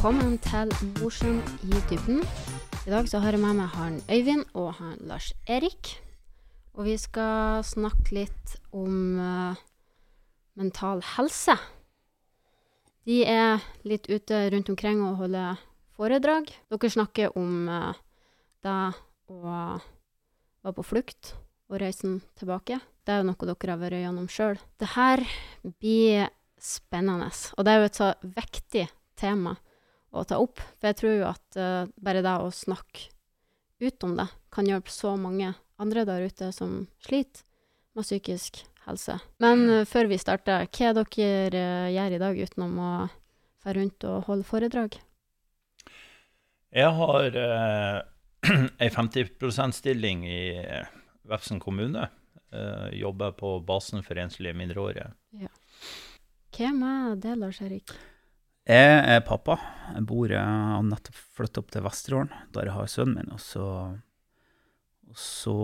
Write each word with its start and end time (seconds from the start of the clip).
Velkommen 0.00 0.38
til 0.40 0.70
Mosjøen 0.96 1.42
i 1.60 1.80
dybden. 1.90 2.22
I 2.88 2.88
dag 2.88 3.08
så 3.10 3.18
har 3.20 3.36
jeg 3.36 3.42
med 3.42 3.58
meg 3.58 3.74
han 3.74 3.98
Øyvind 4.08 4.46
og 4.56 4.70
han 4.78 4.94
Lars 5.04 5.34
Erik. 5.44 5.90
Og 6.72 6.86
vi 6.88 6.94
skal 6.96 7.60
snakke 7.68 8.14
litt 8.16 8.54
om 8.72 9.20
uh, 9.20 9.60
mental 10.56 11.04
helse. 11.04 11.58
De 13.04 13.20
er 13.28 13.60
litt 13.84 14.08
ute 14.08 14.40
rundt 14.56 14.72
omkring 14.72 15.04
og 15.04 15.20
holder 15.20 15.60
foredrag. 15.92 16.48
Dere 16.72 16.94
snakker 16.96 17.36
om 17.36 17.68
uh, 17.68 17.92
det 18.64 18.80
å 19.28 19.38
være 19.44 20.76
på 20.80 20.90
flukt 20.96 21.34
og 21.68 21.82
reisen 21.84 22.22
tilbake. 22.40 22.80
Det 23.04 23.18
er 23.18 23.20
jo 23.20 23.34
noe 23.34 23.52
dere 23.52 23.76
har 23.76 23.84
vært 23.84 24.00
gjennom 24.00 24.32
sjøl. 24.32 24.56
Det 24.80 24.94
her 24.96 25.28
blir 25.76 26.30
spennende, 26.56 27.34
og 27.52 27.66
det 27.68 27.74
er 27.74 27.84
jo 27.84 27.90
et 27.92 28.06
så 28.06 28.14
viktig 28.24 28.92
tema 29.20 29.60
å 30.10 30.24
ta 30.26 30.40
opp. 30.42 30.60
For 30.78 30.90
jeg 30.90 30.98
tror 31.00 31.16
jo 31.16 31.28
at 31.28 31.58
uh, 31.58 31.90
bare 32.02 32.24
det 32.24 32.36
å 32.42 32.50
snakke 32.54 33.10
ut 33.80 34.06
om 34.06 34.16
det 34.18 34.26
kan 34.52 34.68
hjelpe 34.68 34.92
så 34.92 35.14
mange 35.16 35.54
andre 35.80 36.04
der 36.08 36.26
ute 36.28 36.50
som 36.52 36.84
sliter 37.04 37.46
med 37.96 38.06
psykisk 38.06 38.62
helse. 38.86 39.18
Men 39.42 39.64
uh, 39.70 39.86
før 39.88 40.10
vi 40.10 40.20
starter, 40.20 40.66
hva 40.66 40.90
er 40.90 40.98
dere 41.00 41.64
uh, 41.86 41.92
gjør 41.94 42.16
i 42.16 42.22
dag 42.22 42.42
utenom 42.44 42.78
å 42.78 42.92
dra 43.60 43.76
rundt 43.76 44.08
og 44.08 44.26
holde 44.28 44.48
foredrag? 44.48 45.00
Jeg 46.70 46.94
har 46.94 47.34
ei 48.82 48.90
50 48.94 49.32
%-stilling 49.42 50.22
i 50.30 50.42
Vefsn 51.26 51.58
kommune. 51.62 52.04
Jobber 52.94 53.34
på 53.34 53.56
basen 53.66 54.04
for 54.06 54.18
enslige 54.22 54.54
mindreårige. 54.54 55.08
Hvem 56.54 56.80
er 56.86 57.18
det, 57.18 57.34
Lars 57.42 57.58
Erik? 57.62 57.90
Jeg 58.68 59.00
er 59.14 59.22
pappa. 59.26 59.56
Jeg 59.94 60.04
bor, 60.06 60.30
jeg 60.30 60.40
har 60.44 60.84
nettopp 60.86 61.16
flyttet 61.36 61.62
opp 61.62 61.72
til 61.74 61.84
Vesterålen, 61.86 62.32
der 62.54 62.68
jeg 62.68 62.76
har 62.76 62.90
sønnen 62.92 63.18
min. 63.18 63.32
Og 63.34 63.40
så, 63.42 63.66
og 65.08 65.18
så 65.18 65.56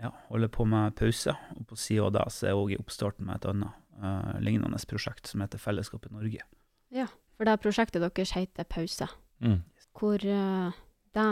ja, 0.00 0.10
holder 0.30 0.48
jeg 0.48 0.54
på 0.56 0.66
med 0.72 0.96
pause. 0.98 1.36
Og 1.56 1.68
på 1.68 1.78
sida 1.78 2.08
av 2.08 2.16
det 2.16 2.26
så 2.34 2.46
er 2.48 2.54
jeg 2.54 2.62
òg 2.62 2.74
i 2.74 2.80
oppstarten 2.80 3.28
med 3.28 3.38
et 3.38 3.50
annet 3.52 3.78
uh, 4.02 4.32
lignende 4.42 4.80
prosjekt 4.90 5.30
som 5.30 5.44
heter 5.44 5.62
Fellesskap 5.62 6.08
i 6.08 6.14
Norge. 6.14 6.48
For 7.42 7.48
det 7.48 7.58
prosjektet 7.58 8.04
deres 8.04 8.36
heter 8.36 8.66
Pause. 8.70 9.08
Mm. 9.42 9.62
Hvor 9.98 10.22
uh, 10.22 10.80
det 11.16 11.28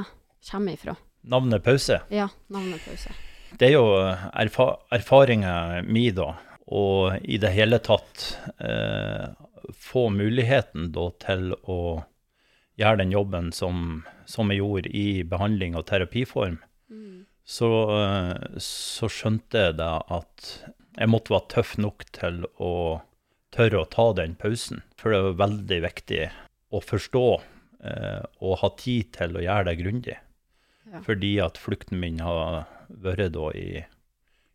kommer 0.51 0.75
ifra? 0.75 0.97
Navnet 1.23 1.63
Pause. 1.63 2.01
Ja, 2.11 2.29
navnet 2.51 2.83
Pause. 2.83 3.13
Det 3.59 3.69
er 3.69 3.77
jo 3.77 3.85
erfa 3.99 4.67
erfaringa 4.95 5.83
mi, 5.87 6.09
da. 6.15 6.33
Og 6.71 7.19
i 7.27 7.39
det 7.43 7.51
hele 7.51 7.81
tatt 7.83 8.25
eh, 8.63 9.27
få 9.77 10.09
muligheten 10.15 10.91
da 10.95 11.09
til 11.23 11.53
å 11.69 11.81
gjøre 12.81 13.03
den 13.03 13.13
jobben 13.13 13.51
som, 13.53 14.03
som 14.29 14.51
jeg 14.53 14.63
gjorde 14.63 14.93
i 14.97 15.23
behandling 15.29 15.77
og 15.79 15.87
terapiform. 15.91 16.59
Mm. 16.91 17.27
Så, 17.45 17.71
eh, 17.99 18.59
så 18.63 19.11
skjønte 19.11 19.67
jeg 19.67 19.79
da 19.81 19.99
at 20.09 20.51
jeg 20.97 21.11
måtte 21.11 21.35
være 21.35 21.51
tøff 21.55 21.77
nok 21.81 22.07
til 22.17 22.45
å 22.63 22.73
tørre 23.55 23.83
å 23.83 23.91
ta 23.91 24.11
den 24.17 24.37
pausen. 24.39 24.85
For 25.01 25.13
det 25.13 25.23
var 25.27 25.41
veldig 25.45 25.81
viktig 25.87 26.25
å 26.71 26.83
forstå 26.85 27.27
eh, 27.37 28.23
og 28.41 28.61
ha 28.63 28.73
tid 28.79 29.13
til 29.17 29.39
å 29.39 29.45
gjøre 29.45 29.69
det 29.71 29.79
grundig. 29.81 30.19
Ja. 30.91 31.03
Fordi 31.07 31.33
at 31.43 31.59
flukten 31.61 32.01
min 32.03 32.21
har 32.23 32.65
vært 32.89 33.35
da 33.37 33.51
i 33.55 33.85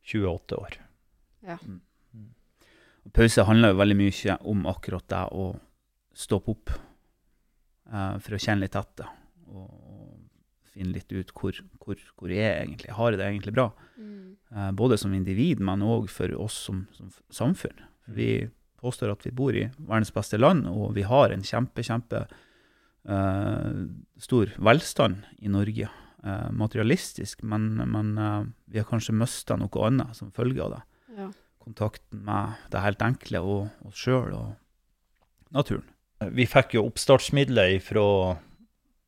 28 0.06 0.60
år. 0.60 0.80
Ja. 1.46 1.58
Og 1.60 1.82
pause 3.14 3.46
handler 3.46 3.74
jo 3.74 3.82
veldig 3.82 3.98
mye 4.00 4.38
om 4.50 4.66
akkurat 4.72 5.06
det 5.12 5.24
å 5.36 5.50
stoppe 6.16 6.56
opp 6.56 6.74
eh, 6.74 8.16
for 8.24 8.38
å 8.38 8.42
kjenne 8.42 8.66
litt 8.66 8.78
etter. 8.80 9.10
Og, 9.52 9.68
og 9.70 9.96
finne 10.76 10.96
litt 10.96 11.12
ut 11.16 11.32
hvor, 11.36 11.58
hvor, 11.82 12.00
hvor 12.20 12.34
jeg 12.34 12.44
er 12.44 12.64
egentlig. 12.64 12.94
Har 12.96 13.16
det 13.16 13.26
egentlig 13.26 13.56
bra? 13.56 13.70
Mm. 13.98 14.36
Eh, 14.52 14.72
både 14.78 15.00
som 15.00 15.14
individ, 15.16 15.64
men 15.64 15.86
òg 15.86 16.10
for 16.12 16.32
oss 16.42 16.58
som, 16.68 16.86
som 16.96 17.12
samfunn. 17.34 17.86
Vi 18.16 18.48
påstår 18.82 19.14
at 19.14 19.24
vi 19.26 19.34
bor 19.36 19.56
i 19.56 19.68
verdens 19.78 20.14
beste 20.14 20.40
land, 20.40 20.68
og 20.70 20.94
vi 20.98 21.06
har 21.08 21.34
en 21.34 21.46
kjempe, 21.46 21.86
kjempe 21.86 22.26
eh, 22.26 23.86
stor 24.22 24.52
velstand 24.58 25.24
i 25.40 25.52
Norge. 25.52 25.90
Eh, 26.26 26.52
materialistisk, 26.58 27.44
men, 27.46 27.76
men 27.86 28.14
vi 28.66 28.82
har 28.82 28.88
kanskje 28.90 29.14
mista 29.14 29.58
noe 29.62 29.88
annet 29.88 30.18
som 30.18 30.34
følge 30.34 30.64
av 30.66 30.78
det. 30.78 30.84
Ja. 31.16 31.32
Kontakten 31.66 32.22
med 32.28 32.70
det 32.74 32.84
helt 32.84 33.02
enkle 33.02 33.42
og 33.42 33.90
oss 33.90 34.04
sjøl 34.06 34.34
og 34.38 34.54
naturen. 35.56 35.88
Vi 36.36 36.46
fikk 36.48 36.78
jo 36.78 36.86
oppstartsmidler 36.88 37.76
ifra, 37.76 38.06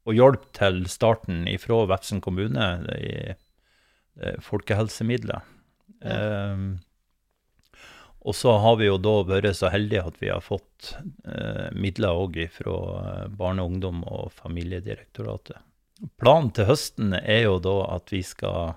og 0.07 0.18
hjelp 0.18 0.50
til 0.57 0.81
starten 0.91 1.45
fra 1.62 1.84
Vefsn 1.94 2.19
kommune, 2.23 2.66
i 2.97 3.13
eh, 3.31 4.41
folkehelsemidler. 4.44 5.45
Ja. 6.03 6.18
Um, 6.53 6.68
og 8.28 8.35
så 8.35 8.57
har 8.59 8.75
vi 8.79 8.89
jo 8.89 8.97
da 9.00 9.13
vært 9.24 9.56
så 9.56 9.69
heldige 9.72 10.03
at 10.09 10.18
vi 10.19 10.28
har 10.34 10.44
fått 10.44 10.97
eh, 11.24 11.69
midler 11.78 12.18
òg 12.18 12.41
fra 12.51 12.74
Barne-, 13.31 13.63
ungdom- 13.63 14.03
og 14.03 14.34
familiedirektoratet. 14.35 15.62
Planen 16.19 16.51
til 16.53 16.68
høsten 16.68 17.16
er 17.18 17.45
jo 17.45 17.56
da 17.63 17.78
at 17.95 18.12
vi 18.12 18.19
skal 18.28 18.75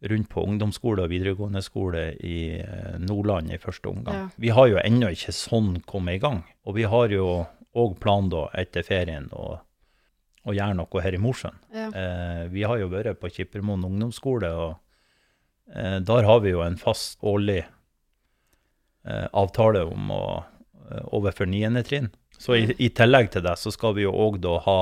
rundt 0.00 0.28
på 0.28 0.44
ungdomsskole 0.44 1.06
og 1.06 1.12
videregående 1.12 1.62
skole 1.64 2.10
i 2.24 2.60
eh, 2.60 2.96
Nordland 3.00 3.52
i 3.52 3.60
første 3.60 3.88
omgang. 3.88 4.16
Ja. 4.16 4.26
Vi 4.36 4.50
har 4.52 4.68
jo 4.68 4.80
ennå 4.82 5.10
ikke 5.14 5.34
sånn 5.34 5.78
kommet 5.88 6.18
i 6.18 6.22
gang. 6.22 6.42
Og 6.68 6.76
vi 6.76 6.84
har 6.88 7.12
jo 7.14 7.46
òg 7.76 7.96
plan 8.00 8.28
da 8.32 8.46
etter 8.56 8.84
ferien 8.86 9.28
å, 9.36 9.56
å 10.44 10.56
gjøre 10.56 10.76
noe 10.78 11.04
her 11.04 11.16
i 11.16 11.22
Mosjøen. 11.22 11.56
Ja. 11.74 11.88
Eh, 11.88 12.42
vi 12.52 12.66
har 12.68 12.80
jo 12.80 12.90
vært 12.92 13.22
på 13.22 13.32
Kippermoen 13.32 13.86
ungdomsskole, 13.88 14.52
og 14.52 15.72
eh, 15.72 15.98
der 16.04 16.28
har 16.28 16.44
vi 16.44 16.52
jo 16.52 16.62
en 16.64 16.78
fast 16.80 17.24
årlig 17.24 17.62
eh, 17.64 19.26
avtale 19.32 19.86
om 19.88 20.12
å 20.12 20.22
eh, 20.36 21.02
overfor 21.16 21.48
niende 21.48 21.84
trinn. 21.88 22.12
Så 22.36 22.56
i, 22.58 22.68
i 22.84 22.92
tillegg 22.92 23.32
til 23.32 23.46
det 23.46 23.56
så 23.56 23.72
skal 23.72 23.96
vi 23.96 24.04
jo 24.04 24.12
òg 24.12 24.42
da 24.44 24.58
ha 24.66 24.80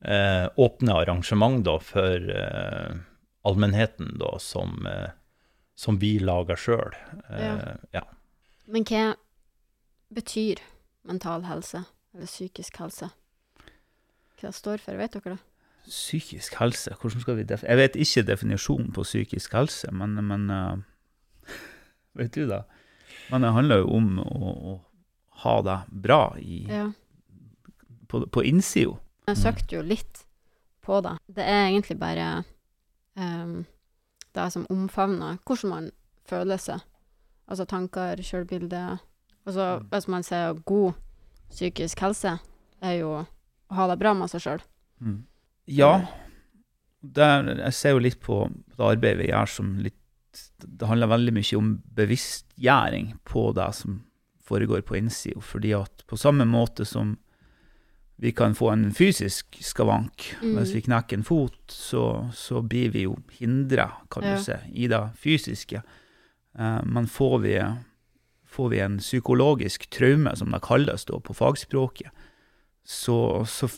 eh, 0.00 0.46
åpne 0.56 1.00
arrangement 1.02 1.60
da 1.66 1.76
for 1.84 2.32
allmennheten 3.48 4.16
da 4.20 4.36
som, 4.38 4.86
eh, 4.86 5.10
som 5.74 5.98
vi 5.98 6.18
lager 6.22 6.58
sjøl. 6.58 6.94
Ja. 7.30 7.76
ja. 7.92 8.04
Men 8.66 8.86
hva 8.88 9.14
betyr 10.12 10.60
mental 11.08 11.46
helse, 11.48 11.84
eller 12.14 12.30
psykisk 12.30 12.78
helse? 12.82 13.10
Hva 14.38 14.50
det 14.50 14.58
står 14.58 14.82
for, 14.82 14.98
vet 14.98 15.16
dere 15.16 15.34
det? 15.36 15.40
Psykisk 15.82 16.54
helse, 16.60 16.92
hvordan 17.00 17.22
skal 17.24 17.36
vi 17.40 17.44
def 17.48 17.64
Jeg 17.66 17.78
vet 17.80 17.96
ikke 17.98 18.22
definisjonen 18.22 18.92
på 18.94 19.02
psykisk 19.02 19.54
helse, 19.58 19.90
men, 19.90 20.14
men 20.28 20.44
uh, 20.46 20.78
Vet 22.14 22.34
du 22.36 22.46
det? 22.46 22.60
Men 23.32 23.42
det 23.42 23.50
handler 23.56 23.80
jo 23.82 23.88
om 23.96 24.18
å, 24.22 24.52
å 24.52 24.74
ha 25.42 25.56
det 25.66 25.78
bra 26.04 26.36
i, 26.38 26.62
Ja. 26.70 26.92
på, 28.08 28.22
på 28.30 28.44
innsida. 28.46 28.94
Jeg 29.26 29.40
søkte 29.40 29.78
jo 29.78 29.82
litt 29.82 30.22
på 30.84 31.00
det. 31.02 31.16
Det 31.26 31.42
er 31.46 31.64
egentlig 31.70 31.98
bare 31.98 32.44
um, 33.16 33.64
det 34.34 34.46
som 34.52 34.66
omfavner 34.70 35.38
hvordan 35.44 35.70
man 35.70 35.90
føler 36.28 36.56
seg. 36.60 36.80
Altså 37.50 37.66
tanker, 37.68 38.16
sjølbilde. 38.22 38.98
Altså 39.46 39.78
Mm. 39.80 39.88
hvis 39.90 40.08
man 40.08 40.22
sier 40.22 40.54
god 40.64 40.94
psykisk 41.50 42.00
helse, 42.00 42.38
er 42.80 42.92
jo 43.00 43.08
å 43.18 43.74
ha 43.74 43.86
det 43.88 43.98
bra 43.98 44.14
med 44.14 44.30
seg 44.30 44.40
sjøl. 44.40 44.62
Mm. 45.00 45.24
Ja. 45.66 46.06
Der, 47.02 47.42
jeg 47.58 47.72
ser 47.74 47.90
jo 47.96 47.98
litt 47.98 48.20
på 48.22 48.44
det 48.76 48.78
arbeidet 48.86 49.18
vi 49.18 49.30
gjør 49.32 49.48
som 49.48 49.78
litt 49.82 49.98
Det 50.62 50.86
handler 50.88 51.10
veldig 51.10 51.32
mye 51.34 51.56
om 51.58 51.82
bevisstgjøring 51.92 53.18
på 53.28 53.52
det 53.52 53.66
som 53.74 53.98
foregår 54.40 54.80
på 54.80 54.96
innsida. 54.96 55.40
Fordi 55.44 55.74
at 55.76 56.04
på 56.08 56.16
samme 56.16 56.46
måte 56.48 56.86
som 56.88 57.18
vi 58.22 58.30
kan 58.32 58.54
få 58.54 58.68
en 58.70 58.92
fysisk 58.94 59.56
skavank 59.60 60.28
Mm. 60.42 60.56
hvis 60.60 60.74
vi 60.76 60.80
knekker 60.86 61.16
en 61.18 61.24
fot, 61.26 61.56
så, 61.68 62.30
så 62.32 62.62
blir 62.62 62.92
vi 62.94 63.02
jo 63.08 63.16
hindra, 63.40 63.88
kan 64.10 64.22
Ja. 64.22 64.36
du 64.36 64.42
si, 64.44 64.52
i 64.74 64.86
det 64.86 65.00
fysiske. 65.18 65.82
Uh, 66.54 66.82
men 66.86 67.06
får 67.10 67.38
vi, 67.42 67.56
får 68.46 68.68
vi 68.70 68.78
en 68.84 68.98
psykologisk 68.98 69.88
traume, 69.90 70.36
som 70.36 70.52
det 70.52 70.62
kalles 70.62 71.04
da 71.08 71.18
på 71.18 71.34
fagspråket, 71.34 72.10
så, 72.84 73.42
så 73.46 73.68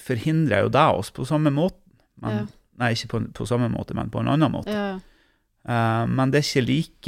forhindrer 0.00 0.62
jo 0.64 0.68
det 0.72 0.86
oss 0.96 1.10
på 1.10 1.24
samme 1.28 1.50
måte. 1.52 1.76
Men, 2.20 2.30
Ja. 2.30 2.46
Nei, 2.80 2.94
ikke 2.94 3.08
på, 3.12 3.18
på 3.36 3.44
samme 3.46 3.68
måte, 3.68 3.92
men 3.94 4.08
på 4.08 4.20
en 4.22 4.28
annen 4.32 4.52
måte. 4.52 4.72
Ja. 4.72 4.94
Uh, 5.68 6.06
men 6.08 6.30
det 6.32 6.40
er 6.56 6.62
like 6.64 7.04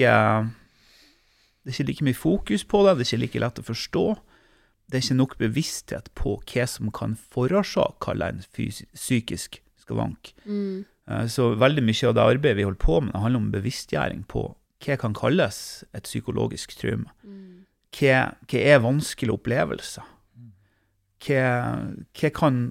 Det 1.64 1.70
er 1.70 1.72
ikke 1.72 1.86
like 1.88 2.04
mye 2.04 2.14
fokus 2.18 2.64
på 2.68 2.82
det, 2.84 2.98
det 2.98 3.06
er 3.06 3.16
ikke 3.16 3.22
like 3.22 3.40
lett 3.40 3.58
å 3.62 3.64
forstå. 3.64 4.04
Det 4.92 4.98
er 4.98 5.04
ikke 5.06 5.16
nok 5.16 5.36
bevissthet 5.40 6.10
på 6.18 6.36
hva 6.44 6.66
som 6.68 6.90
kan 6.92 7.16
forårsake 7.16 8.12
en 8.28 8.42
psykisk 8.92 9.62
skavank. 9.80 10.34
Mm. 10.44 10.84
Eh, 11.08 11.26
Så 11.32 11.54
veldig 11.56 11.82
mye 11.82 12.08
av 12.10 12.14
det 12.18 12.26
arbeidet 12.36 12.58
vi 12.60 12.66
holder 12.68 12.84
på 12.84 13.00
med, 13.00 13.14
det 13.14 13.22
handler 13.24 13.40
om 13.40 13.52
bevisstgjøring 13.54 14.26
på 14.28 14.50
hva 14.82 14.96
kan 14.98 15.14
kalles 15.14 15.84
et 15.94 16.04
psykologisk 16.04 16.76
traume. 16.76 17.08
Mm. 17.24 17.64
Hva, 17.96 18.34
hva 18.44 18.60
er 18.60 18.84
vanskelige 18.84 19.38
opplevelser? 19.38 20.04
hva, 21.22 21.42
hva 22.18 22.30
kan 22.34 22.62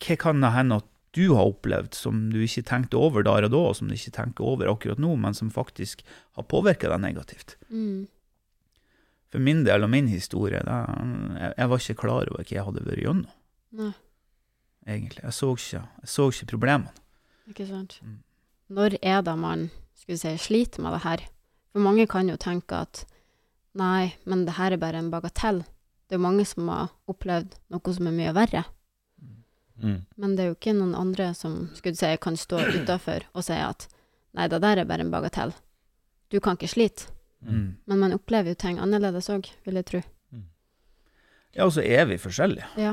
hva 0.00 0.16
kan 0.16 0.46
hende 0.54 0.80
at 0.80 0.86
du 1.16 1.32
har 1.34 1.50
opplevd 1.50 1.96
som 1.98 2.28
du 2.30 2.38
ikke 2.44 2.62
tenkte 2.68 2.96
over 2.96 3.24
der 3.26 3.44
og 3.48 3.52
da, 3.52 3.60
og 3.70 3.76
som 3.76 3.88
du 3.90 3.96
ikke 3.96 4.14
tenker 4.14 4.46
over 4.46 4.70
akkurat 4.70 5.00
nå, 5.02 5.16
men 5.18 5.34
som 5.34 5.50
faktisk 5.50 6.04
har 6.38 6.46
påvirka 6.48 6.88
deg 6.92 7.02
negativt? 7.02 7.56
Mm. 7.68 8.06
For 9.30 9.42
min 9.42 9.62
del 9.66 9.86
og 9.86 9.90
min 9.92 10.08
historie, 10.10 10.62
da, 10.66 10.82
jeg, 11.38 11.52
jeg 11.56 11.70
var 11.70 11.82
ikke 11.84 12.00
klar 12.02 12.30
over 12.30 12.40
hva 12.40 12.46
jeg 12.50 12.66
hadde 12.66 12.86
vært 12.86 13.04
gjennom, 13.04 13.28
Nei, 13.78 13.92
egentlig. 14.88 15.22
Jeg 15.22 15.36
så 15.36 15.52
ikke, 15.54 15.82
jeg 16.02 16.10
så 16.10 16.24
ikke 16.32 16.48
problemene. 16.56 16.90
ikke 17.52 17.66
sant. 17.68 18.00
Mm. 18.02 18.16
Når 18.74 18.96
er 19.02 19.22
det 19.22 19.36
man 19.38 19.68
skulle 19.94 20.18
si, 20.18 20.32
sliter 20.38 20.82
med 20.82 20.96
det 20.96 21.04
her? 21.04 21.22
For 21.70 21.84
mange 21.84 22.08
kan 22.10 22.28
jo 22.30 22.38
tenke 22.40 22.82
at 22.82 23.04
nei, 23.78 24.16
men 24.26 24.42
det 24.48 24.56
her 24.58 24.74
er 24.74 24.82
bare 24.82 24.98
en 24.98 25.12
bagatell. 25.12 25.62
Det 26.10 26.16
er 26.16 26.18
jo 26.18 26.26
mange 26.26 26.46
som 26.48 26.66
har 26.72 26.90
opplevd 27.10 27.54
noe 27.70 27.94
som 27.94 28.10
er 28.10 28.16
mye 28.16 28.34
verre. 28.34 28.64
Mm. 29.80 30.02
Men 30.18 30.34
det 30.36 30.42
er 30.42 30.50
jo 30.50 30.58
ikke 30.58 30.74
noen 30.76 30.96
andre 30.98 31.30
som 31.38 31.68
skulle 31.78 31.96
si, 31.96 32.10
kan 32.20 32.36
stå 32.36 32.58
utafor 32.74 33.24
og 33.32 33.46
si 33.46 33.56
at 33.56 33.86
nei, 34.36 34.48
det 34.50 34.60
der 34.62 34.82
er 34.82 34.88
bare 34.90 35.06
en 35.06 35.14
bagatell. 35.14 35.54
Du 36.30 36.40
kan 36.42 36.58
ikke 36.58 36.70
slite. 36.74 37.06
Mm. 37.42 37.76
Men 37.86 37.98
man 37.98 38.12
opplever 38.12 38.52
jo 38.52 38.54
ting 38.60 38.78
annerledes 38.78 39.28
òg, 39.32 39.48
vil 39.64 39.74
jeg 39.80 39.86
tro. 39.88 40.00
Ja, 41.56 41.64
og 41.66 41.72
så 41.74 41.82
er 41.82 42.04
vi 42.06 42.18
forskjellige. 42.20 42.66
Ja. 42.78 42.92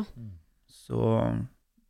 Så 0.66 0.98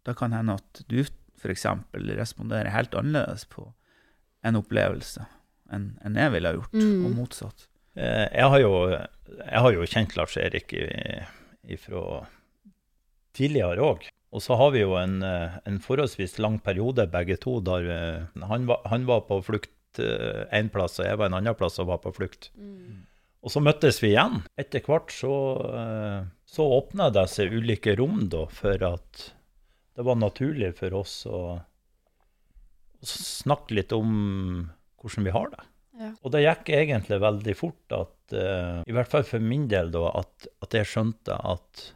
det 0.04 0.16
kan 0.20 0.34
hende 0.36 0.56
at 0.60 0.82
du 0.92 0.98
f.eks. 1.38 1.66
responderer 1.94 2.72
helt 2.74 2.96
annerledes 2.98 3.46
på 3.48 3.70
en 4.44 4.58
opplevelse 4.60 5.26
enn 5.72 5.90
en 6.06 6.16
jeg 6.16 6.32
ville 6.32 6.48
ha 6.48 6.56
gjort, 6.56 6.74
Mm. 6.74 7.06
og 7.06 7.12
motsatt. 7.16 7.68
Eh, 7.96 8.28
Jeg 8.34 8.50
har 8.50 8.60
jo, 8.60 8.74
jeg 8.90 9.60
har 9.64 9.72
jo 9.74 9.82
kjent 9.86 10.16
Lars-Erik 10.16 10.74
fra 11.80 12.28
tidligere 13.38 13.84
òg. 13.84 14.08
Og 14.36 14.42
så 14.44 14.58
har 14.60 14.72
vi 14.72 14.82
jo 14.84 14.96
en, 15.00 15.22
eh, 15.24 15.58
en 15.66 15.80
forholdsvis 15.80 16.38
lang 16.40 16.60
periode, 16.64 17.08
begge 17.12 17.38
to, 17.40 17.60
der 17.62 17.88
eh, 17.90 18.44
han 18.48 18.66
var, 18.68 18.82
han 18.86 19.06
var 19.08 19.22
på 19.28 19.42
flukt 19.44 19.72
én 20.00 20.72
plass, 20.74 21.00
og 21.02 21.08
jeg 21.08 21.20
var 21.20 21.30
en 21.30 21.38
annen 21.40 21.58
plass 21.58 21.80
og 21.82 21.90
var 21.92 22.02
på 22.04 22.14
flukt. 22.16 22.52
Mm. 22.56 23.06
Og 23.46 23.54
så 23.54 23.62
møttes 23.64 24.02
vi 24.04 24.12
igjen. 24.12 24.42
Etter 24.60 24.84
hvert 24.84 25.14
så, 25.14 25.34
eh, 25.80 26.22
så 26.50 26.68
åpna 26.78 27.10
det 27.16 27.28
seg 27.32 27.54
ulike 27.54 27.96
rom 28.00 28.26
da, 28.32 28.46
for 28.52 28.84
at 28.84 29.24
det 29.98 30.06
var 30.06 30.20
naturlig 30.20 30.74
for 30.78 30.94
oss 31.00 31.22
å, 31.30 31.42
å 31.58 33.08
snakke 33.08 33.78
litt 33.80 33.96
om 33.96 34.68
hvordan 35.02 35.28
vi 35.30 35.34
har 35.34 35.50
det. 35.54 35.64
Ja. 35.98 36.12
Og 36.22 36.34
det 36.34 36.44
gikk 36.44 36.70
egentlig 36.76 37.18
veldig 37.24 37.56
fort 37.58 37.96
at, 37.96 38.18
uh, 38.36 38.84
i 38.86 38.94
hvert 38.94 39.10
fall 39.10 39.26
for 39.26 39.42
min 39.42 39.66
del, 39.72 39.90
da, 39.96 40.12
at, 40.20 40.46
at 40.62 40.76
jeg 40.78 40.90
skjønte 40.92 41.34
at 41.34 41.88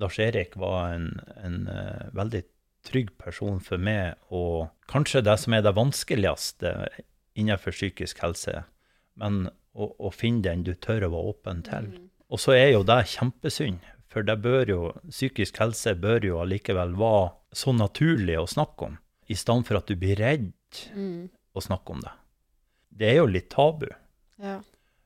Lars-Erik 0.00 0.56
var 0.60 0.94
en, 0.94 1.10
en 1.36 1.58
uh, 1.68 2.06
veldig 2.16 2.40
trygg 2.86 3.10
person 3.20 3.60
for 3.60 3.80
meg, 3.80 4.16
og 4.32 4.70
kanskje 4.90 5.22
det 5.26 5.36
som 5.42 5.54
er 5.56 5.64
det 5.66 5.74
vanskeligste 5.76 6.74
innenfor 7.38 7.74
psykisk 7.76 8.22
helse, 8.24 8.64
men 9.20 9.48
å, 9.74 9.90
å 10.00 10.10
finne 10.14 10.42
den 10.46 10.64
du 10.66 10.72
tør 10.74 11.06
å 11.06 11.12
være 11.14 11.34
åpen 11.34 11.62
til. 11.66 11.90
Mm. 11.92 12.06
Og 12.30 12.40
så 12.42 12.54
er 12.56 12.72
jo 12.72 12.84
det 12.86 13.02
kjempesynd, 13.12 13.84
for 14.10 14.26
det 14.26 14.38
bør 14.42 14.70
jo, 14.70 14.80
psykisk 15.10 15.60
helse 15.62 15.94
bør 15.98 16.24
jo 16.26 16.40
allikevel 16.42 16.96
være 16.98 17.30
så 17.54 17.74
naturlig 17.74 18.38
å 18.40 18.48
snakke 18.50 18.90
om, 18.90 18.98
i 19.30 19.36
stedet 19.38 19.68
for 19.68 19.78
at 19.78 19.90
du 19.90 19.96
blir 19.98 20.18
redd 20.20 20.50
Mm. 20.94 21.26
å 21.58 21.60
snakke 21.64 21.90
om 21.90 22.02
det. 22.04 22.12
Det 22.94 23.08
er 23.10 23.16
jo 23.16 23.26
litt 23.26 23.48
tabu. 23.50 23.88
Ja. 24.38 24.60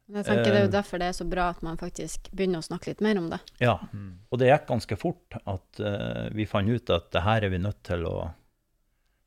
Men 0.06 0.20
jeg 0.20 0.26
tenker 0.28 0.50
det 0.52 0.58
er 0.58 0.66
jo 0.66 0.68
Eh. 0.68 0.74
derfor 0.76 0.98
det 1.00 1.06
er 1.08 1.16
så 1.16 1.24
bra 1.28 1.48
at 1.48 1.62
man 1.64 1.78
faktisk 1.80 2.28
begynner 2.36 2.60
å 2.60 2.66
snakke 2.66 2.90
litt 2.92 3.00
mer 3.00 3.16
om 3.18 3.30
det. 3.30 3.38
Ja, 3.60 3.78
Mm. 3.92 4.18
og 4.30 4.38
det 4.38 4.48
gikk 4.50 4.66
ganske 4.68 4.96
fort 5.00 5.36
at 5.46 5.80
uh, 5.80 6.28
vi 6.34 6.44
fant 6.46 6.68
ut 6.68 6.90
at 6.90 7.10
det 7.10 7.22
her 7.24 7.44
er 7.44 7.48
vi 7.50 7.58
nødt 7.58 7.82
til 7.82 8.04
å 8.06 8.32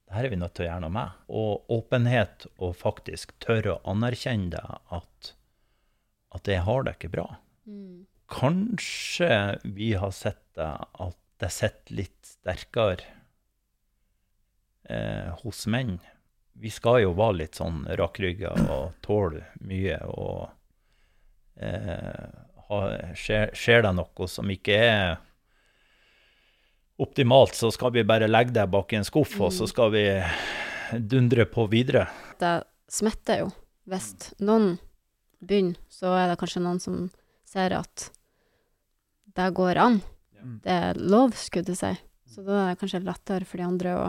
det 0.07 0.13
her 0.15 0.23
er 0.25 0.29
vi 0.29 0.35
nødt 0.39 0.53
til 0.55 0.63
å 0.65 0.69
gjøre 0.69 0.81
noe 0.85 0.89
med. 0.95 1.09
Og 1.27 1.65
åpenhet 1.69 2.45
og 2.59 2.75
faktisk 2.79 3.33
tørre 3.43 3.73
å 3.75 3.81
anerkjenne 3.91 4.51
det 4.53 4.61
at, 4.91 5.33
at 6.31 6.47
jeg 6.47 6.61
har 6.63 6.83
det 6.83 6.93
ikke 6.95 7.11
bra. 7.11 7.25
Mm. 7.67 8.05
Kanskje 8.31 9.59
vi 9.65 9.93
har 9.99 10.11
sett 10.11 10.39
det 10.55 10.69
at 10.99 11.17
det 11.39 11.49
sitter 11.51 11.93
litt 11.95 12.23
sterkere 12.23 13.03
eh, 14.89 15.33
hos 15.43 15.65
menn. 15.67 15.99
Vi 16.53 16.69
skal 16.73 17.01
jo 17.03 17.11
være 17.17 17.37
litt 17.43 17.59
sånn 17.59 17.83
rakrygga 17.99 18.53
og 18.73 18.93
tåle 19.05 19.43
mye. 19.59 19.99
Og 20.07 20.47
skjer, 23.17 23.53
skjer 23.55 23.85
det 23.85 23.93
noe 23.97 24.27
som 24.29 24.49
ikke 24.53 24.77
er 24.77 25.17
optimalt, 26.97 27.55
så 27.55 27.71
skal 27.73 27.93
vi 27.93 28.05
bare 28.07 28.29
legge 28.29 28.55
det 28.57 28.65
bak 28.73 28.93
i 28.93 28.99
en 28.99 29.05
skuff, 29.05 29.35
og 29.41 29.53
så 29.53 29.67
skal 29.69 29.91
vi 29.93 30.03
dundre 30.97 31.45
på 31.49 31.67
videre. 31.69 32.07
Det 32.41 32.59
smitter 32.89 33.43
jo. 33.43 33.49
Hvis 33.87 34.33
noen 34.43 34.75
begynner, 35.39 35.77
så 35.89 36.11
er 36.17 36.31
det 36.31 36.39
kanskje 36.41 36.63
noen 36.63 36.81
som 36.83 37.07
ser 37.47 37.75
at 37.77 38.09
det 39.37 39.51
går 39.55 39.79
an. 39.79 39.99
Mm. 40.41 40.55
Det 40.63 40.73
er 40.73 40.99
lov, 40.99 41.35
skulle 41.37 41.75
jeg 41.75 41.79
si. 41.79 41.93
Så 42.27 42.43
da 42.45 42.63
er 42.63 42.73
det 42.73 42.81
kanskje 42.81 43.03
lettere 43.05 43.47
for 43.47 43.61
de 43.61 43.67
andre 43.67 43.93
å, 43.97 44.07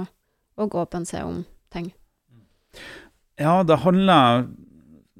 å 0.58 0.68
åpne 0.82 1.06
seg 1.08 1.28
om 1.28 1.42
ting. 1.72 1.92
Ja, 3.38 3.60
det 3.64 3.78
handler 3.84 4.48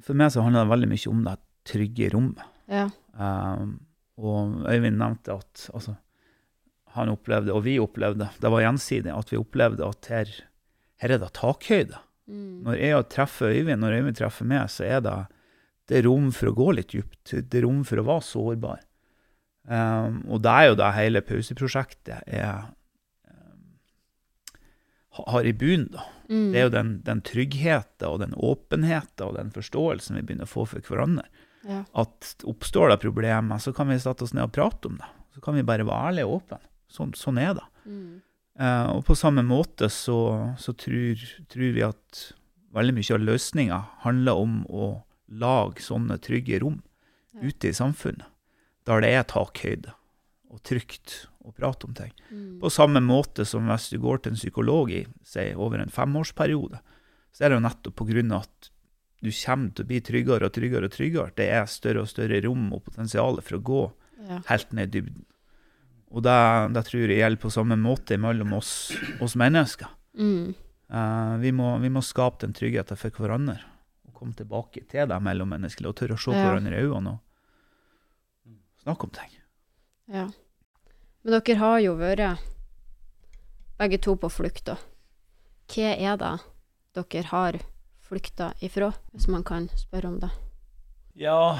For 0.04 0.16
meg 0.19 0.32
så 0.34 0.42
handler 0.44 0.64
det 0.64 0.72
veldig 0.72 0.88
mye 0.90 1.10
om 1.10 1.22
det 1.26 1.36
trygge 1.68 2.10
rommet. 2.14 2.44
Ja. 2.68 2.88
Um, 3.18 3.78
og 4.18 4.66
Øyvind 4.68 4.98
nevnte 4.98 5.36
at 5.38 5.68
altså, 5.74 5.94
han 6.96 7.12
opplevde, 7.12 7.54
og 7.54 7.64
vi 7.66 7.78
opplevde, 7.82 8.30
det 8.40 8.50
var 8.50 8.64
gjensidig, 8.64 9.12
at 9.14 9.32
vi 9.32 9.38
opplevde 9.38 9.86
at 9.86 10.10
her, 10.10 10.32
her 11.02 11.14
er 11.14 11.22
det 11.22 11.32
takhøyde. 11.38 12.00
Mm. 12.28 12.64
Når 12.66 12.80
jeg 12.82 13.08
treffer 13.14 13.54
Øyvind, 13.54 13.80
når 13.80 14.00
Øyvind 14.00 14.18
treffer 14.18 14.48
meg, 14.48 14.66
så 14.72 14.84
er 14.88 15.04
det, 15.04 15.16
det 15.88 16.00
er 16.00 16.08
rom 16.08 16.32
for 16.34 16.50
å 16.50 16.56
gå 16.56 16.72
litt 16.76 16.92
dypt. 16.92 17.32
Det 17.32 17.60
er 17.60 17.66
rom 17.68 17.84
for 17.88 18.00
å 18.00 18.08
være 18.08 18.26
sårbar. 18.26 18.82
Um, 19.68 20.22
og 20.32 20.42
det 20.44 20.52
er 20.52 20.70
jo 20.70 20.76
det 20.80 20.92
hele 20.96 21.20
pauseprosjektet 21.24 22.24
er, 22.24 22.70
um, 23.28 23.74
har 25.28 25.48
i 25.48 25.52
bunn, 25.56 25.90
da. 25.92 26.06
Mm. 26.28 26.48
Det 26.52 26.60
er 26.60 26.66
jo 26.66 26.72
den, 26.72 26.90
den 27.04 27.20
tryggheten 27.24 28.08
og 28.08 28.18
den 28.20 28.34
åpenheten 28.36 29.25
og 29.25 29.37
den 29.38 29.52
forståelsen 29.52 30.18
vi 30.18 30.25
begynner 30.25 30.48
å 30.48 30.52
få 30.52 30.66
for 30.68 30.84
hverandre. 30.84 31.25
Ja. 31.68 31.82
At 32.00 32.46
oppstår 32.48 32.94
det 32.94 33.00
problemer, 33.02 33.60
så 33.60 33.75
kan 33.76 33.90
vi 33.92 33.98
sette 34.00 34.25
oss 34.25 34.32
ned 34.32 34.46
og 34.48 34.54
prate 34.56 34.88
om 34.88 34.96
det. 35.00 35.08
Så 35.37 35.42
kan 35.44 35.54
vi 35.58 35.66
bare 35.68 35.84
være 35.87 36.08
ærlige 36.10 36.26
og 36.28 36.40
åpne. 36.40 36.58
Sånn, 36.88 37.12
sånn 37.18 37.38
er 37.42 37.52
det. 37.58 37.66
Mm. 37.84 38.22
Eh, 38.58 38.87
og 38.96 39.04
på 39.06 39.14
samme 39.18 39.44
måte 39.46 39.90
så, 39.92 40.16
så 40.58 40.72
tror, 40.72 41.20
tror 41.52 41.75
vi 41.76 41.84
at 41.84 42.22
veldig 42.75 42.94
mye 42.96 43.14
av 43.18 43.22
løsninga 43.26 43.78
handler 44.06 44.40
om 44.40 44.56
å 44.72 44.88
lage 45.28 45.84
sånne 45.84 46.16
trygge 46.25 46.60
rom 46.64 46.80
Ja. 47.37 47.44
ute 47.50 47.68
i 47.68 47.76
samfunnet, 47.76 48.25
der 48.88 49.02
det 49.04 49.10
er 49.14 49.26
takhøyde 49.28 49.92
og 50.48 50.62
trygt 50.64 51.26
å 51.44 51.52
prate 51.52 51.84
om 51.87 51.92
ting. 51.94 52.10
Mm. 52.32 52.58
På 52.62 52.70
samme 52.72 53.02
måte 53.04 53.44
som 53.46 53.68
hvis 53.68 53.90
du 53.92 53.98
går 54.00 54.22
til 54.25 54.32
en 54.32 54.40
psykolog 54.40 54.90
i 54.90 55.02
say, 55.22 55.52
over 55.54 55.78
en 55.78 55.92
femårsperiode, 55.92 56.80
så 57.37 57.44
er 57.44 57.52
det 57.52 57.58
jo 57.60 57.66
nettopp 57.68 57.96
på 58.00 58.08
grunn 58.08 58.32
av 58.32 58.48
at 58.48 58.70
du 59.22 59.30
kommer 59.34 59.70
til 59.75 59.84
å 59.84 59.88
bli 59.88 60.00
tryggere 60.00 60.46
og 60.46 60.52
tryggere 60.54 60.87
og 60.87 60.92
tryggere. 60.94 61.32
Det 61.34 61.48
er 61.50 61.64
større 61.66 62.04
og 62.04 62.08
større 62.10 62.38
rom 62.44 62.68
og 62.72 62.84
potensial 62.84 63.40
for 63.42 63.58
å 63.58 63.62
gå 63.62 63.80
Ja. 64.28 64.40
helt 64.46 64.72
ned 64.72 64.88
i 64.94 65.00
dybden. 65.00 65.25
Og 66.10 66.22
det, 66.22 66.72
det 66.75 66.84
tror 66.87 67.08
jeg 67.10 67.18
gjelder 67.20 67.40
på 67.42 67.50
samme 67.52 67.76
måte 67.76 68.16
mellom 68.18 68.52
oss, 68.56 68.92
oss 69.20 69.34
mennesker. 69.37 69.88
Mm. 70.18 70.54
Uh, 70.90 71.37
vi, 71.42 71.52
må, 71.52 71.78
vi 71.82 71.90
må 71.92 72.00
skape 72.02 72.40
den 72.46 72.54
tryggheten 72.56 72.96
for 72.96 73.10
hverandre 73.10 73.58
og 74.08 74.14
komme 74.16 74.32
tilbake 74.34 74.87
til 74.88 75.06
det 75.10 75.18
mellommenneskelige 75.22 75.88
og 75.92 75.96
tørre 76.00 76.16
å 76.16 76.22
se 76.22 76.32
Ja. 76.32 76.46
hverandre 76.48 76.78
i 76.78 76.87
øynene 76.87 77.12
og 77.18 78.80
snakke 78.82 79.04
om 79.04 79.10
ting. 79.10 79.34
ja. 80.08 80.28
Men 81.25 81.34
dere 81.42 81.58
har 81.58 81.78
jo 81.82 81.96
vært 81.98 82.38
begge 83.78 83.98
to 84.00 84.14
på 84.16 84.30
flukt, 84.32 84.64
da. 84.64 84.76
Hva 85.68 85.90
er 85.98 86.16
det 86.16 86.30
dere 86.96 87.25
har 87.28 87.58
flykta 88.08 88.52
ifra, 88.64 88.92
hvis 89.12 89.28
man 89.28 89.44
kan 89.44 89.68
spørre 89.78 90.08
om 90.10 90.18
det? 90.22 90.30
Ja, 91.18 91.58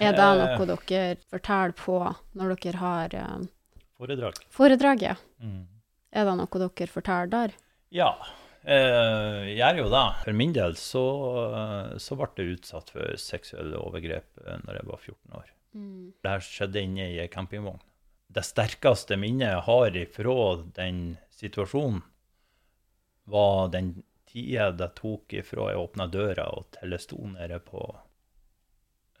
Er 0.00 0.12
det 0.12 0.20
Eh. 0.20 0.58
noe 0.58 0.66
dere 0.86 1.16
forteller 1.30 1.72
på 1.74 1.98
når 2.36 2.56
dere 2.60 2.76
har 2.78 3.14
eh, 3.14 3.46
foredrag. 3.98 5.02
ja. 5.02 5.14
Mm. 5.42 5.66
Er 6.12 6.24
det 6.24 6.36
noe 6.38 6.46
dere 6.68 6.86
forteller 6.92 7.30
der? 7.30 7.52
Ja, 7.90 8.12
eh, 8.64 9.48
gjør 9.56 9.76
jo 9.82 9.88
det. 9.88 10.04
For 10.24 10.32
min 10.32 10.52
del 10.52 10.72
så, 10.74 11.96
så 11.98 12.16
ble 12.16 12.28
jeg 12.36 12.58
utsatt 12.58 12.90
for 12.90 13.16
seksuelle 13.16 13.76
overgrep 13.80 14.24
eh, 14.46 14.58
når 14.66 14.74
jeg 14.80 14.86
var 14.86 14.98
14 14.98 15.34
år. 15.34 15.50
Mm. 15.74 16.12
Det 16.22 16.30
her 16.30 16.40
skjedde 16.40 16.82
inne 16.82 17.08
i 17.14 17.18
ei 17.20 17.28
campingvogn. 17.28 17.80
Det 18.30 18.44
sterkeste 18.44 19.16
minnet 19.16 19.48
jeg 19.54 19.62
har 19.64 19.96
ifra 19.96 20.62
den 20.76 21.16
situasjonen, 21.32 22.02
var 23.28 23.68
den 23.72 24.02
tida 24.28 24.70
det 24.76 24.90
tok 24.98 25.32
ifra 25.40 25.70
jeg 25.72 25.80
åpna 25.82 26.06
døra 26.12 26.48
og 26.56 26.68
til 26.76 26.94
jeg 26.96 27.04
sto 27.04 27.18
nede 27.32 27.58
på 27.64 27.82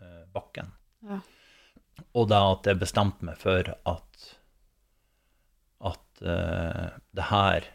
eh, 0.00 0.24
bakken. 0.34 0.70
Ja. 1.08 1.20
Og 2.14 2.28
da 2.30 2.42
at 2.52 2.66
jeg 2.70 2.78
bestemte 2.80 3.26
meg 3.26 3.40
for 3.40 3.72
at 3.88 4.28
at 5.88 6.22
eh, 6.26 6.86
det 7.14 7.26
her 7.30 7.66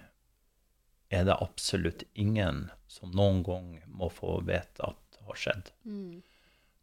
er 1.13 1.23
det 1.29 1.35
absolutt 1.39 2.03
ingen 2.19 2.65
som 2.91 3.11
noen 3.15 3.43
gang 3.45 3.67
må 3.87 4.09
få 4.11 4.39
vite 4.47 4.83
at 4.83 5.19
har 5.27 5.37
skjedd. 5.39 5.69
Mm. 5.87 6.21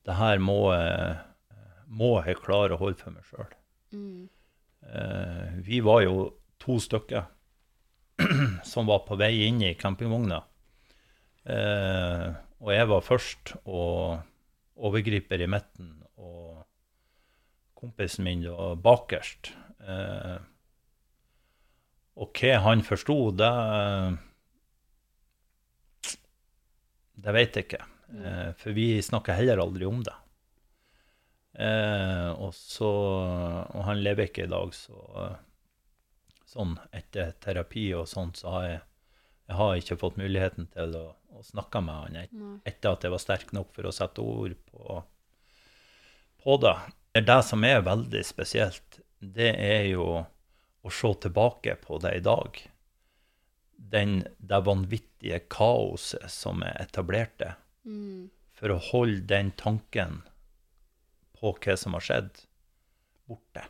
Det 0.08 0.14
her 0.16 0.38
må, 0.40 0.72
jeg- 0.72 1.18
må 1.92 2.12
jeg 2.24 2.38
klare 2.40 2.72
å 2.72 2.80
holde 2.80 2.96
for 3.02 3.10
meg 3.12 3.26
sjøl. 3.28 3.50
Mm. 3.92 4.28
Eh, 4.86 5.58
vi 5.66 5.80
var 5.84 6.00
jo 6.06 6.14
to 6.62 6.78
stykker 6.80 7.26
som 8.72 8.88
var 8.88 9.04
på 9.06 9.18
vei 9.20 9.32
inn 9.46 9.60
i 9.64 9.74
campingvogna. 9.78 10.40
Eh, 11.50 12.26
og 12.60 12.72
jeg 12.74 12.88
var 12.90 13.04
først, 13.06 13.54
og 13.64 14.20
overgriper 14.80 15.42
i 15.44 15.48
midten, 15.50 15.92
og 16.20 16.62
kompisen 17.80 18.26
min 18.28 18.44
var 18.48 18.76
bakerst. 18.80 19.52
Eh, 19.80 20.38
og 22.20 22.36
hva 22.36 22.58
han 22.66 22.84
forsto, 22.84 23.30
det 23.32 23.54
Det 27.20 27.32
vet 27.36 27.56
jeg 27.56 27.66
ikke. 27.66 27.84
Eh, 28.16 28.50
for 28.56 28.72
vi 28.72 28.86
snakker 29.04 29.36
heller 29.36 29.60
aldri 29.60 29.84
om 29.84 30.00
det. 30.00 30.14
Eh, 31.60 32.30
og 32.40 32.54
så 32.54 32.88
Og 32.88 33.84
han 33.84 34.00
lever 34.00 34.28
ikke 34.30 34.46
i 34.46 34.50
dag, 34.50 34.72
så 34.72 34.96
sånn 36.50 36.76
etter 36.96 37.34
terapi 37.42 37.90
og 37.98 38.08
sånt, 38.10 38.40
så 38.40 38.54
har 38.56 38.66
jeg, 38.66 38.80
jeg 39.50 39.58
har 39.60 39.76
ikke 39.82 39.98
fått 40.00 40.18
muligheten 40.20 40.66
til 40.74 40.96
å, 40.98 41.04
å 41.36 41.44
snakke 41.46 41.82
med 41.86 42.00
han 42.00 42.18
et, 42.24 42.34
etter 42.68 42.96
at 42.96 43.06
jeg 43.06 43.14
var 43.14 43.22
sterk 43.22 43.54
nok 43.56 43.70
for 43.76 43.86
å 43.86 43.94
sette 43.94 44.24
ord 44.24 44.56
på, 44.70 44.98
på 46.42 46.58
det. 46.64 46.76
Det 47.14 47.24
det 47.26 47.40
som 47.46 47.64
er 47.66 47.86
veldig 47.86 48.24
spesielt, 48.26 49.00
det 49.18 49.54
er 49.54 49.88
jo 49.92 50.10
å 50.80 50.92
se 50.94 51.14
tilbake 51.26 51.76
på 51.82 51.98
det 52.02 52.16
i 52.18 52.22
dag. 52.24 52.60
Den, 53.90 54.20
det 54.38 54.60
vanvittige 54.66 55.40
kaoset 55.50 56.30
som 56.30 56.62
er 56.66 56.76
etablerte. 56.82 57.54
Mm. 57.84 58.28
for 58.60 58.74
å 58.74 58.82
holde 58.90 59.24
den 59.24 59.54
tanken 59.56 60.18
på 61.40 61.54
hva 61.64 61.76
som 61.80 61.94
har 61.96 62.04
skjedd, 62.04 62.42
borte. 63.24 63.64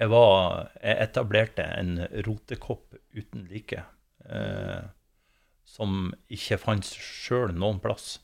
Jeg, 0.00 0.10
var, 0.10 0.70
jeg 0.82 0.98
etablerte 1.04 1.64
en 1.78 1.96
rotekopp 2.26 2.96
uten 3.14 3.44
like, 3.50 3.84
eh, 4.26 4.86
som 5.64 6.10
ikke 6.32 6.58
fantes 6.60 6.94
sjøl 6.98 7.54
noen 7.54 7.78
plass. 7.82 8.18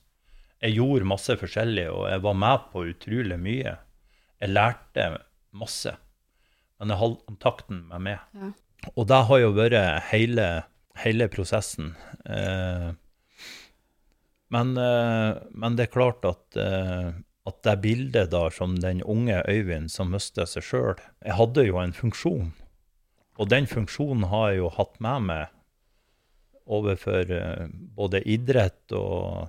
Jeg 0.60 0.76
gjorde 0.76 1.08
masse 1.08 1.36
forskjellig, 1.40 1.86
og 1.92 2.08
jeg 2.10 2.24
var 2.26 2.40
med 2.42 2.66
på 2.72 2.84
utrolig 2.90 3.38
mye. 3.40 3.76
Jeg 4.40 4.52
lærte 4.52 5.06
masse, 5.56 5.94
men 6.80 6.92
jeg 6.92 7.00
holdt 7.00 7.22
kontakten 7.28 7.84
med 7.88 8.04
meg. 8.08 8.26
Ja. 8.34 8.50
Og 8.96 9.06
det 9.10 9.22
har 9.28 9.40
jo 9.42 9.54
vært 9.56 10.10
hele, 10.10 10.48
hele 11.02 11.28
prosessen. 11.32 11.94
Eh, 12.24 12.90
men, 14.50 14.76
eh, 14.76 15.40
men 15.52 15.76
det 15.78 15.86
er 15.86 15.94
klart 15.94 16.24
at, 16.26 16.56
eh, 16.56 17.12
at 17.48 17.62
det 17.64 17.76
bildet 17.82 18.30
da 18.34 18.48
som 18.52 18.74
den 18.82 19.00
unge 19.02 19.38
Øyvind 19.48 19.88
som 19.90 20.10
mistet 20.12 20.48
seg 20.50 20.62
sjøl 20.66 20.98
Jeg 21.24 21.36
hadde 21.38 21.64
jo 21.66 21.78
en 21.80 21.94
funksjon, 21.96 22.50
og 23.40 23.48
den 23.48 23.66
funksjonen 23.70 24.26
har 24.28 24.50
jeg 24.50 24.58
jo 24.60 24.68
hatt 24.76 25.00
med 25.00 25.24
meg 25.30 25.46
overfor 26.70 27.30
eh, 27.34 27.66
både 27.96 28.20
idrett 28.28 28.92
og 28.94 29.48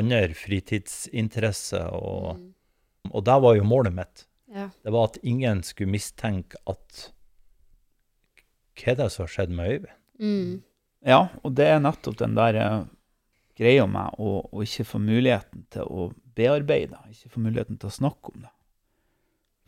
andre 0.00 0.32
fritidsinteresser, 0.34 1.92
og, 1.92 2.38
Mm. 2.40 3.10
og 3.12 3.24
det 3.24 3.36
var 3.42 3.54
jo 3.56 3.64
målet 3.64 3.92
mitt. 3.94 4.24
Ja. 4.48 4.70
Det 4.82 4.92
var 4.92 5.04
at 5.10 5.18
ingen 5.22 5.62
skulle 5.62 5.90
mistenke 5.92 6.56
at 6.66 7.10
Hva 8.72 8.92
er 8.92 8.96
det 8.96 9.10
som 9.12 9.26
har 9.26 9.28
skjedd 9.34 9.50
med 9.52 9.68
Øyvind? 9.68 9.98
Mm. 10.18 10.62
Ja, 11.04 11.28
og 11.44 11.54
det 11.54 11.66
er 11.68 11.80
nettopp 11.82 12.16
den 12.18 12.34
der 12.34 12.54
eh, 12.56 12.84
greia 13.58 13.86
med 13.86 14.14
å, 14.18 14.48
å 14.48 14.62
ikke 14.64 14.86
få 14.88 14.98
muligheten 15.02 15.66
til 15.70 15.82
å 15.82 16.06
bearbeide, 16.38 16.98
ikke 17.10 17.32
få 17.34 17.42
muligheten 17.44 17.78
til 17.80 17.90
å 17.90 17.96
snakke 17.96 18.32
om 18.34 18.44
det. 18.46 18.52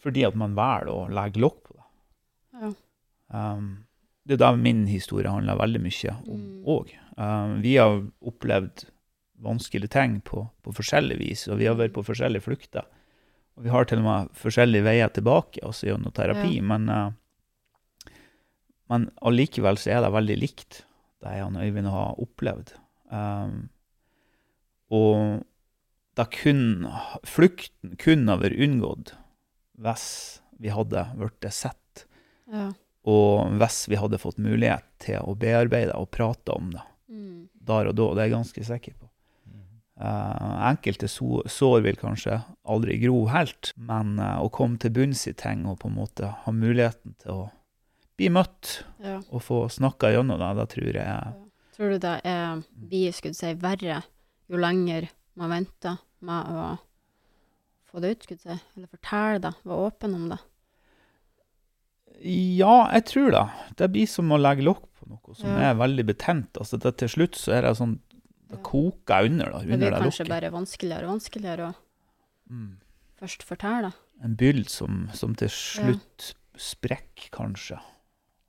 Fordi 0.05 0.25
at 0.29 0.37
man 0.37 0.57
velger 0.57 0.93
å 0.93 1.09
legge 1.13 1.41
lokk 1.41 1.61
på 1.65 1.77
det. 1.77 1.87
Ja. 2.61 2.73
Um, 3.35 3.69
det 4.25 4.37
er 4.37 4.43
der 4.45 4.57
min 4.61 4.87
historie 4.89 5.31
handler 5.33 5.61
veldig 5.61 5.81
mye 5.85 6.17
om 6.29 6.43
Mm. 6.65 7.01
Um, 7.17 7.61
vi 7.63 7.77
har 7.77 8.01
opplevd 8.25 8.87
vanskelige 9.45 9.93
ting 9.93 10.21
på, 10.21 10.49
på 10.63 10.73
forskjellig 10.75 11.19
vis, 11.21 11.49
og 11.49 11.59
vi 11.61 11.67
har 11.69 11.77
vært 11.77 11.93
på 11.95 12.03
forskjellige 12.03 12.43
flukter. 12.43 12.87
Og 13.57 13.65
vi 13.67 13.71
har 13.71 13.85
til 13.85 14.01
og 14.01 14.05
med 14.05 14.33
forskjellige 14.35 14.83
veier 14.83 15.13
tilbake, 15.15 15.61
også 15.63 15.87
gjennom 15.91 16.13
terapi, 16.13 16.57
Ja. 16.57 16.63
men, 16.63 16.89
uh, 16.89 18.11
men 18.91 19.11
allikevel 19.23 19.77
så 19.79 19.93
er 19.95 20.03
det 20.03 20.13
veldig 20.13 20.39
likt 20.41 20.85
det 21.23 21.37
jeg 21.39 21.55
Øyvind 21.57 21.89
har 21.89 22.19
opplevd. 22.21 22.75
Um, 23.11 23.69
og 24.91 25.45
da 26.15 26.25
kun, 26.31 26.87
flukten 27.27 27.97
kunne 27.99 28.31
ha 28.35 28.39
vært 28.43 28.61
unngått 28.63 29.15
hvis 29.83 30.07
vi 30.63 30.71
hadde 30.71 31.07
blitt 31.19 31.49
sett, 31.53 32.05
Ja. 32.51 32.73
og 33.05 33.51
hvis 33.59 33.89
vi 33.91 33.97
hadde 33.99 34.21
fått 34.23 34.39
mulighet 34.39 34.85
til 35.03 35.19
å 35.19 35.35
bearbeide 35.37 35.97
og 35.99 36.11
prate 36.15 36.55
om 36.55 36.71
det 36.71 36.83
Mm. 37.11 37.49
der 37.61 37.89
og 37.89 37.95
da. 37.97 38.15
Det 38.15 38.21
er 38.23 38.29
jeg 38.29 38.33
ganske 38.33 38.65
sikker 38.65 38.95
på. 38.99 39.09
Eh, 40.01 40.71
enkelte 40.71 41.07
så, 41.07 41.43
sår 41.47 41.83
vil 41.85 41.97
kanskje 41.97 42.41
aldri 42.67 42.97
gro 42.99 43.27
helt, 43.31 43.73
men 43.77 44.19
uh, 44.19 44.41
å 44.43 44.51
komme 44.51 44.77
til 44.83 44.91
bunns 44.91 45.29
i 45.31 45.33
ting 45.39 45.67
og 45.71 45.79
på 45.85 45.87
en 45.87 45.95
måte 45.95 46.33
ha 46.43 46.51
muligheten 46.53 47.15
til 47.23 47.31
å 47.31 47.45
bli 48.19 48.27
møtt 48.35 48.81
ja. 48.99 49.21
og 49.31 49.43
få 49.43 49.61
snakka 49.71 50.11
gjennom 50.11 50.41
det, 50.43 50.51
det 50.59 50.67
tror 50.75 50.89
jeg 50.99 51.07
ja. 51.07 51.21
Tror 51.77 51.95
du 51.95 51.99
det 52.03 52.17
er 52.25 52.65
vi 52.91 53.05
skulle 53.15 53.39
si 53.39 53.55
verre 53.55 54.01
jo 54.51 54.59
lenger 54.59 55.07
man 55.37 55.51
venter 55.51 55.99
med 56.25 56.47
å 56.55 56.79
få 57.91 58.01
det 58.01 58.11
ut, 58.15 58.23
skulle 58.27 58.41
jeg 58.45 58.59
si? 58.59 58.65
Eller 58.77 58.89
fortelle 58.91 59.41
det, 59.45 59.55
være 59.65 59.87
åpen 59.91 60.15
om 60.15 60.29
det? 60.33 60.39
Ja, 62.25 62.77
jeg 62.95 63.05
tror 63.11 63.31
det. 63.35 63.45
Det 63.81 63.89
blir 63.95 64.07
som 64.11 64.31
å 64.33 64.39
legge 64.41 64.65
lokk 64.65 64.85
på 65.01 65.09
noe 65.11 65.35
som 65.37 65.51
Ja. 65.51 65.71
er 65.73 65.75
veldig 65.75 66.05
betent. 66.07 66.53
Altså, 66.61 66.79
det, 66.79 66.97
til 66.99 67.09
slutt 67.09 67.35
så 67.37 67.53
er 67.59 67.63
det 67.63 67.77
sånn 67.77 68.01
Det 68.51 68.59
Ja. 68.59 68.63
koker 68.63 69.25
under, 69.25 69.47
da, 69.51 69.59
Det 69.59 69.67
blir 69.67 69.79
det 69.91 69.99
kanskje 69.99 70.25
lokket. 70.25 70.29
bare 70.29 70.51
vanskeligere 70.53 71.05
og 71.05 71.11
vanskeligere 71.19 71.61
å 71.71 71.75
Mm. 72.51 72.77
først 73.19 73.43
fortelle. 73.43 73.93
En 74.23 74.37
byll 74.37 74.65
som, 74.69 75.09
som 75.15 75.35
til 75.35 75.49
slutt 75.49 76.35
sprekker, 76.57 77.31
kanskje. 77.33 77.81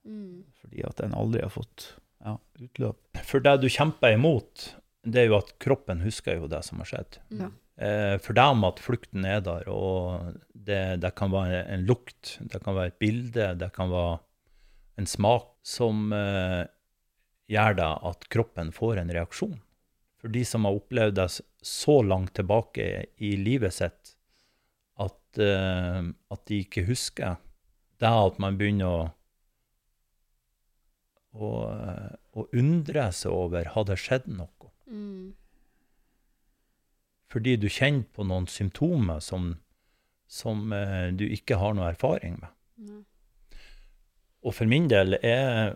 Mm. 0.05 0.43
Fordi 0.61 0.83
at 0.85 0.97
den 0.97 1.13
aldri 1.13 1.41
har 1.41 1.49
fått 1.49 1.93
ja, 2.23 2.37
utløp. 2.59 2.97
For 3.23 3.39
det 3.39 3.61
du 3.61 3.67
kjemper 3.67 4.13
imot, 4.13 4.75
det 5.05 5.21
er 5.21 5.29
jo 5.29 5.39
at 5.39 5.53
kroppen 5.61 6.01
husker 6.05 6.39
jo 6.39 6.49
det 6.51 6.61
som 6.65 6.81
har 6.81 6.89
skjedd. 6.89 7.19
Ja. 7.37 7.49
Eh, 7.75 8.15
for 8.23 8.37
dem 8.37 8.63
at 8.67 8.81
flukten 8.83 9.27
er 9.27 9.41
der, 9.45 9.67
og 9.71 10.37
det, 10.53 11.01
det 11.03 11.11
kan 11.19 11.33
være 11.33 11.65
en 11.73 11.85
lukt, 11.89 12.37
det 12.41 12.61
kan 12.63 12.77
være 12.77 12.93
et 12.93 13.01
bilde, 13.01 13.51
det 13.59 13.71
kan 13.75 13.91
være 13.91 14.17
en 15.01 15.09
smak 15.09 15.51
som 15.65 16.09
eh, 16.15 16.63
gjør 17.51 17.77
det 17.81 17.91
at 18.09 18.27
kroppen 18.31 18.71
får 18.75 19.01
en 19.01 19.13
reaksjon. 19.13 19.57
For 20.21 20.33
de 20.33 20.45
som 20.47 20.65
har 20.65 20.77
opplevd 20.77 21.19
det 21.19 21.27
så 21.65 21.99
langt 22.01 22.33
tilbake 22.37 22.87
i 23.21 23.35
livet 23.37 23.75
sitt 23.75 24.15
at, 25.01 25.41
eh, 25.41 26.01
at 26.31 26.47
de 26.49 26.63
ikke 26.63 26.87
husker, 26.87 27.37
det 28.01 28.09
er 28.09 28.23
at 28.31 28.41
man 28.41 28.57
begynner 28.59 28.89
å 28.89 29.03
å, 31.35 31.51
eh, 31.67 32.15
å 32.39 32.47
undre 32.55 33.09
seg 33.15 33.33
over 33.33 33.71
har 33.75 33.87
det 33.89 33.97
skjedd 33.99 34.29
noe. 34.31 34.51
Mm. 34.87 35.33
Fordi 37.31 37.55
du 37.59 37.67
kjenner 37.67 38.05
på 38.15 38.25
noen 38.27 38.47
symptomer 38.47 39.19
som, 39.23 39.55
som 40.27 40.71
eh, 40.73 41.09
du 41.11 41.25
ikke 41.27 41.57
har 41.59 41.75
noe 41.75 41.89
erfaring 41.91 42.37
med. 42.39 42.53
Mm. 42.79 43.01
Og 44.45 44.53
for 44.53 44.69
min 44.69 44.87
del 44.91 45.17
er 45.21 45.75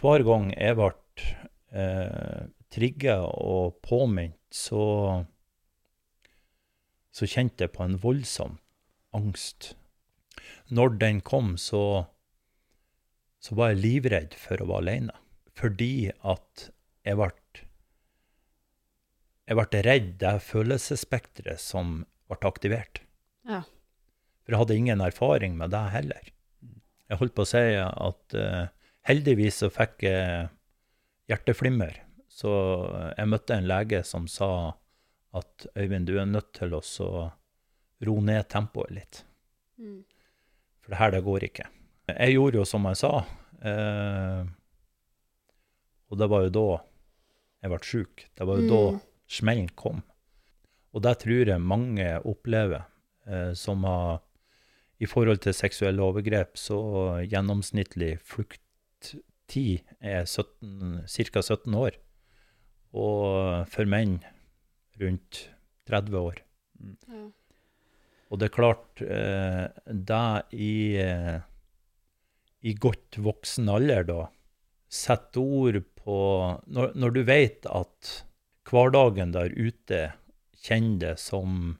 hver 0.00 0.24
gang 0.26 0.50
jeg 0.52 0.76
ble 0.76 0.90
eh, 1.72 2.42
trigga 2.74 3.20
og 3.24 3.78
påminnet, 3.86 4.36
så, 4.54 5.24
så 7.14 7.26
kjente 7.26 7.64
jeg 7.66 7.72
på 7.74 7.86
en 7.86 7.96
voldsom 8.02 8.58
angst. 9.14 9.72
Når 10.74 10.98
den 11.00 11.22
kom, 11.26 11.54
så, 11.58 12.04
så 13.42 13.56
var 13.58 13.72
jeg 13.72 13.82
livredd 13.82 14.36
for 14.38 14.60
å 14.60 14.68
være 14.68 14.84
alene. 14.84 15.16
Fordi 15.54 16.10
at 16.26 16.68
jeg 17.06 17.18
ble 17.18 17.30
jeg 19.44 19.58
ble 19.58 19.82
redd 19.84 20.12
det 20.22 20.34
følelsesspekteret 20.46 21.60
som 21.60 21.98
ble 22.30 22.48
aktivert. 22.48 23.02
Ja. 23.44 23.62
For 24.44 24.54
jeg 24.54 24.62
hadde 24.62 24.78
ingen 24.78 25.04
erfaring 25.04 25.58
med 25.58 25.74
det 25.74 25.82
heller. 25.92 26.30
Jeg 27.10 27.20
holdt 27.20 27.36
på 27.36 27.44
å 27.44 27.48
si 27.48 27.62
at 27.76 28.36
uh, 28.38 28.64
heldigvis 29.08 29.60
så 29.60 29.70
fikk 29.72 30.06
jeg 30.06 30.48
hjerteflimmer. 31.28 32.00
Så 32.32 32.50
jeg 33.14 33.30
møtte 33.30 33.56
en 33.56 33.68
lege 33.68 34.00
som 34.06 34.26
sa 34.28 34.50
at 35.34 35.66
Øyvind, 35.76 36.08
du 36.08 36.16
er 36.18 36.28
nødt 36.30 36.52
til 36.56 36.74
å 36.76 36.82
ro 38.04 38.16
ned 38.24 38.48
tempoet 38.52 38.92
litt. 38.94 39.22
Mm. 39.78 40.02
For 40.82 40.92
det 40.92 41.00
her, 41.00 41.14
det 41.14 41.24
går 41.26 41.46
ikke. 41.48 41.68
Jeg 42.12 42.36
gjorde 42.36 42.60
jo 42.60 42.68
som 42.68 42.90
jeg 42.90 43.00
sa, 43.04 43.16
Uh, 43.64 44.44
og 46.12 46.18
det 46.20 46.26
var 46.28 46.44
jo 46.44 46.50
da 46.52 46.64
jeg 47.64 47.72
ble 47.72 47.78
sjuk. 47.88 48.24
Det 48.36 48.44
var 48.44 48.60
jo 48.60 48.68
da 48.68 48.80
Mm. 48.92 48.98
Smellen 49.30 49.70
kom. 49.78 50.02
Og 50.94 51.02
det 51.02 51.18
tror 51.24 51.50
jeg 51.50 51.62
mange 51.62 52.06
opplever, 52.22 52.86
eh, 53.26 53.52
som 53.54 53.84
har 53.84 54.22
I 55.02 55.06
forhold 55.10 55.40
til 55.42 55.52
seksuelle 55.52 56.00
overgrep, 56.00 56.54
så 56.56 56.78
gjennomsnittlig 57.26 58.12
flukttid 58.22 59.82
er 60.00 60.22
17, 60.24 61.02
ca. 61.10 61.42
17 61.42 61.74
år. 61.74 61.98
Og 62.94 63.66
for 63.68 63.90
menn 63.90 64.20
rundt 65.02 65.48
30 65.90 66.14
år. 66.20 66.38
Ja. 67.10 67.24
Og 68.30 68.40
det 68.40 68.48
er 68.48 68.54
klart, 68.54 69.02
eh, 69.02 69.66
det 69.86 70.28
i, 70.52 70.96
eh, 70.98 71.40
i 72.62 72.74
godt 72.74 73.18
voksen 73.18 73.68
alder, 73.68 74.06
da, 74.08 74.28
sette 74.90 75.38
ord 75.42 75.80
på 75.98 76.16
når, 76.66 76.94
når 76.94 77.14
du 77.14 77.20
vet 77.26 77.66
at 77.66 78.14
hverdagen 78.74 79.32
der 79.34 79.54
ute 79.54 80.00
kjenner 80.64 80.98
det 81.04 81.14
som 81.22 81.78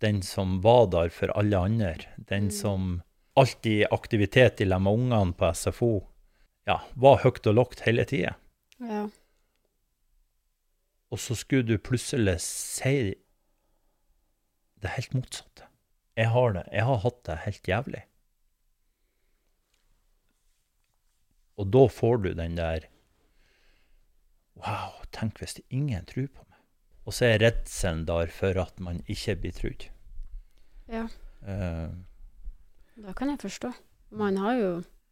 den 0.00 0.22
som 0.24 0.60
var 0.64 0.86
der 0.92 1.10
for 1.12 1.32
alle 1.36 1.58
andre, 1.58 1.94
den 2.16 2.48
Mm. 2.48 2.50
som 2.50 3.02
alltid 3.36 3.82
i 3.82 3.86
aktivitet 3.90 4.60
i 4.60 4.64
lag 4.64 4.80
med 4.80 4.92
ungene 4.92 5.34
på 5.36 5.50
SFO, 5.54 6.06
ja, 6.66 6.80
var 6.94 7.20
høyt 7.24 7.46
og 7.46 7.54
lågt 7.54 7.80
hele 7.86 8.04
tida. 8.04 8.34
Ja. 8.80 9.08
Og 11.10 11.18
så 11.18 11.34
skulle 11.36 11.66
du 11.66 11.78
plutselig 11.78 12.38
si 12.40 13.14
det 14.80 14.94
helt 14.96 15.14
motsatte. 15.14 15.66
Jeg 16.16 16.30
har 16.32 16.52
det. 16.52 16.64
Jeg 16.72 16.84
har 16.84 17.02
hatt 17.02 17.24
det 17.24 17.38
helt 17.44 17.68
jævlig. 17.68 18.02
Og 21.60 21.68
da 21.74 21.86
får 21.92 22.22
du 22.24 22.32
den 22.34 22.56
der 22.56 22.86
Wow, 24.60 25.00
tenk 25.12 25.38
hvis 25.40 25.58
ingen 25.70 26.04
tror 26.08 26.28
på 26.28 26.44
meg. 26.44 26.58
Og 27.08 27.14
så 27.16 27.30
er 27.30 27.40
redselen 27.42 28.04
der 28.08 28.30
for 28.34 28.58
at 28.60 28.80
man 28.80 29.00
ikke 29.08 29.36
blir 29.40 29.52
trodd. 29.56 29.88
Ja. 30.90 31.06
Uh, 31.42 31.88
Da 33.00 33.12
kan 33.16 33.30
jeg 33.32 33.40
forstå. 33.40 33.70
Man 34.10 34.36
har 34.36 34.54
jo 34.58 34.70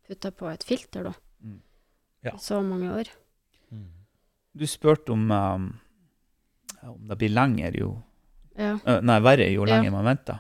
putta 0.09 0.31
på 0.31 0.49
et 0.51 0.65
filter, 0.67 1.03
da. 1.09 1.13
Mm. 1.41 1.61
Ja. 2.25 2.35
I 2.35 2.39
så 2.43 2.61
mange 2.63 2.91
år. 2.93 3.09
Du 4.59 4.67
spurte 4.67 5.13
om, 5.15 5.31
um, 5.31 5.67
om 6.83 7.09
det 7.09 7.19
blir 7.19 7.31
lenger 7.31 7.77
jo 7.79 8.03
Ja. 8.59 8.75
uh, 8.75 9.01
Nei, 9.01 9.21
verre 9.21 9.53
jo 9.53 9.67
Ja. 9.67 9.83
man 9.91 10.05
venter. 10.05 10.39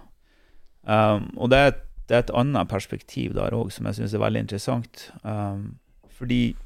Um, 0.82 1.30
og 1.36 1.50
det 1.50 1.58
er, 1.58 1.66
et, 1.66 1.82
det 2.08 2.14
er 2.14 2.18
et 2.18 2.30
annet 2.34 2.68
perspektiv 2.68 3.34
der 3.34 3.50
òg 3.54 3.70
som 3.72 3.86
jeg 3.86 3.94
syns 3.94 4.14
er 4.14 4.18
veldig 4.18 4.40
interessant. 4.40 5.12
Um, 5.24 5.78
fordi 6.10 6.56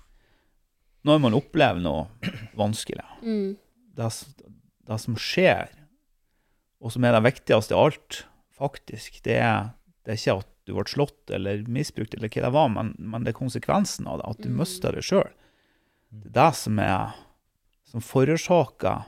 når 1.05 1.21
man 1.25 1.35
opplever 1.35 1.81
noe 1.83 2.07
vanskelig, 2.59 3.05
Mm. 3.23 3.57
det, 3.97 4.09
det 4.89 4.99
som 5.01 5.17
skjer, 5.19 5.69
og 6.83 6.93
som 6.95 7.05
er 7.05 7.13
det 7.17 7.25
viktigste 7.27 7.75
av 7.75 7.87
alt, 7.91 8.25
faktisk, 8.59 9.21
det 9.27 9.37
er, 9.43 9.71
det 10.05 10.15
er 10.15 10.21
ikke 10.21 10.39
at 10.43 10.49
du 10.67 10.75
ble 10.77 10.85
slått 10.87 11.31
eller 11.35 11.65
misbrukt, 11.67 12.15
eller 12.15 12.29
hva 12.31 12.43
det 12.47 12.53
var, 12.55 12.69
men, 12.71 12.93
men 12.99 13.25
det 13.25 13.33
er 13.35 13.39
konsekvensen 13.41 14.07
av 14.07 14.21
det, 14.21 14.29
at 14.31 14.43
du 14.45 14.49
Mm. 14.51 14.57
mister 14.63 14.93
det 14.95 15.03
sjøl. 15.07 15.31
Det 16.13 16.29
er 16.31 16.37
det 16.39 16.55
som 16.59 16.79
er 16.79 17.15
som 17.93 18.01
forårsaker 18.01 19.05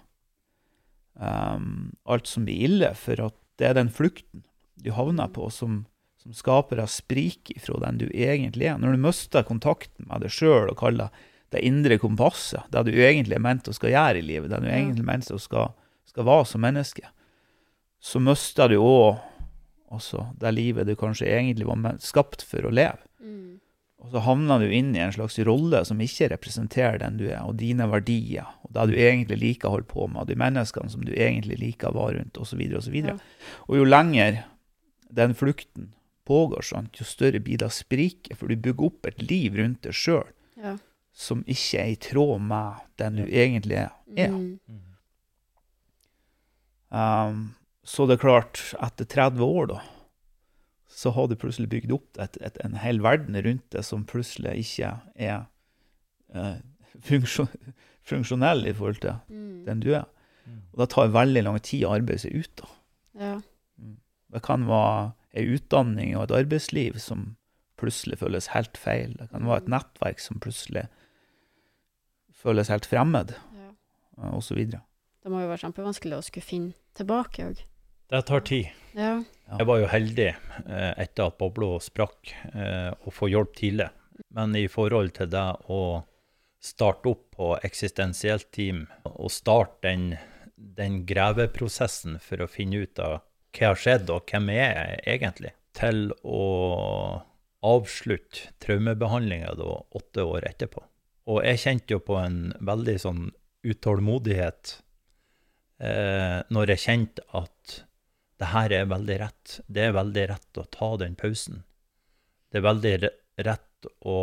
um, 1.15 1.93
alt 2.05 2.27
som 2.27 2.45
blir 2.45 2.65
ille, 2.69 2.91
for 2.99 3.21
at 3.29 3.37
det 3.59 3.69
er 3.71 3.77
den 3.79 3.91
flukten 3.93 4.43
du 4.83 4.91
havner 4.93 5.29
på, 5.33 5.47
som, 5.53 5.85
som 6.21 6.35
skaper 6.37 6.77
deg 6.81 6.91
sprik 6.91 7.53
ifra 7.57 7.79
den 7.87 8.01
du 8.03 8.07
egentlig 8.11 8.67
er. 8.69 8.79
Når 8.83 8.97
du 8.97 9.05
mister 9.07 9.47
kontakten 9.47 10.09
med 10.11 10.25
deg 10.27 10.35
sjøl 10.35 10.69
og 10.73 10.79
kaller 10.81 11.09
det 11.09 11.23
indre 11.63 11.99
kompasset, 12.03 12.65
det 12.73 12.87
du 12.89 12.93
egentlig 12.97 13.37
er 13.39 13.45
ment 13.45 13.69
å 13.71 13.77
skal 13.77 13.95
gjøre 13.95 14.21
i 14.21 14.27
livet, 14.27 14.51
det 14.51 14.63
du 14.65 14.71
egentlig 14.71 15.05
er 15.05 15.11
ment 15.13 15.31
å 15.31 15.39
skal, 15.41 15.75
skal 16.11 16.27
være 16.29 16.49
som 16.51 16.65
menneske, 16.65 17.07
så 18.05 18.21
mister 18.21 18.73
du 18.73 18.79
òg 18.81 19.21
altså, 19.95 20.29
det 20.41 20.55
livet 20.55 20.89
du 20.89 20.97
kanskje 20.99 21.31
egentlig 21.31 21.69
var 21.69 22.01
skapt 22.03 22.45
for 22.47 22.67
å 22.67 22.73
leve. 22.75 23.01
Mm. 23.23 23.61
Og 24.05 24.13
så 24.13 24.21
havner 24.27 24.61
du 24.61 24.73
inn 24.75 24.91
i 24.93 25.01
en 25.01 25.15
slags 25.15 25.39
rolle 25.49 25.81
som 25.89 26.01
ikke 26.03 26.29
representerer 26.35 26.99
den 27.01 27.17
du 27.21 27.25
er, 27.31 27.41
og 27.47 27.57
dine 27.61 27.87
verdier, 27.89 28.51
og 28.67 28.75
det 28.77 28.89
du 28.91 28.97
egentlig 29.01 29.39
liker 29.41 29.71
å 29.71 29.79
holde 29.79 29.89
på 29.89 30.09
med, 30.11 30.21
og 30.25 30.29
de 30.29 30.37
menneskene 30.41 30.93
som 30.93 31.07
du 31.07 31.15
egentlig 31.15 31.57
liker 31.63 31.89
å 31.93 31.97
være 31.97 32.19
rundt, 32.19 32.41
osv., 32.41 32.61
osv. 32.81 32.99
Ja. 33.01 33.17
Og 33.69 33.79
jo 33.81 33.87
lenger 33.89 34.43
den 35.15 35.37
flukten 35.39 35.95
pågår, 36.29 36.67
sant, 36.69 36.99
jo 37.01 37.07
større 37.09 37.41
blir 37.45 37.63
det 37.63 37.71
spriket, 37.73 38.37
for 38.37 38.53
du 38.53 38.61
bygger 38.61 38.91
opp 38.91 39.09
et 39.09 39.25
liv 39.25 39.57
rundt 39.61 39.85
deg 39.87 39.97
sjøl 39.97 40.29
Ja. 40.61 40.77
Som 41.15 41.45
ikke 41.47 41.79
er 41.79 41.93
i 41.93 41.99
tråd 42.03 42.41
med 42.43 42.81
den 42.99 43.21
du 43.21 43.25
egentlig 43.29 43.77
er. 43.85 43.93
Mm. 44.35 44.81
Um, 46.95 47.55
så 47.85 48.07
det 48.09 48.17
er 48.19 48.23
klart, 48.25 48.61
etter 48.83 49.07
30 49.11 49.43
år, 49.45 49.67
da, 49.75 49.81
så 50.95 51.11
har 51.15 51.27
du 51.29 51.35
plutselig 51.39 51.69
bygd 51.73 51.93
opp 51.97 52.21
et, 52.23 52.37
et, 52.47 52.59
en 52.65 52.77
hel 52.81 53.01
verden 53.05 53.37
rundt 53.45 53.67
deg 53.75 53.85
som 53.87 54.05
plutselig 54.09 54.55
ikke 54.63 54.93
er 55.19 55.47
uh, 56.37 56.57
funksjon, 57.09 57.51
funksjonell 58.07 58.67
i 58.71 58.75
forhold 58.77 59.03
til 59.03 59.19
Mm. 59.29 59.65
den 59.67 59.81
du 59.83 59.91
er. 59.97 60.07
Og 60.75 60.83
det 60.83 60.91
tar 60.93 61.09
veldig 61.15 61.43
lang 61.47 61.57
tid 61.65 61.87
å 61.89 61.95
arbeide 61.97 62.21
seg 62.27 62.35
ut. 62.37 62.61
da. 62.61 62.67
Ja. 63.25 63.35
Det 64.35 64.43
kan 64.45 64.67
være 64.69 65.13
ei 65.35 65.47
utdanning 65.57 66.13
og 66.19 66.27
et 66.27 66.35
arbeidsliv 66.43 66.99
som 67.01 67.37
plutselig 67.81 68.19
føles 68.21 68.51
helt 68.53 68.77
feil. 68.79 69.15
Det 69.19 69.31
kan 69.33 69.47
være 69.49 69.65
et 69.65 69.71
nettverk 69.73 70.21
som 70.23 70.39
plutselig 70.43 70.85
føles 72.45 72.71
helt 72.73 72.89
fremmed, 72.89 73.35
ja. 73.57 73.71
så 74.45 74.57
videre. 74.57 74.85
Det 75.25 75.33
må 75.33 75.41
jo 75.41 75.49
være 75.49 75.65
kjempevanskelig 75.65 76.19
å 76.19 76.25
skulle 76.25 76.45
finne 76.45 76.99
tilbake 76.99 77.49
òg. 77.49 77.63
Det 78.13 78.21
tar 78.29 78.45
tid. 78.45 78.69
Ja. 78.93 79.15
Jeg 79.49 79.69
var 79.69 79.81
jo 79.81 79.89
heldig 79.91 80.27
eh, 80.31 80.93
etter 81.01 81.31
at 81.31 81.39
bobla 81.41 81.79
sprakk, 81.83 82.35
eh, 82.53 82.91
å 82.93 83.13
få 83.13 83.31
hjelp 83.33 83.55
tidlig. 83.57 83.89
Men 84.37 84.55
i 84.57 84.67
forhold 84.71 85.15
til 85.17 85.31
det 85.33 85.47
å 85.73 86.05
starte 86.65 87.11
opp 87.11 87.25
på 87.37 87.51
eksistensielt 87.67 88.51
team, 88.55 88.85
og 89.09 89.33
starte 89.33 89.89
den, 89.89 90.07
den 90.57 91.03
graveprosessen 91.09 92.21
for 92.23 92.45
å 92.45 92.51
finne 92.51 92.85
ut 92.85 93.01
av 93.03 93.23
hva 93.55 93.71
har 93.73 93.81
skjedd, 93.81 94.11
og 94.13 94.31
hvem 94.31 94.51
er 94.55 94.65
jeg 94.65 95.03
egentlig, 95.17 95.55
til 95.77 96.09
å 96.23 96.43
avslutte 97.65 98.53
traumebehandlinga 98.63 99.55
åtte 99.97 100.25
år 100.25 100.47
etterpå. 100.51 100.85
Og 101.31 101.41
jeg 101.47 101.63
kjente 101.63 101.97
jo 101.97 102.03
på 102.05 102.19
en 102.21 102.53
veldig 102.61 102.97
sånn 103.01 103.23
utålmodighet 103.65 104.75
eh, 105.81 106.41
når 106.53 106.75
jeg 106.75 106.85
kjente 106.85 107.25
at 107.33 107.79
det 108.43 108.51
her 108.51 108.75
er 108.77 108.91
veldig 108.91 109.21
rett. 109.23 109.59
Det 109.67 109.87
er 109.87 109.97
veldig 109.97 110.25
rett 110.33 110.61
å 110.61 110.67
ta 110.69 110.91
den 111.01 111.15
pausen. 111.17 111.63
Det 112.51 112.61
er 112.61 112.67
veldig 112.67 112.97
rett 113.47 113.89
å 114.05 114.19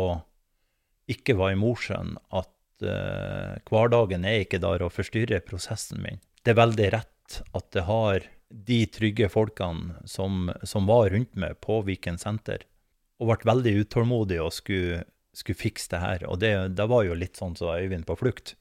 ikke 1.10 1.36
være 1.38 1.56
i 1.56 1.60
Mosjøen, 1.60 2.14
at 2.30 2.86
eh, 2.86 3.58
hverdagen 3.68 4.26
er 4.28 4.44
ikke 4.44 4.62
der 4.62 4.84
og 4.86 4.94
forstyrrer 4.94 5.42
prosessen 5.46 6.02
min. 6.04 6.22
Det 6.42 6.54
er 6.54 6.60
veldig 6.60 6.88
rett 6.94 7.40
at 7.56 7.68
det 7.74 7.86
har 7.88 8.28
de 8.52 8.78
trygge 8.92 9.30
folkene 9.32 10.02
som, 10.08 10.50
som 10.62 10.86
var 10.88 11.10
rundt 11.12 11.34
meg 11.40 11.58
på 11.64 11.80
Viken 11.86 12.20
senter, 12.20 12.66
og 13.22 13.30
ble 13.30 13.48
veldig 13.52 13.74
utålmodig 13.84 14.40
og 14.42 14.52
skulle, 14.54 15.04
skulle 15.36 15.58
fikse 15.58 15.90
det 15.92 16.00
her. 16.02 16.26
Og 16.28 16.40
det, 16.42 16.52
det 16.76 16.88
var 16.90 17.06
jo 17.06 17.16
litt 17.18 17.38
sånn 17.40 17.56
som 17.58 17.72
Øyvind 17.74 18.06
på 18.08 18.18
flukt, 18.20 18.54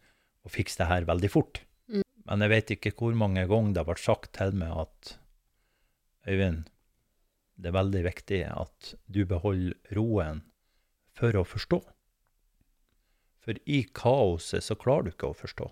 å 0.45 0.51
fikse 0.51 0.79
det 0.81 0.89
her 0.89 1.07
veldig 1.10 1.29
fort. 1.31 1.62
Mm. 1.91 2.05
Men 2.29 2.45
jeg 2.45 2.53
vet 2.53 2.75
ikke 2.77 2.93
hvor 2.97 3.17
mange 3.17 3.43
ganger 3.49 3.75
det 3.77 3.88
ble 3.89 3.97
sagt 4.01 4.31
til 4.38 4.55
meg 4.57 4.77
at 4.86 5.15
Øyvind, 6.29 6.69
det 7.62 7.69
er 7.69 7.77
veldig 7.77 8.03
viktig 8.07 8.41
at 8.49 8.93
du 9.12 9.23
beholder 9.29 9.97
roen 9.97 10.41
for 11.17 11.36
å 11.38 11.43
forstå. 11.45 11.81
For 13.41 13.57
i 13.65 13.84
kaoset 13.97 14.65
så 14.65 14.77
klarer 14.77 15.10
du 15.10 15.13
ikke 15.13 15.31
å 15.31 15.38
forstå. 15.38 15.67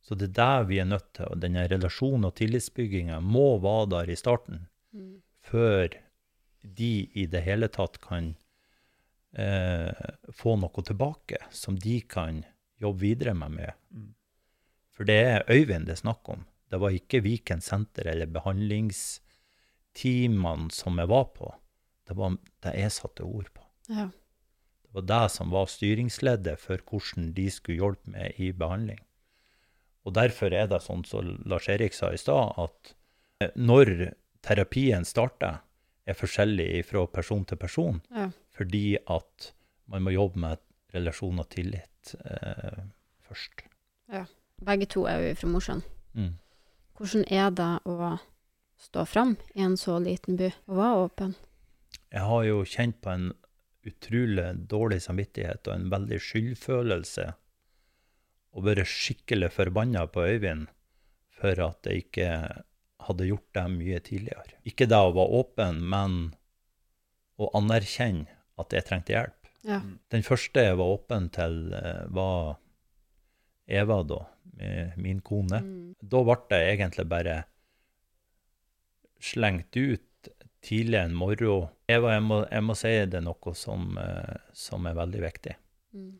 Så 0.00 0.16
det 0.16 0.30
er 0.30 0.36
der 0.38 0.68
vi 0.68 0.78
er 0.80 0.88
nødt 0.88 1.10
til, 1.16 1.28
og 1.28 1.40
denne 1.42 1.66
relasjonen 1.68 2.28
og 2.28 2.36
tillitsbygginga 2.40 3.18
må 3.20 3.58
være 3.60 3.90
der 3.96 4.12
i 4.12 4.20
starten, 4.20 4.66
Mm. 4.90 5.20
før 5.46 5.92
de 6.64 7.08
i 7.14 7.26
det 7.30 7.44
hele 7.46 7.68
tatt 7.70 8.00
kan 8.02 8.32
eh, 9.36 9.92
få 10.32 10.56
noe 10.60 10.82
tilbake 10.86 11.36
som 11.50 11.78
de 11.78 12.00
kan 12.00 12.44
jobbe 12.80 13.00
videre 13.00 13.34
med. 13.34 13.50
med. 13.50 13.72
Mm. 13.90 14.14
For 14.96 15.04
det 15.08 15.24
er 15.24 15.50
Øyvind 15.50 15.86
det 15.86 15.92
er 15.96 16.04
snakk 16.04 16.28
om. 16.28 16.44
Det 16.70 16.80
var 16.80 16.90
ikke 16.94 17.24
Viken 17.24 17.60
senter 17.64 18.06
eller 18.12 18.26
behandlingsteamene 18.30 20.70
som 20.70 20.98
jeg 20.98 21.08
var 21.10 21.24
på. 21.34 21.54
Det 22.06 22.16
var 22.18 22.36
det 22.64 22.74
jeg 22.78 22.92
satte 22.94 23.22
ord 23.26 23.48
på. 23.54 23.62
Ja. 23.90 24.06
Det 24.82 24.90
var 24.98 25.04
det 25.06 25.30
som 25.34 25.50
var 25.50 25.66
styringsleddet 25.70 26.58
for 26.58 26.78
hvordan 26.86 27.32
de 27.34 27.50
skulle 27.50 27.82
hjelpe 27.82 28.10
meg 28.10 28.40
i 28.42 28.52
behandling. 28.52 29.00
Og 30.06 30.14
derfor 30.16 30.54
er 30.56 30.66
det 30.70 30.80
sånn 30.82 31.04
som 31.06 31.42
Lars 31.46 31.68
Erik 31.70 31.94
sa 31.94 32.12
i 32.14 32.18
stad, 32.18 32.52
at 32.58 32.94
eh, 33.42 33.50
når 33.54 34.14
terapien 34.42 35.04
starter, 35.04 35.60
er 36.08 36.16
forskjellig 36.16 36.84
fra 36.88 37.04
person 37.12 37.44
til 37.46 37.58
person, 37.60 38.00
Ja. 38.10 38.30
Fordi 38.60 38.98
at 39.08 39.50
man 39.88 40.04
må 40.04 40.12
jobbe 40.12 40.42
med 40.42 40.60
relasjon 40.92 41.40
og 41.40 41.48
tillit 41.54 42.14
eh, 42.20 42.82
først. 43.24 43.64
Begge 44.60 44.88
to 44.92 45.06
er 45.08 45.22
jo 45.24 45.36
fra 45.40 45.48
Mosjøen. 45.48 45.84
Mm. 46.12 46.34
Hvordan 46.98 47.24
er 47.32 47.52
det 47.56 47.70
å 47.88 48.16
stå 48.80 49.06
fram 49.08 49.38
i 49.54 49.64
en 49.64 49.78
så 49.80 49.96
liten 50.02 50.36
by 50.36 50.50
og 50.68 50.74
være 50.76 51.04
åpen? 51.06 51.36
Jeg 52.12 52.26
har 52.28 52.42
jo 52.44 52.64
kjent 52.68 52.98
på 53.00 53.14
en 53.14 53.30
utrolig 53.88 54.48
dårlig 54.68 54.98
samvittighet 55.06 55.68
og 55.70 55.76
en 55.78 55.86
veldig 55.94 56.18
skyldfølelse, 56.20 57.30
og 58.50 58.66
vært 58.66 58.90
skikkelig 58.90 59.52
forbanna 59.54 60.04
på 60.10 60.26
Øyvind 60.26 60.68
for 61.40 61.62
at 61.64 61.86
jeg 61.88 62.04
ikke 62.04 62.28
hadde 63.06 63.30
gjort 63.30 63.48
det 63.56 63.64
mye 63.72 64.02
tidligere. 64.04 64.58
Ikke 64.68 64.90
det 64.90 64.98
å 64.98 65.14
være 65.16 65.38
åpen, 65.40 65.80
men 65.88 66.18
å 67.40 67.48
anerkjenne 67.56 68.39
at 68.60 68.72
jeg 68.76 68.86
trengte 68.88 69.14
hjelp. 69.14 69.50
Ja. 69.66 69.80
Den 70.12 70.22
første 70.24 70.62
jeg 70.64 70.76
var 70.80 70.94
åpen 70.94 71.28
til, 71.34 71.58
eh, 71.76 72.04
var 72.16 72.58
Eva, 73.70 74.02
da, 74.02 74.24
min 74.96 75.20
kone. 75.24 75.60
Mm. 75.62 75.94
Da 76.02 76.20
ble 76.26 76.36
jeg 76.58 76.74
egentlig 76.78 77.04
bare 77.08 77.36
slengt 79.20 79.76
ut 79.76 80.28
tidlig 80.64 80.98
en 81.00 81.14
morgen. 81.16 81.68
Eva, 81.88 82.12
jeg 82.16 82.24
må, 82.26 82.40
jeg 82.50 82.64
må 82.66 82.74
si 82.76 82.92
det 83.12 83.22
noe 83.24 83.54
som, 83.56 83.96
eh, 84.00 84.36
som 84.52 84.86
er 84.86 84.98
veldig 84.98 85.22
viktig, 85.22 85.54
Mm. 85.94 86.18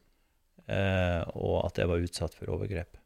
eh, 0.69 1.23
og 1.35 1.67
at 1.67 1.79
jeg 1.79 1.89
var 1.89 1.99
utsatt 2.07 2.35
for 2.35 2.47
overgrep. 2.55 2.97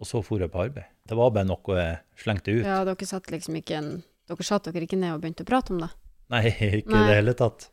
Og 0.00 0.06
så 0.06 0.22
for 0.24 0.38
jeg 0.38 0.50
på 0.52 0.60
arbeid. 0.66 0.84
Det 1.08 1.16
var 1.16 1.30
bare 1.30 1.46
noe 1.48 1.76
jeg 1.76 1.98
slengte 2.16 2.52
ut. 2.52 2.64
Ja, 2.64 2.84
dere 2.84 3.06
satt 3.06 3.30
liksom 3.32 3.56
ikke 3.56 3.76
en 3.78 4.04
Dere 4.26 4.42
satt 4.42 4.64
dere 4.64 4.82
ikke 4.82 4.98
ned 4.98 5.14
og 5.14 5.20
begynte 5.22 5.44
å 5.44 5.46
prate 5.46 5.70
om 5.70 5.78
det? 5.78 5.88
Nei, 6.34 6.44
ikke 6.50 6.96
i 6.96 7.08
det 7.08 7.18
hele 7.20 7.34
tatt. 7.38 7.68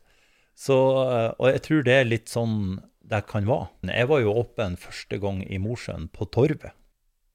Så, 0.54 0.76
eh, 1.02 1.30
og 1.38 1.48
jeg 1.50 1.62
tror 1.66 1.86
det 1.86 1.96
er 1.98 2.10
litt 2.10 2.30
sånn 2.30 2.58
det 3.04 3.20
kan 3.28 3.44
være. 3.48 3.68
Jeg 3.92 4.08
var 4.08 4.22
jo 4.22 4.36
åpen 4.40 4.78
første 4.80 5.18
gang 5.20 5.42
i 5.44 5.58
Mosjøen, 5.60 6.08
på 6.08 6.24
Torvet. 6.32 6.72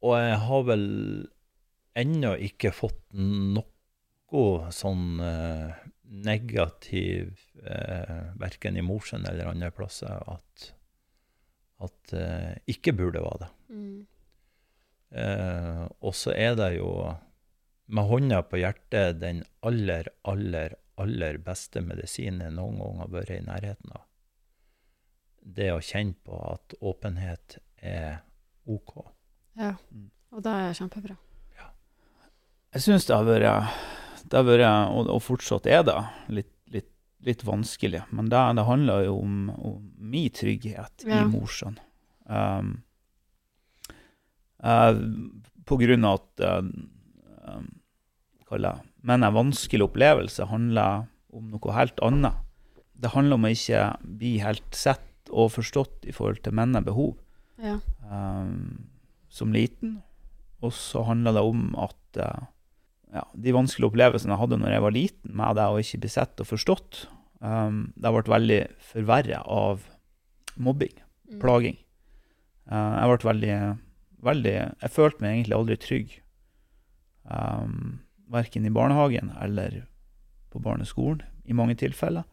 Og 0.01 0.15
jeg 0.17 0.39
har 0.45 0.65
vel 0.65 0.87
ennå 1.99 2.33
ikke 2.47 2.71
fått 2.73 3.01
noe 3.13 4.71
sånn 4.73 5.19
eh, 5.21 5.77
negativ, 6.09 7.37
eh, 7.61 8.33
verken 8.39 8.79
i 8.79 8.85
Mosjøen 8.85 9.27
eller 9.29 9.51
andre 9.51 9.71
plasser, 9.75 10.23
at, 10.25 10.69
at 11.85 12.13
eh, 12.17 12.53
ikke 12.73 12.95
burde 12.97 13.23
være 13.25 13.43
det. 13.43 13.51
Mm. 13.69 13.99
Eh, 15.19 15.83
og 16.05 16.15
så 16.17 16.33
er 16.33 16.55
det 16.57 16.75
jo 16.77 16.89
med 17.89 18.09
hånda 18.09 18.43
på 18.45 18.61
hjertet 18.61 19.21
den 19.21 19.43
aller, 19.65 20.11
aller, 20.29 20.77
aller 21.01 21.39
beste 21.43 21.81
medisinen 21.85 22.43
jeg 22.47 22.55
noen 22.57 22.79
gang 22.81 23.01
har 23.03 23.13
vært 23.13 23.33
i 23.35 23.41
nærheten 23.45 23.95
av. 23.95 24.05
Det 25.39 25.71
å 25.73 25.81
kjenne 25.83 26.17
på 26.25 26.37
at 26.51 26.75
åpenhet 26.83 27.57
er 27.79 28.19
OK. 28.69 28.99
Ja. 29.59 29.73
Mm. 29.91 30.09
Og 30.35 30.45
det 30.45 30.53
er 30.53 30.77
kjempebra. 30.77 31.17
Jeg 32.69 32.85
syns 32.85 33.07
det 33.09 33.15
har 33.17 33.25
vært, 33.25 33.77
det 34.29 34.37
har 34.37 34.45
vært 34.45 34.65
og, 34.93 35.07
og 35.09 35.23
fortsatt 35.25 35.65
er 35.69 35.81
det, 35.87 35.97
litt, 36.29 36.51
litt, 36.69 36.91
litt 37.25 37.41
vanskelig. 37.47 38.03
Men 38.13 38.29
det, 38.29 38.41
det 38.59 38.65
handler 38.67 39.07
jo 39.07 39.15
om, 39.23 39.39
om 39.57 39.79
min 39.97 40.29
trygghet 40.29 41.07
Ja. 41.07 41.23
i 41.23 41.31
Mosjøen. 41.31 41.79
Um, 42.29 42.75
uh, 44.61 44.93
på 45.65 45.79
grunn 45.81 46.05
av 46.05 46.19
at 46.19 46.45
uh, 46.45 46.69
um, 47.49 47.65
kaller 48.45 48.77
jeg, 48.77 48.88
Men 49.03 49.23
en 49.23 49.33
vanskelig 49.35 49.85
opplevelse 49.87 50.45
handler 50.49 51.05
om 51.33 51.49
noe 51.53 51.73
helt 51.75 51.99
annet. 52.03 52.35
Det 52.99 53.13
handler 53.13 53.37
om 53.39 53.45
å 53.47 53.51
ikke 53.53 53.83
bli 54.19 54.37
helt 54.43 54.75
sett 54.75 55.05
og 55.31 55.51
forstått 55.53 56.07
i 56.09 56.11
forhold 56.15 56.41
til 56.43 56.55
mine 56.57 56.81
behov 56.83 57.13
Ja. 57.61 57.77
um, 58.09 58.89
som 59.29 59.53
liten. 59.53 60.01
Og 60.61 60.73
så 60.75 61.05
handler 61.07 61.37
det 61.37 61.43
om 61.45 61.75
at 61.79 62.17
uh, 62.19 62.47
ja, 63.13 63.23
de 63.33 63.53
vanskelige 63.55 63.91
opplevelsene 63.93 64.33
jeg 64.35 64.41
hadde 64.41 64.57
når 64.59 64.73
jeg 64.73 64.83
var 64.83 64.95
liten, 64.95 65.35
med 65.37 65.55
det 65.55 65.67
å 65.69 65.79
ikke 65.79 66.01
bli 66.03 66.11
sett 66.11 66.41
og 66.43 66.49
forstått, 66.49 67.05
um, 67.39 67.93
det 67.95 68.11
vært 68.17 68.33
veldig 68.33 68.61
forverra 68.91 69.43
av 69.45 69.85
mobbing, 70.57 70.97
Mm. 71.29 71.39
plaging. 71.43 71.75
Uh, 72.65 72.95
jeg 72.97 73.09
ble 73.11 73.27
veldig, 73.29 73.55
veldig 74.25 74.53
Jeg 74.81 74.89
følte 74.91 75.21
meg 75.21 75.35
egentlig 75.35 75.55
aldri 75.59 75.75
trygg. 75.77 76.13
Um, 77.29 77.99
verken 78.29 78.65
i 78.65 78.73
barnehagen 78.73 79.31
eller 79.41 79.85
på 80.49 80.61
barneskolen, 80.61 81.21
i 81.45 81.53
mange 81.53 81.75
tilfeller. 81.77 82.23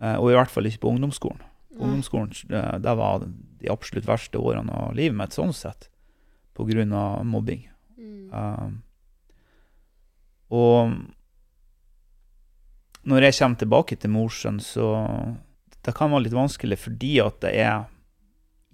Eh, 0.00 0.16
og 0.18 0.30
i 0.30 0.36
hvert 0.38 0.50
fall 0.50 0.66
ikke 0.70 0.84
på 0.84 0.92
ungdomsskolen. 0.94 1.42
Nei. 1.42 1.82
Ungdomsskolen 1.84 2.34
eh, 2.50 2.78
det 2.82 2.94
var 2.98 3.26
de 3.26 3.70
absolutt 3.72 4.06
verste 4.08 4.38
årene 4.38 4.74
av 4.74 4.94
livet 4.98 5.18
mitt, 5.18 5.34
sånn 5.34 5.54
sett, 5.54 5.90
på 6.54 6.66
av 6.66 7.26
mobbing. 7.26 7.68
Mm. 7.98 8.30
Um, 8.32 8.82
og 10.50 10.94
når 13.08 13.22
jeg 13.28 13.36
kommer 13.38 13.60
tilbake 13.60 13.96
til 13.96 14.10
Mosjøen, 14.10 14.58
så 14.60 14.88
det 15.86 15.94
kan 15.94 16.10
være 16.10 16.26
litt 16.26 16.36
vanskelig 16.36 16.78
fordi 16.82 17.20
at 17.22 17.38
det 17.44 17.52
er 17.62 17.86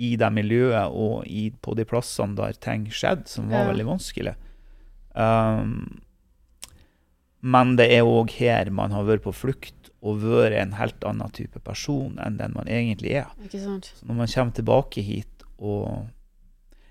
i 0.01 0.17
det 0.19 0.31
miljøet 0.35 0.91
og 0.91 1.27
i, 1.31 1.51
på 1.53 1.75
de 1.79 1.85
plassene 1.87 2.35
der 2.39 2.57
ting 2.59 2.89
skjedde, 2.91 3.29
som 3.31 3.51
var 3.53 3.65
Ja. 3.65 3.69
veldig 3.71 3.87
vanskelig. 3.87 4.35
Um, 5.15 6.01
men 7.45 7.75
det 7.77 7.91
er 7.93 8.07
òg 8.09 8.31
her 8.39 8.71
man 8.73 8.95
har 8.97 9.05
vært 9.05 9.25
på 9.27 9.33
flukt 9.37 9.91
og 10.05 10.23
vært 10.25 10.57
en 10.63 10.73
helt 10.79 11.05
annen 11.05 11.31
type 11.37 11.61
person 11.65 12.17
enn 12.25 12.39
den 12.41 12.53
man 12.57 12.69
egentlig 12.69 13.13
er. 13.21 13.29
Ikke 13.45 13.61
sant? 13.61 13.91
Så 13.99 14.07
når 14.09 14.19
man 14.23 14.31
kommer 14.33 14.57
tilbake 14.57 15.05
hit 15.05 15.45
og 15.59 16.07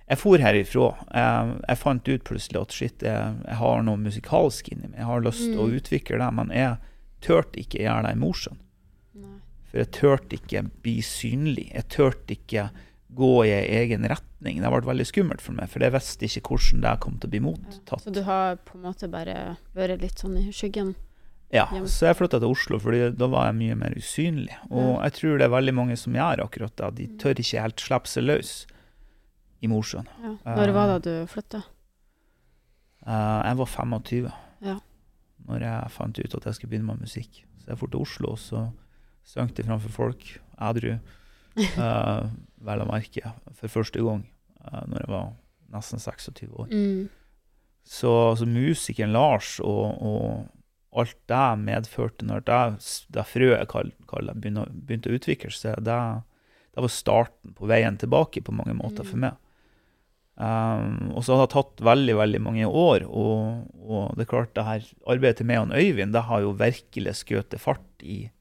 Jeg 0.09 0.19
for 0.19 0.37
herifra. 0.37 0.89
Jeg, 1.15 1.53
jeg 1.69 1.77
fant 1.79 2.09
ut 2.11 2.23
plutselig 2.27 2.59
at 2.61 2.73
shit, 2.75 3.03
jeg, 3.07 3.35
jeg 3.47 3.55
har 3.55 3.83
noe 3.87 3.97
musikalsk 3.97 4.67
inni 4.73 4.89
meg. 4.89 4.97
Jeg 4.99 5.07
har 5.07 5.21
lyst 5.23 5.45
til 5.47 5.61
å 5.63 5.67
Mm. 5.69 5.75
utvikle 5.79 6.17
det, 6.19 6.27
men 6.37 6.49
jeg 6.53 6.75
turte 7.23 7.61
ikke 7.61 7.79
gjøre 7.85 8.03
det 8.03 8.11
i 8.11 8.19
Mosjøen. 8.19 8.59
For 9.71 9.77
jeg 9.79 9.91
turte 9.95 10.35
ikke 10.37 10.63
bli 10.83 10.97
synlig. 11.01 11.69
Jeg 11.73 11.87
turte 11.89 12.35
ikke 12.35 12.65
gå 13.15 13.45
i 13.45 13.51
en 13.51 13.65
egen 13.81 14.03
retning. 14.09 14.61
Det 14.61 14.69
ble 14.73 14.81
veldig 14.89 15.05
skummelt 15.09 15.41
for 15.41 15.53
meg, 15.53 15.69
for 15.69 15.79
jeg 15.85 15.91
visste 15.93 16.25
ikke 16.27 16.41
hvordan 16.49 16.81
det 16.81 16.99
kom 16.99 17.17
til 17.19 17.29
å 17.29 17.31
bli 17.31 17.39
Ja. 17.39 17.45
mottatt. 17.47 18.01
Så 18.03 18.11
du 18.13 18.21
har 18.23 18.55
på 18.57 18.75
en 18.77 18.81
måte 18.83 19.09
bare 19.11 19.57
vært 19.75 20.01
litt 20.01 20.17
sånn 20.19 20.37
i 20.37 20.51
skyggen? 20.51 20.95
Ja, 21.53 21.67
så 21.85 22.07
jeg 22.09 22.17
flytta 22.17 22.39
til 22.41 22.49
Oslo, 22.49 22.79
fordi 22.79 23.15
da 23.15 23.27
var 23.27 23.45
jeg 23.51 23.55
mye 23.59 23.75
mer 23.77 23.93
usynlig. 23.95 24.55
Og 24.71 25.03
jeg 25.03 25.13
tror 25.13 25.37
det 25.37 25.45
er 25.45 25.53
veldig 25.53 25.73
mange 25.77 25.95
som 25.97 26.13
gjør 26.13 26.41
akkurat 26.47 26.75
det. 26.75 26.95
De 26.95 27.07
Mm. 27.07 27.17
tør 27.19 27.35
ikke 27.35 27.61
helt 27.61 27.77
slippe 27.77 28.07
seg 28.07 28.23
løs 28.23 28.65
i 29.61 29.67
Mosjøen. 29.67 30.07
Ja. 30.23 30.55
Når 30.55 30.73
var 30.73 30.99
det 30.99 31.03
du 31.03 31.27
flytta? 31.27 31.63
Eh, 33.05 33.41
jeg 33.45 33.57
var 33.57 33.65
25 33.65 34.31
Ja. 34.61 34.79
når 35.47 35.59
jeg 35.59 35.91
fant 35.91 36.19
ut 36.19 36.35
at 36.35 36.43
jeg 36.45 36.53
skulle 36.55 36.69
begynne 36.71 36.85
med 36.87 37.01
musikk. 37.01 37.43
Så 37.59 37.67
jeg 37.67 37.77
dro 37.77 37.87
til 37.87 37.99
Oslo, 38.01 38.29
og 38.31 38.37
så 38.39 38.71
sang 39.23 39.49
jeg 39.55 39.65
framfor 39.65 39.89
folk, 39.89 40.39
edru, 40.59 40.99
uh, 41.77 42.29
vel 42.63 42.83
å 42.83 42.89
merke, 42.89 43.33
for 43.57 43.71
første 43.71 44.03
gang 44.03 44.23
uh, 44.63 44.83
når 44.87 45.03
jeg 45.03 45.11
var 45.13 45.29
nesten 45.73 46.01
26 46.01 46.49
år. 46.53 46.71
Mm. 46.71 47.07
Så, 47.83 48.11
så 48.39 48.47
musikeren 48.47 49.11
Lars 49.15 49.57
og, 49.59 49.85
og 49.99 50.99
alt 51.01 51.17
det 51.27 51.45
medførte 51.63 52.27
når 52.27 52.45
det, 52.47 52.59
det 53.15 53.25
frøet 53.27 53.69
kall, 53.71 53.89
kall, 54.09 54.29
begynte, 54.35 54.67
begynte 54.71 55.11
å 55.11 55.17
utvikle 55.17 55.51
seg, 55.51 55.81
det, 55.83 55.99
det 56.75 56.83
var 56.85 56.93
starten 56.93 57.55
på 57.57 57.67
veien 57.69 57.97
tilbake 57.99 58.43
på 58.45 58.55
mange 58.55 58.77
måter 58.77 59.07
for 59.07 59.17
Mm. 59.17 59.25
meg. 59.25 59.39
Um, 60.33 61.11
og 61.13 61.21
så 61.21 61.35
har 61.37 61.45
det 61.45 61.53
tatt 61.53 61.81
veldig 61.85 62.15
veldig 62.17 62.39
mange 62.41 62.65
år, 62.65 63.03
og, 63.05 63.67
og 63.85 64.15
det 64.17 64.23
er 64.23 64.29
klart 64.31 64.55
det 64.57 64.63
her 64.65 64.87
arbeidet 65.05 65.37
til 65.43 65.45
meg 65.45 65.59
og 65.61 65.75
Øyvind 65.77 66.15
det 66.15 66.23
har 66.25 66.41
jo 66.41 66.55
virkelig 66.57 67.13
skutt 67.19 67.53
fart 67.61 68.01
i, 68.01 68.31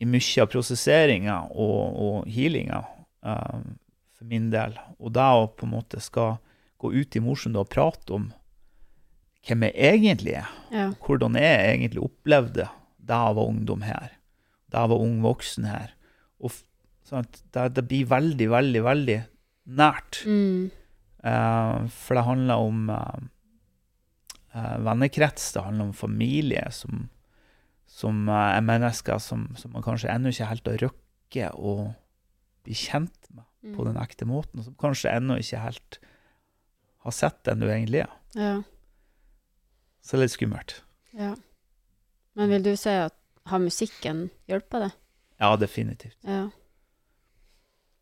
i 0.00 0.08
mye 0.08 0.40
av 0.40 0.48
prosesseringa 0.48 1.42
og, 1.52 1.82
og 1.92 2.30
healinga 2.32 2.86
for 3.22 4.24
min 4.26 4.50
del. 4.50 4.76
Og 4.98 5.12
det 5.16 5.22
å 5.24 5.46
på 5.50 5.66
en 5.66 5.74
måte 5.76 6.00
skal 6.02 6.36
gå 6.78 6.92
ut 6.94 7.16
i 7.18 7.22
Mosjøen 7.22 7.58
og 7.58 7.70
prate 7.72 8.14
om 8.14 8.28
hvem 9.46 9.64
jeg 9.68 9.74
egentlig 9.94 10.34
er, 10.40 10.48
Ja. 10.70 10.90
hvordan 11.04 11.34
jeg 11.38 11.60
egentlig 11.72 12.02
opplevde 12.04 12.68
da 12.98 13.20
jeg 13.26 13.36
var 13.38 13.48
ungdom 13.48 13.82
her, 13.82 14.10
da 14.68 14.82
jeg 14.84 14.90
var 14.92 15.00
ung 15.00 15.20
voksen 15.24 15.64
her. 15.64 15.94
Og 16.40 16.52
sant, 17.02 17.42
det, 17.54 17.74
det 17.74 17.86
blir 17.88 18.06
veldig, 18.10 18.48
veldig, 18.52 18.82
veldig 18.84 19.18
nært. 19.78 20.20
Mm. 20.26 20.70
Eh, 21.24 21.86
for 21.88 22.18
det 22.18 22.24
handler 22.26 22.66
om 22.68 22.90
eh, 22.90 23.22
eh, 24.54 24.76
vennekrets, 24.84 25.52
det 25.56 25.64
handler 25.64 25.88
om 25.88 25.96
familie, 25.96 26.66
som, 26.70 27.08
som 27.86 28.28
er 28.28 28.60
mennesker 28.60 29.18
som, 29.18 29.48
som 29.56 29.72
man 29.72 29.86
kanskje 29.86 30.12
ennå 30.12 30.34
ikke 30.34 30.50
helt 30.52 30.68
har 30.68 30.82
rukket 30.84 31.56
å 31.56 31.94
bli 32.68 32.76
kjent 32.76 33.30
med 33.32 33.44
Mm. 33.58 33.72
på 33.74 33.82
den 33.88 33.96
ekte 33.98 34.22
måten, 34.28 34.60
og 34.60 34.68
som 34.68 34.74
kanskje 34.78 35.10
ennå 35.10 35.34
ikke 35.40 35.58
helt 35.58 35.96
har 37.02 37.10
sett 37.16 37.40
den 37.48 37.58
du 37.58 37.66
egentlig 37.66 38.04
er. 38.04 38.12
Ja. 38.38 38.52
Så 40.00 40.12
det 40.14 40.20
er 40.20 40.22
litt 40.28 40.36
skummelt. 40.36 40.76
ja. 41.18 41.32
Men 42.38 42.52
vil 42.52 42.62
du 42.62 42.76
si 42.78 42.92
at 42.94 43.16
har 43.50 43.58
musikken 43.58 44.28
hjulpet 44.46 44.84
deg? 44.84 44.92
Ja, 45.40 45.56
definitivt. 45.58 46.14
Ja. 46.22 46.44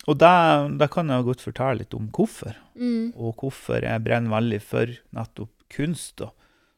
Og 0.06 0.18
det 0.20 0.90
kan 0.92 1.08
jeg 1.08 1.24
godt 1.26 1.40
fortelle 1.42 1.80
litt 1.80 1.94
om 1.96 2.10
hvorfor. 2.12 2.54
Mm. 2.76 3.14
og 3.16 3.40
hvorfor 3.40 3.80
jeg 3.80 4.04
brenner 4.04 4.30
veldig 4.36 4.60
for 4.60 4.92
nettopp 5.16 5.54
kunst 5.72 6.18
da, 6.20 6.28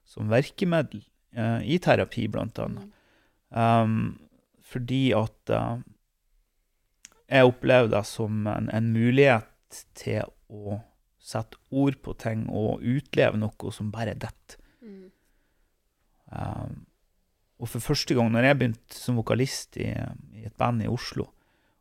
som 0.06 0.30
virkemiddel 0.30 1.02
eh, 1.34 1.66
i 1.66 1.80
terapi, 1.82 2.28
blant 2.30 2.56
annet. 2.62 2.86
Um, 3.50 4.20
fordi 4.62 5.10
at 5.18 5.50
eh, 5.50 5.82
jeg 7.28 7.48
opplever 7.48 7.90
det 7.92 8.04
som 8.08 8.46
en, 8.48 8.68
en 8.72 8.92
mulighet 8.94 9.82
til 9.98 10.28
å 10.48 10.80
sette 11.20 11.58
ord 11.68 11.98
på 12.04 12.14
ting 12.20 12.46
og 12.48 12.84
utleve 12.84 13.40
noe 13.40 13.72
som 13.74 13.90
bare 13.92 14.16
detter. 14.16 14.60
Mm. 14.80 15.10
Um, 16.32 16.78
og 17.58 17.72
for 17.72 17.84
første 17.84 18.16
gang 18.16 18.30
når 18.32 18.48
jeg 18.48 18.58
begynte 18.60 18.96
som 18.96 19.18
vokalist 19.18 19.76
i, 19.80 19.90
i 20.38 20.46
et 20.48 20.56
band 20.60 20.84
i 20.84 20.90
Oslo, 20.90 21.28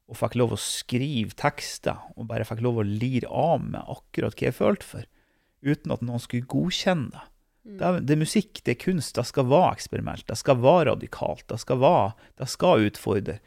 og 0.07 0.15
fikk 0.15 0.37
lov 0.39 0.55
å 0.55 0.59
skrive 0.61 1.35
tekster, 1.35 1.99
og 2.15 2.29
bare 2.29 2.47
fikk 2.47 2.61
lov 2.63 2.79
å 2.79 2.87
lire 2.87 3.27
av 3.27 3.63
med 3.63 3.81
akkurat 3.91 4.35
hva 4.37 4.47
jeg 4.47 4.55
følte 4.55 4.87
for, 4.87 5.07
uten 5.67 5.93
at 5.93 6.03
noen 6.05 6.23
skulle 6.23 6.47
godkjenne 6.47 7.11
det. 7.11 7.25
Mm. 7.67 7.75
Det 7.75 7.87
er, 7.87 7.99
det 8.07 8.15
er 8.15 8.21
musikk, 8.21 8.61
det 8.63 8.73
er 8.73 8.83
kunst, 8.85 9.17
det 9.17 9.27
skal 9.27 9.49
være 9.51 9.73
eksperimentelt, 9.75 10.27
det 10.29 10.39
skal 10.39 10.61
være 10.63 10.89
radikalt, 10.93 11.43
det 11.51 11.59
skal, 11.59 11.81
være, 11.83 12.13
det 12.39 12.47
skal 12.51 12.87
utfordre. 12.87 13.37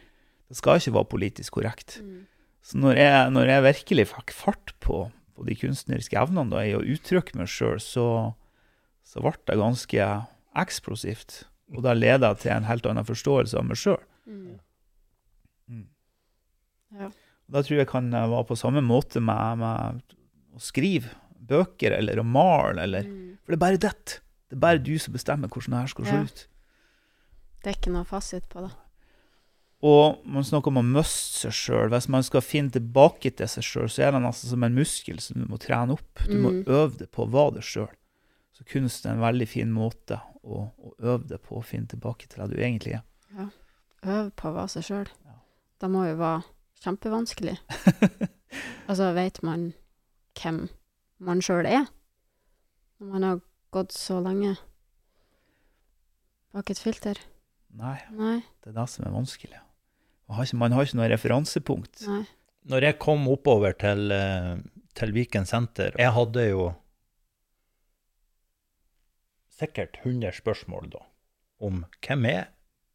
Det 0.50 0.58
skal 0.58 0.80
ikke 0.80 0.96
være 0.96 1.10
politisk 1.12 1.54
korrekt. 1.60 2.00
Mm. 2.02 2.24
Så 2.66 2.80
når 2.82 2.98
jeg, 2.98 3.30
når 3.32 3.52
jeg 3.54 3.66
virkelig 3.68 4.06
fikk 4.10 4.32
fart 4.34 4.72
på, 4.82 5.04
på 5.36 5.46
de 5.46 5.54
kunstneriske 5.56 6.18
evnene 6.18 6.50
da, 6.52 6.64
i 6.66 6.74
å 6.76 6.82
uttrykke 6.82 7.38
meg 7.38 7.48
sjøl, 7.48 7.78
så, 7.80 8.06
så 9.06 9.22
ble 9.24 9.32
det 9.48 9.56
ganske 9.60 10.08
eksplosivt. 10.60 11.44
Og 11.70 11.84
det 11.86 11.94
leda 12.00 12.32
til 12.34 12.50
en 12.56 12.66
helt 12.66 12.86
annen 12.90 13.06
forståelse 13.06 13.56
av 13.60 13.68
meg 13.70 13.78
sjøl. 13.78 14.00
Mm. 14.26 14.58
Mm. 15.70 15.86
Ja. 16.98 17.10
Da 17.50 17.62
tror 17.66 17.80
jeg 17.80 17.88
kan 17.90 18.10
være 18.10 18.44
på 18.50 18.58
samme 18.58 18.82
måte 18.82 19.22
med, 19.22 19.62
med 19.62 20.02
å 20.54 20.62
skrive 20.62 21.14
bøker 21.50 21.94
eller 21.96 22.20
å 22.22 22.26
male, 22.26 22.82
eller 22.84 23.06
Mm. 23.06 23.26
For 23.40 23.54
det 23.54 23.56
er 23.56 23.62
bare 23.64 23.78
det. 23.82 24.20
Det 24.50 24.54
er 24.58 24.60
bare 24.62 24.78
du 24.78 24.92
som 24.98 25.14
bestemmer 25.14 25.48
hvordan 25.50 25.72
det 25.74 25.78
her 25.80 25.90
skal 25.90 26.04
se 26.06 26.12
Ja. 26.14 26.22
ut. 26.22 26.46
Det 27.64 27.70
er 27.70 27.78
ikke 27.78 27.92
noe 27.94 28.04
fasit 28.06 28.44
på 28.52 28.60
det. 28.62 28.70
Og 29.82 30.20
man 30.28 30.44
snakker 30.44 30.68
om 30.68 30.80
å 30.82 30.84
miste 30.84 31.46
seg 31.46 31.54
sjøl. 31.56 31.88
Hvis 31.94 32.08
man 32.12 32.22
skal 32.26 32.42
finne 32.44 32.70
tilbake 32.74 33.30
til 33.32 33.48
seg 33.48 33.64
sjøl, 33.64 33.88
så 33.88 34.02
er 34.04 34.12
det 34.12 34.20
nesten 34.26 34.50
som 34.52 34.62
en 34.66 34.74
muskel 34.76 35.20
som 35.24 35.40
du 35.40 35.46
må 35.48 35.56
trene 35.62 35.94
opp. 35.96 36.24
Du 36.28 36.36
må 36.36 36.50
Mm. 36.52 36.64
øve 36.68 36.98
det 36.98 37.10
på 37.10 37.24
å 37.24 37.30
være 37.32 37.54
det 37.54 37.64
sjøl. 37.64 37.88
Så 38.52 38.64
kunst 38.68 39.06
er 39.06 39.12
en 39.14 39.20
veldig 39.24 39.48
fin 39.48 39.70
måte 39.72 40.20
å, 40.44 40.66
å 40.76 40.92
øve 41.00 41.26
det 41.28 41.38
på 41.42 41.56
å 41.56 41.64
finne 41.64 41.88
tilbake 41.88 42.28
til 42.28 42.42
det 42.44 42.50
du 42.56 42.60
egentlig 42.62 42.92
er. 42.98 43.02
Ja. 43.38 43.48
Øve 44.04 44.30
på 44.36 44.48
å 44.50 44.54
være 44.58 44.68
seg 44.68 44.82
sjøl. 44.84 45.08
Ja. 45.24 45.38
Det 45.80 45.88
må 45.90 46.04
jo 46.10 46.16
være 46.16 46.42
kjempevanskelig. 46.84 47.56
Altså, 48.90 49.12
vet 49.14 49.42
man 49.46 49.72
hvem 50.34 50.64
man 51.22 51.38
sjøl 51.40 51.64
er? 51.64 51.84
Når 52.98 53.06
man 53.12 53.22
har 53.22 53.40
gått 53.70 53.92
så 53.94 54.16
lenge 54.20 54.56
bak 56.52 56.70
et 56.72 56.80
filter? 56.82 57.18
Nei, 57.78 58.00
Nei, 58.10 58.40
det 58.64 58.72
er 58.72 58.78
det 58.80 58.86
som 58.90 59.06
er 59.06 59.14
vanskelig. 59.14 59.60
Man 60.30 60.72
har 60.76 60.86
ikke, 60.86 60.98
noe 61.00 61.08
referansepunkt. 61.10 62.04
nei. 62.06 62.22
Når 62.70 62.84
jeg 62.84 62.98
kom 63.00 63.24
oppover 63.32 63.72
til, 63.72 64.12
eh, 64.12 64.58
til 64.94 65.12
Viken 65.16 65.46
senter, 65.48 65.94
jeg 65.98 66.12
hadde 66.12 66.44
jo 66.50 66.74
sikkert 69.48 69.96
100 70.04 70.32
spørsmål 70.40 70.90
da, 70.92 71.02
om 71.60 71.84
hvem 72.04 72.26
er, 72.30 72.50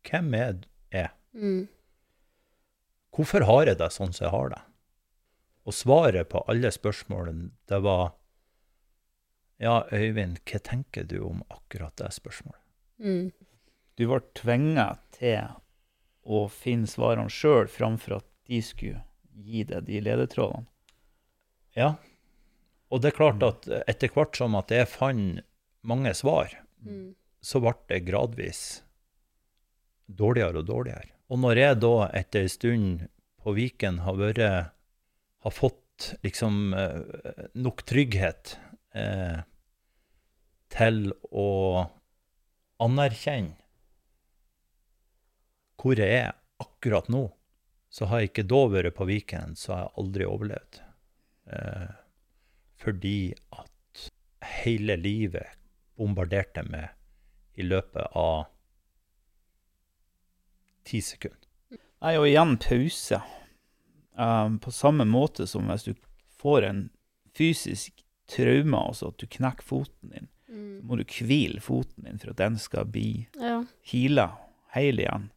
hvem 0.07 0.33
er 0.37 0.59
jeg? 0.93 1.09
Mm. 1.33 1.67
Hvorfor 3.15 3.45
har 3.47 3.65
jeg 3.69 3.79
det 3.79 3.91
sånn 3.95 4.13
som 4.13 4.25
jeg 4.27 4.33
har 4.33 4.53
det? 4.53 4.61
Og 5.65 5.73
svaret 5.73 6.29
på 6.29 6.43
alle 6.51 6.71
spørsmålene, 6.73 7.51
det 7.67 7.81
var 7.85 8.13
Ja, 9.57 9.85
Øyvind, 9.87 10.41
hva 10.43 10.59
tenker 10.59 11.05
du 11.07 11.21
om 11.23 11.37
akkurat 11.49 11.95
det 11.95 12.09
spørsmålet? 12.11 12.59
Mm. 12.99 13.31
Du 13.95 14.03
ble 14.09 14.19
tvinga 14.35 14.97
til 15.15 15.53
å 16.25 16.45
finne 16.49 16.89
svarene 16.89 17.29
sjøl, 17.31 17.67
framfor 17.69 18.17
at 18.19 18.27
de 18.49 18.61
skulle 18.65 19.03
gi 19.45 19.63
deg 19.67 19.85
de 19.87 20.01
ledetrådene. 20.05 20.65
Ja. 21.77 21.95
Og 22.89 23.01
det 23.01 23.11
er 23.11 23.17
klart 23.17 23.43
at 23.43 23.67
etter 23.85 24.11
hvert 24.13 24.37
som 24.37 24.55
at 24.57 24.71
jeg 24.73 24.89
fant 24.89 25.43
mange 25.85 26.13
svar, 26.17 26.53
Mm. 26.85 27.15
så 27.41 27.57
ble 27.63 27.71
det 27.89 28.03
gradvis 28.05 28.83
dårligere 30.05 30.59
og 30.61 30.67
dårligere. 30.69 31.09
Og 31.33 31.39
når 31.41 31.57
jeg 31.57 31.79
da 31.81 31.93
etter 32.13 32.43
en 32.45 32.51
stund 32.53 33.07
på 33.41 33.53
Viken 33.57 33.99
har 34.05 34.19
vært 34.19 34.41
har 35.45 35.53
fått 35.53 36.13
liksom 36.21 36.73
eh, 36.77 37.49
nok 37.57 37.81
trygghet 37.89 38.57
eh, 38.93 39.41
til 40.69 41.09
å 41.31 41.49
anerkjenne 42.85 43.57
hvor 45.85 45.99
jeg 46.01 46.15
er 46.23 46.31
akkurat 46.63 47.07
nå, 47.13 47.27
så 47.93 48.07
har 48.09 48.19
jeg 48.23 48.31
ikke 48.31 48.47
da 48.49 48.61
vært 48.73 48.95
på 48.97 49.05
Viken, 49.07 49.53
så 49.55 49.71
har 49.75 49.81
jeg 49.85 49.93
aldri 50.01 50.25
overlevd. 50.27 50.79
Eh, 51.53 51.91
fordi 52.81 53.17
at 53.53 54.09
hele 54.63 54.97
livet 54.97 55.53
bombarderte 55.95 56.63
meg 56.67 56.89
i 57.55 57.63
løpet 57.63 58.09
av 58.17 58.47
ti 60.85 60.99
sekunder. 61.01 61.39
Nei, 62.03 62.15
og 62.19 62.27
igjen 62.29 62.57
pause. 62.61 63.21
Um, 64.15 64.59
på 64.63 64.71
samme 64.71 65.05
måte 65.07 65.47
som 65.49 65.67
hvis 65.71 65.87
du 65.87 65.93
får 66.39 66.67
en 66.67 66.81
fysisk 67.35 68.03
traume, 68.31 68.77
altså 68.79 69.09
at 69.11 69.19
du 69.21 69.27
knekker 69.27 69.65
foten 69.65 70.11
din, 70.13 70.27
så 70.29 70.31
Mm. 70.55 70.85
må 70.87 70.95
du 70.97 71.03
hvile 71.03 71.59
foten 71.59 72.03
din 72.05 72.19
for 72.21 72.29
at 72.31 72.37
den 72.37 72.57
skal 72.57 72.85
bli 72.85 73.27
Ja. 73.39 73.65
heala, 73.91 74.37
heil 74.75 74.99
igjen. 74.99 75.31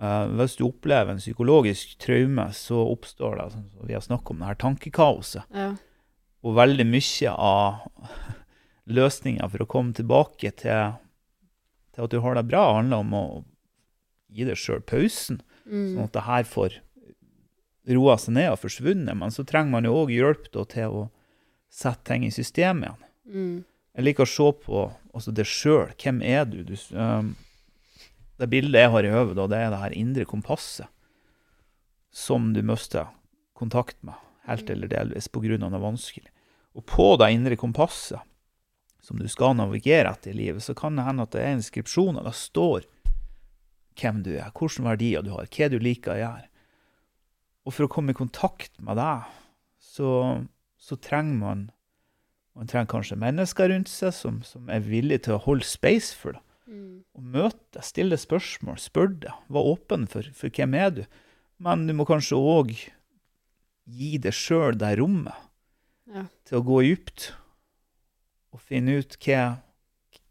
Uh, 0.00 0.24
hvis 0.38 0.56
du 0.58 0.64
opplever 0.66 1.12
en 1.12 1.20
psykologisk 1.20 1.98
traume, 2.00 2.46
så 2.56 2.80
oppstår 2.94 3.36
det, 3.38 3.48
sånn 3.52 3.66
som 3.70 3.86
vi 3.86 3.94
har 3.94 4.02
snakket 4.02 4.30
om, 4.34 4.38
det 4.40 4.48
her 4.50 4.60
tankekaoset. 4.64 5.42
ja. 5.54 5.72
Og 6.42 6.56
veldig 6.58 6.86
mye 6.90 7.30
av 7.38 7.84
løsninga 8.98 9.46
for 9.52 9.62
å 9.62 9.68
komme 9.70 9.94
tilbake 9.94 10.50
til, 10.58 10.96
til 11.94 12.02
at 12.08 12.10
du 12.10 12.18
har 12.24 12.34
det 12.34 12.48
bra, 12.48 12.64
handler 12.80 13.04
om 13.04 13.12
å 13.14 13.24
gi 14.32 14.48
deg 14.48 14.58
sjøl 14.58 14.80
pausen, 14.82 15.38
sånn 15.38 15.48
Mm. 15.62 16.00
at 16.02 16.12
det 16.16 16.24
her 16.26 16.42
får 16.50 16.74
roa 17.94 18.16
seg 18.18 18.34
ned 18.34 18.48
og 18.50 18.58
forsvunnet. 18.58 19.14
Men 19.14 19.30
så 19.30 19.44
trenger 19.46 19.70
man 19.70 19.86
jo 19.86 19.92
òg 20.00 20.10
hjelp 20.10 20.48
da, 20.50 20.64
til 20.66 20.96
å 20.98 21.02
sette 21.70 22.02
ting 22.10 22.24
i 22.26 22.32
systemet 22.34 22.88
igjen. 22.90 23.04
Mm. 23.30 23.64
Jeg 23.94 24.04
liker 24.08 24.26
å 24.26 24.32
se 24.32 24.48
på 24.64 24.82
altså 25.14 25.30
det 25.36 25.46
sjøl. 25.46 25.92
Hvem 25.94 26.18
er 26.26 26.44
du? 26.50 26.64
du 26.66 26.74
um, 26.98 27.36
det 28.40 28.48
bildet 28.50 28.84
jeg 28.84 28.92
har 28.94 29.06
i 29.06 29.12
hodet, 29.12 29.48
det 29.50 29.58
er 29.58 29.72
det 29.72 29.80
her 29.82 29.96
indre 29.96 30.26
kompasset 30.28 30.88
som 32.12 32.50
du 32.52 32.60
mister 32.66 33.08
kontakt 33.56 33.96
med, 34.04 34.14
helt 34.48 34.70
eller 34.70 34.90
delvis, 34.90 35.30
pga. 35.32 35.56
noe 35.60 35.80
vanskelig. 35.80 36.28
Og 36.76 36.84
på 36.88 37.14
det 37.20 37.30
indre 37.32 37.56
kompasset, 37.56 38.20
som 39.02 39.18
du 39.18 39.26
skal 39.28 39.56
navigere 39.58 40.12
etter 40.12 40.30
i 40.30 40.38
livet, 40.38 40.62
så 40.62 40.74
kan 40.78 40.96
det 40.96 41.06
hende 41.06 41.24
at 41.26 41.32
det 41.34 41.42
er 41.42 41.56
inskripsjoner. 41.56 42.22
Det 42.22 42.34
står 42.38 42.84
hvem 43.98 44.22
du 44.22 44.32
er, 44.36 44.52
hvilke 44.54 44.84
verdier 44.84 45.24
du 45.24 45.32
har, 45.34 45.48
hva 45.50 45.68
du 45.72 45.78
liker 45.82 46.14
å 46.14 46.20
gjøre. 46.20 46.48
Og 47.66 47.74
for 47.74 47.86
å 47.86 47.92
komme 47.92 48.14
i 48.14 48.18
kontakt 48.18 48.74
med 48.82 48.98
deg, 48.98 49.26
så, 49.82 50.10
så 50.78 50.98
trenger 51.02 51.38
man 51.40 51.70
man 52.52 52.68
trenger 52.68 52.90
kanskje 52.90 53.16
mennesker 53.16 53.70
rundt 53.72 53.88
seg 53.88 54.12
som, 54.12 54.42
som 54.44 54.68
er 54.68 54.82
villige 54.84 55.24
til 55.26 55.38
å 55.38 55.44
holde 55.46 55.64
space 55.64 56.12
for 56.12 56.36
det. 56.36 56.42
Mm. 56.68 57.02
Og 57.18 57.22
møte, 57.34 57.82
stille 57.82 58.16
spørsmål, 58.20 58.78
spør 58.78 59.08
deg, 59.24 59.32
være 59.50 59.72
åpen 59.74 60.04
for, 60.10 60.28
for 60.36 60.48
hvem 60.54 60.74
er 60.78 60.90
du. 60.94 61.02
Men 61.62 61.86
du 61.88 61.92
må 61.98 62.06
kanskje 62.08 62.38
òg 62.38 62.70
gi 63.92 64.12
deg 64.22 64.34
sjøl 64.36 64.78
det 64.78 64.94
rommet 65.00 65.34
Ja. 66.12 66.24
til 66.44 66.58
å 66.58 66.64
gå 66.66 66.80
dypt 66.86 67.32
og 68.52 68.60
finne 68.60 68.98
ut 69.00 69.14
hva, 69.24 69.42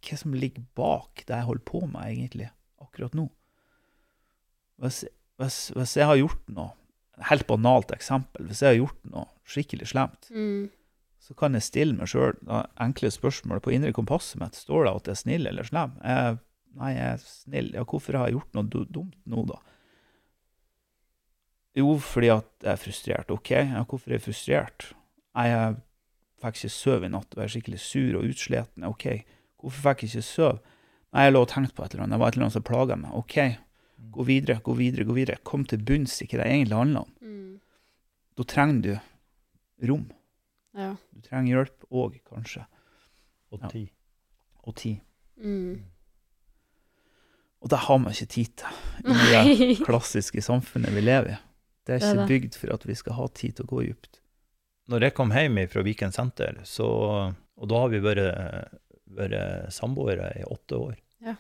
hva 0.06 0.18
som 0.20 0.34
ligger 0.38 0.64
bak 0.78 1.24
det 1.26 1.36
jeg 1.36 1.48
holder 1.48 1.66
på 1.68 1.82
med 1.88 2.04
egentlig 2.12 2.50
akkurat 2.84 3.16
nå. 3.18 3.28
Hvis, 4.82 5.04
hvis, 5.42 5.58
hvis 5.78 5.96
jeg 5.98 6.08
har 6.10 6.20
gjort 6.20 6.44
noe, 6.54 6.72
helt 7.30 7.46
banalt 7.50 7.92
eksempel, 7.96 8.48
hvis 8.50 8.62
jeg 8.64 8.72
har 8.74 8.80
gjort 8.82 9.02
noe 9.12 9.28
skikkelig 9.52 9.90
slemt, 9.92 10.30
Mm. 10.32 10.70
Så 11.32 11.38
kan 11.40 11.56
jeg 11.56 11.64
stille 11.64 11.96
meg 11.96 12.10
sjøl 12.12 12.34
enkle 12.84 13.08
spørsmål. 13.14 13.62
På 13.64 13.72
indre 13.72 13.94
kompasset 13.96 14.42
mitt 14.42 14.58
står 14.60 14.84
det 14.84 14.92
at 14.92 15.06
jeg 15.08 15.14
er 15.14 15.20
snill 15.22 15.48
eller 15.48 15.68
slem. 15.68 15.94
Jeg, 16.04 16.40
nei, 16.76 16.90
jeg 16.92 17.06
er 17.08 17.22
snill. 17.24 17.70
Ja, 17.78 17.86
hvorfor 17.88 18.18
har 18.20 18.28
jeg 18.28 18.36
gjort 18.36 18.58
noe 18.58 18.88
dumt 18.92 19.16
nå, 19.32 19.46
da? 19.48 19.62
Jo, 21.80 21.94
fordi 22.04 22.34
at 22.36 22.50
jeg 22.60 22.74
er 22.74 22.82
frustrert. 22.84 23.32
OK, 23.32 23.54
ja, 23.56 23.86
hvorfor 23.88 24.12
er 24.12 24.18
jeg 24.18 24.26
frustrert? 24.26 24.90
Nei, 25.40 25.48
jeg 25.48 25.80
fikk 26.44 26.60
ikke 26.60 26.74
sove 26.76 27.08
i 27.08 27.14
natt 27.16 27.32
og 27.32 27.40
jeg 27.40 27.48
er 27.48 27.56
skikkelig 27.56 27.82
sur 27.86 28.20
og 28.20 28.28
utsliten. 28.28 28.88
OK, 28.92 29.08
hvorfor 29.64 29.88
fikk 29.88 30.04
jeg 30.04 30.12
ikke 30.12 30.28
sove? 30.34 30.78
Nei, 31.16 31.30
jeg 31.30 31.36
lå 31.38 31.46
og 31.46 31.52
tenkte 31.54 31.78
på 31.78 31.88
et 31.88 31.96
eller 31.96 32.10
annet. 32.10 32.18
Det 32.18 32.24
var 32.26 32.34
et 32.34 32.40
eller 32.40 32.50
annet 32.50 32.60
som 32.60 32.68
plaga 32.68 33.00
meg. 33.00 33.16
OK, 33.24 33.38
gå 34.20 34.28
videre, 34.28 34.60
gå 34.68 34.76
videre, 34.76 35.08
gå 35.08 35.16
videre. 35.16 35.44
Kom 35.48 35.64
til 35.64 35.80
bunns 35.88 36.20
i 36.20 36.28
hva 36.28 36.42
det 36.42 36.50
egentlig 36.52 36.82
handler 36.82 37.08
om. 37.08 37.16
Mm. 37.24 37.54
Da 38.36 38.52
trenger 38.52 38.84
du 38.84 39.88
rom. 39.88 40.10
Ja. 40.78 40.96
Du 41.12 41.22
trenger 41.26 41.58
hjelp 41.66 41.88
òg, 41.92 42.20
kanskje. 42.30 42.66
Og 43.52 43.60
Ja. 43.62 43.68
tid. 43.74 43.90
Og 44.64 44.76
tid. 44.76 45.00
Mm. 45.42 45.84
Og 47.62 47.70
det 47.70 47.78
har 47.86 47.98
man 48.02 48.14
ikke 48.14 48.30
tid 48.32 48.54
til 48.58 49.12
i 49.12 49.16
det 49.68 49.78
klassiske 49.88 50.42
samfunnet 50.42 50.94
vi 50.96 51.04
lever 51.04 51.36
i. 51.36 51.38
Det 51.86 51.96
er 51.96 52.00
Det 52.00 52.04
er 52.04 52.12
ikke 52.14 52.22
det. 52.22 52.28
bygd 52.30 52.56
for 52.62 52.74
at 52.74 52.86
vi 52.88 52.96
skal 52.96 53.14
ha 53.18 53.28
tid 53.28 53.56
til 53.58 53.66
å 53.66 53.70
gå 53.74 53.84
dypt. 53.86 54.20
Når 54.90 55.02
jeg 55.06 55.14
kom 55.18 55.32
hjem 55.32 55.60
fra 55.70 55.84
Viken 55.86 56.12
senter, 56.14 56.58
så, 56.68 56.88
og 57.58 57.70
da 57.70 57.80
har 57.84 57.90
vi 57.94 58.00
vært, 58.04 58.78
vært 59.18 59.74
samboere 59.74 60.32
i 60.40 60.44
åtte 60.46 60.78
år, 60.78 60.96
Ja. 61.22 61.36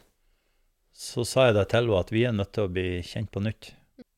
så 0.94 1.26
sa 1.26 1.48
jeg 1.48 1.56
det 1.56 1.70
til 1.70 1.80
henne 1.88 2.00
at 2.00 2.12
vi 2.14 2.24
er 2.26 2.32
nødt 2.34 2.52
til 2.54 2.68
å 2.68 2.72
bli 2.74 3.02
kjent 3.02 3.32
på 3.32 3.42
nytt, 3.42 3.72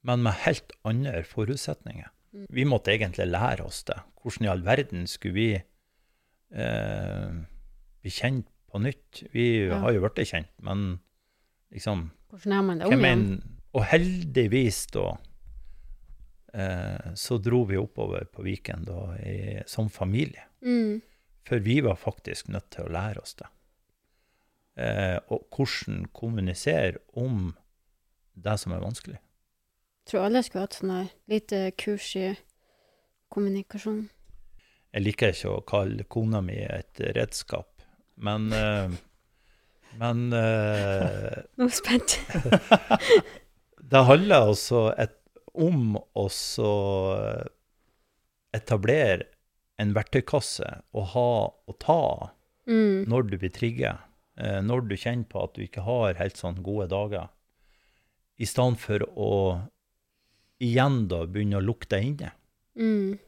men 0.04 0.24
med 0.24 0.34
helt 0.44 0.72
andre 0.84 1.24
forutsetninger. 1.24 2.10
Vi 2.34 2.66
måtte 2.66 2.92
egentlig 2.96 3.28
lære 3.30 3.66
oss 3.66 3.84
det. 3.86 4.00
Hvordan 4.22 4.46
i 4.48 4.50
all 4.54 4.64
verden 4.66 5.08
skulle 5.08 5.34
vi 5.38 5.50
eh, 6.52 7.34
bli 8.02 8.12
kjent 8.12 8.48
på 8.72 8.82
nytt? 8.82 9.24
Vi 9.34 9.68
Ja. 9.68 9.80
har 9.84 9.92
jo 9.94 10.02
blitt 10.08 10.28
kjent, 10.32 10.50
men 10.62 11.00
liksom 11.72 12.12
Hvordan 12.30 12.52
er 12.58 12.62
man 12.62 12.80
det 12.80 12.88
om 12.88 12.94
igjen? 13.06 13.44
Og 13.74 13.84
heldigvis, 13.90 14.88
da, 14.94 15.18
eh, 16.54 17.14
så 17.16 17.38
dro 17.42 17.64
vi 17.66 17.78
oppover 17.78 18.26
på 18.26 18.44
Viken 18.46 18.86
da, 18.86 19.16
i, 19.18 19.62
som 19.66 19.90
familie. 19.90 20.44
Mm. 20.62 21.02
For 21.46 21.60
vi 21.60 21.82
var 21.82 21.96
faktisk 22.00 22.48
nødt 22.54 22.70
til 22.72 22.86
å 22.86 22.94
lære 22.94 23.22
oss 23.22 23.34
det. 23.36 23.48
Eh, 24.78 25.20
og 25.30 25.46
hvordan 25.54 26.06
kommunisere 26.14 26.98
om 27.14 27.52
det 28.34 28.56
som 28.60 28.72
er 28.74 28.80
vanskelig. 28.82 29.20
Tror 30.10 30.28
alle 30.28 30.44
skulle 30.44 30.66
hatt 30.66 30.78
sånn 30.78 31.08
lite 31.32 31.72
kurs 31.80 32.10
i 32.20 32.34
kommunikasjon. 33.34 34.04
Jeg 34.94 35.06
liker 35.06 35.34
ikke 35.34 35.54
å 35.54 35.64
kalle 35.66 36.06
kona 36.12 36.42
mi 36.46 36.60
et 36.62 37.02
redskap, 37.16 37.82
men 38.16 38.52
uh, 38.54 38.94
Men 39.98 40.30
uh, 40.34 41.44
Nå 41.58 41.66
er 41.66 41.70
jeg 41.70 41.78
spent. 41.78 42.18
det 43.94 44.04
handler 44.10 44.50
altså 44.52 44.88
et, 44.98 45.16
om 45.54 45.98
å 45.98 46.28
etablere 48.54 49.30
en 49.82 49.94
verktøykasse 49.94 50.70
å 50.94 51.04
ha 51.14 51.30
å 51.50 51.76
ta 51.82 52.02
Mm. 52.68 53.04
når 53.08 53.22
du 53.28 53.38
blir 53.38 53.52
trigget, 53.52 53.98
eh, 54.38 54.62
når 54.62 54.88
du 54.88 54.96
kjenner 54.96 55.28
på 55.28 55.44
at 55.44 55.56
du 55.56 55.64
ikke 55.66 55.84
har 55.84 56.16
helt 56.16 56.40
sånn 56.40 56.62
gode 56.64 56.88
dager, 56.88 57.28
i 58.40 58.46
stedet 58.46 58.80
for 58.80 59.04
å 59.04 59.32
igjen 60.62 61.06
da 61.12 61.24
begynner 61.26 61.62
å 61.62 61.68
lukte 61.68 62.00
inne. 62.02 62.34
Mm. 62.78 63.20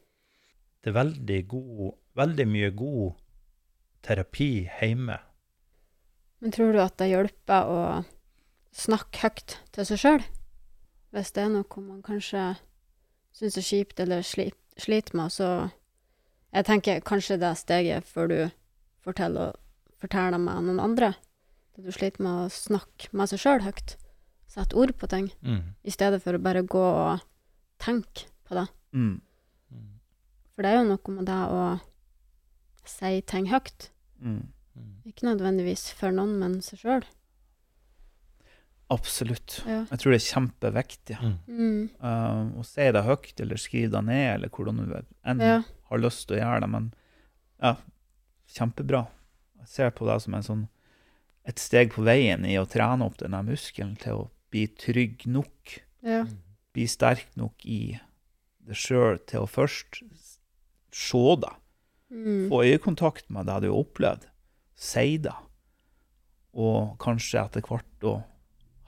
Det 0.82 0.92
er 0.92 0.98
veldig, 1.00 1.40
god, 1.50 1.96
veldig 2.18 2.46
mye 2.50 2.72
god 2.78 3.16
terapi 4.06 4.68
hjemme. 4.80 5.18
Men 6.44 6.54
tror 6.54 6.76
du 6.76 6.82
at 6.84 6.98
det 7.02 7.10
hjelper 7.10 7.72
å 7.72 7.80
snakke 8.76 9.24
høyt 9.24 9.58
til 9.74 9.88
seg 9.90 10.02
sjøl? 10.02 10.26
Hvis 11.16 11.32
det 11.34 11.46
er 11.46 11.54
noe 11.54 11.82
man 11.82 12.04
kanskje 12.06 12.52
syns 13.36 13.58
er 13.58 13.66
kjipt 13.66 14.02
eller 14.04 14.24
sli, 14.26 14.50
sliter 14.78 15.18
med, 15.18 15.32
så 15.32 15.72
Jeg 16.56 16.66
tenker 16.70 17.02
kanskje 17.04 17.36
det 17.36 17.48
er 17.50 17.58
steget 17.60 18.06
før 18.08 18.30
du 18.32 18.38
forteller, 19.04 19.58
forteller 20.00 20.40
med 20.40 20.70
noen 20.70 20.80
andre. 20.80 21.10
Det 21.76 21.84
du 21.84 21.92
sliter 21.92 22.24
med 22.24 22.46
å 22.46 22.54
snakke 22.54 23.10
med 23.12 23.28
seg 23.28 23.42
sjøl 23.42 23.66
høyt. 23.66 23.98
Sette 24.56 24.78
ord 24.80 24.94
på 24.96 25.10
ting. 25.12 25.28
Mm. 25.44 25.76
I 25.84 25.92
stedet 25.92 26.22
for 26.24 26.38
å 26.38 26.44
bare 26.44 26.64
gå 26.64 26.80
og 26.80 27.24
tenke 27.84 28.30
på 28.48 28.56
det. 28.56 28.68
Mm. 28.96 29.18
Mm. 29.74 29.90
For 30.56 30.64
det 30.64 30.72
er 30.72 30.80
jo 30.80 30.88
noe 30.94 31.16
med 31.18 31.28
det 31.28 31.42
å 31.52 31.64
si 32.88 33.20
ting 33.28 33.50
høyt. 33.52 33.90
Mm. 34.24 34.46
Mm. 34.76 34.94
Ikke 35.12 35.28
nødvendigvis 35.28 35.90
for 35.98 36.16
noen, 36.16 36.38
men 36.40 36.60
seg 36.64 36.80
sjøl. 36.86 37.04
Absolutt. 38.94 39.58
Ja. 39.66 39.82
Jeg 39.90 40.02
tror 40.02 40.14
det 40.14 40.20
er 40.20 40.28
kjempeviktig 40.28 41.16
ja. 41.18 41.32
Mm. 41.50 41.88
uh, 42.04 42.62
å 42.62 42.64
si 42.68 42.86
det 42.94 43.02
høyt, 43.08 43.34
eller 43.42 43.60
skrive 43.60 43.96
det 43.96 44.04
ned, 44.08 44.28
eller 44.36 44.54
hvordan 44.54 44.80
du 44.84 44.94
enn 45.26 45.42
ja. 45.42 45.58
har 45.90 46.02
lyst 46.04 46.28
til 46.30 46.38
å 46.38 46.44
gjøre 46.44 46.62
det. 46.64 46.70
Men 46.76 46.88
ja, 47.60 47.74
kjempebra. 48.56 49.04
Jeg 49.66 49.72
ser 49.74 49.94
på 49.98 50.08
det 50.08 50.20
som 50.24 50.38
en 50.38 50.46
sånn, 50.46 50.64
et 51.50 51.62
steg 51.62 51.92
på 51.94 52.06
veien 52.06 52.46
i 52.48 52.56
å 52.62 52.70
trene 52.70 53.06
opp 53.06 53.18
denne 53.20 53.42
muskelen 53.46 53.98
til 54.02 54.22
å 54.22 54.30
bli 54.56 54.68
trygg 54.80 55.26
nok, 55.28 55.74
Ja. 56.06 56.22
bli 56.74 56.86
sterk 56.88 57.28
nok 57.36 57.66
i 57.66 58.00
det 58.66 58.76
sjøl 58.80 59.18
til 59.28 59.42
å 59.44 59.50
først 59.52 60.00
se 60.96 61.24
deg, 61.42 61.56
Mm. 62.12 62.48
Få 62.50 62.62
øyekontakt 62.64 63.30
med 63.34 63.48
det 63.48 63.64
du 63.64 63.72
har 63.74 63.80
opplevd. 63.84 64.28
Si 64.78 65.18
det. 65.18 65.34
Og 66.54 66.98
kanskje 67.02 67.42
etter 67.42 67.62
hvert 67.66 68.06
å 68.06 68.24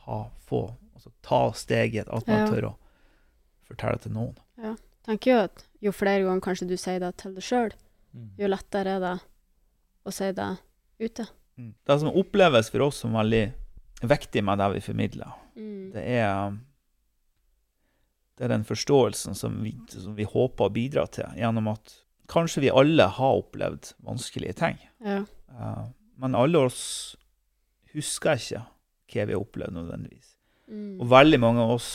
ha, 0.06 0.20
få, 0.48 0.62
altså 0.96 1.12
ta 1.26 1.40
steget 1.58 2.08
at 2.14 2.28
man 2.28 2.40
Ja. 2.46 2.46
tør 2.48 2.68
å 2.70 2.76
fortelle 3.68 4.00
til 4.00 4.12
noen. 4.14 4.36
tenker 5.04 5.32
jo 5.32 5.38
at 5.40 5.66
jo 5.82 5.92
flere 5.92 6.24
ganger 6.24 6.42
kanskje 6.42 6.68
du 6.68 6.78
sier 6.78 7.00
det 7.00 7.18
til 7.18 7.34
deg 7.34 7.44
sjøl, 7.44 7.72
Mm. 8.16 8.30
jo 8.38 8.48
lettere 8.48 8.96
er 8.96 9.00
det 9.00 9.22
å 10.06 10.14
si 10.14 10.32
det 10.32 10.60
ute. 11.00 11.28
Det 11.58 12.00
som 12.00 12.10
oppleves 12.14 12.70
for 12.70 12.82
oss 12.82 12.98
som 12.98 13.12
veldig 13.14 13.52
viktig 14.04 14.44
med 14.44 14.60
det 14.60 14.74
vi 14.74 14.80
formidler, 14.94 15.34
Mm. 15.58 15.92
det 15.96 16.04
er 16.22 16.58
det 18.38 18.46
er 18.46 18.52
den 18.54 18.66
forståelsen 18.68 19.34
som 19.34 19.56
vi, 19.64 19.72
som 19.90 20.14
vi 20.14 20.28
håper 20.30 20.68
å 20.68 20.74
bidra 20.74 21.08
til, 21.10 21.26
gjennom 21.40 21.72
at 21.72 21.96
kanskje 22.30 22.68
vi 22.68 22.70
alle 22.70 23.08
har 23.16 23.40
opplevd 23.40 23.96
vanskelige 24.06 24.60
ting. 24.60 24.78
Ja. 25.02 25.24
Uh, 25.50 25.88
men 26.22 26.38
alle 26.38 26.68
oss 26.68 27.16
husker 27.96 28.38
ikke 28.38 28.62
hva 28.62 29.26
vi 29.26 29.34
har 29.34 29.42
opplevd 29.42 29.74
nødvendigvis. 29.74 30.36
Mm. 30.70 31.00
Og 31.02 31.10
veldig 31.10 31.40
mange 31.42 31.66
av 31.66 31.74
oss 31.80 31.90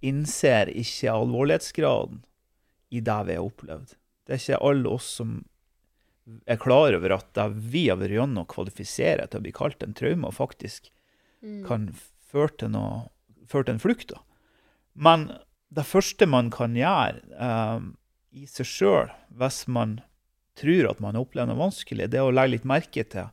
innser 0.00 0.70
ikke 0.72 1.12
alvorlighetsgraden 1.12 2.22
i 2.94 3.02
det 3.04 3.20
vi 3.28 3.36
har 3.36 3.44
opplevd. 3.44 3.92
Det 4.24 4.36
er 4.36 4.40
ikke 4.40 4.64
alle 4.70 4.94
oss 4.96 5.10
som 5.20 5.40
er 6.48 6.60
klar 6.60 6.96
over 6.96 7.18
at 7.18 7.28
det 7.36 7.48
vi 7.72 7.88
har 7.90 8.00
vært 8.00 8.16
gjennom, 8.16 8.48
kvalifiserer 8.48 9.28
til 9.28 9.40
å 9.40 9.44
bli 9.44 9.52
kalt 9.56 9.84
en 9.84 9.96
traume, 9.96 10.30
og 10.30 10.38
faktisk 10.38 10.88
Mm. 11.38 11.66
kan 11.66 11.94
føre 12.28 12.52
til, 12.60 12.72
noe, 12.74 13.08
ført 13.48 13.68
til 13.68 13.76
en 13.78 13.82
flukt. 13.82 14.12
Da. 14.12 14.20
Men 14.98 15.28
det 15.74 15.84
første 15.88 16.26
man 16.28 16.50
kan 16.54 16.74
gjøre 16.76 17.22
eh, 17.38 17.88
i 18.42 18.46
seg 18.50 18.68
sjøl, 18.68 19.10
hvis 19.40 19.62
man 19.72 19.98
tror 20.58 20.90
at 20.90 21.00
man 21.00 21.14
har 21.14 21.22
opplevd 21.24 21.48
noe 21.52 21.60
vanskelig, 21.60 22.08
det 22.10 22.18
er 22.20 22.26
å 22.26 22.34
legge 22.34 22.56
litt 22.56 22.68
merke 22.68 23.04
til 23.08 23.28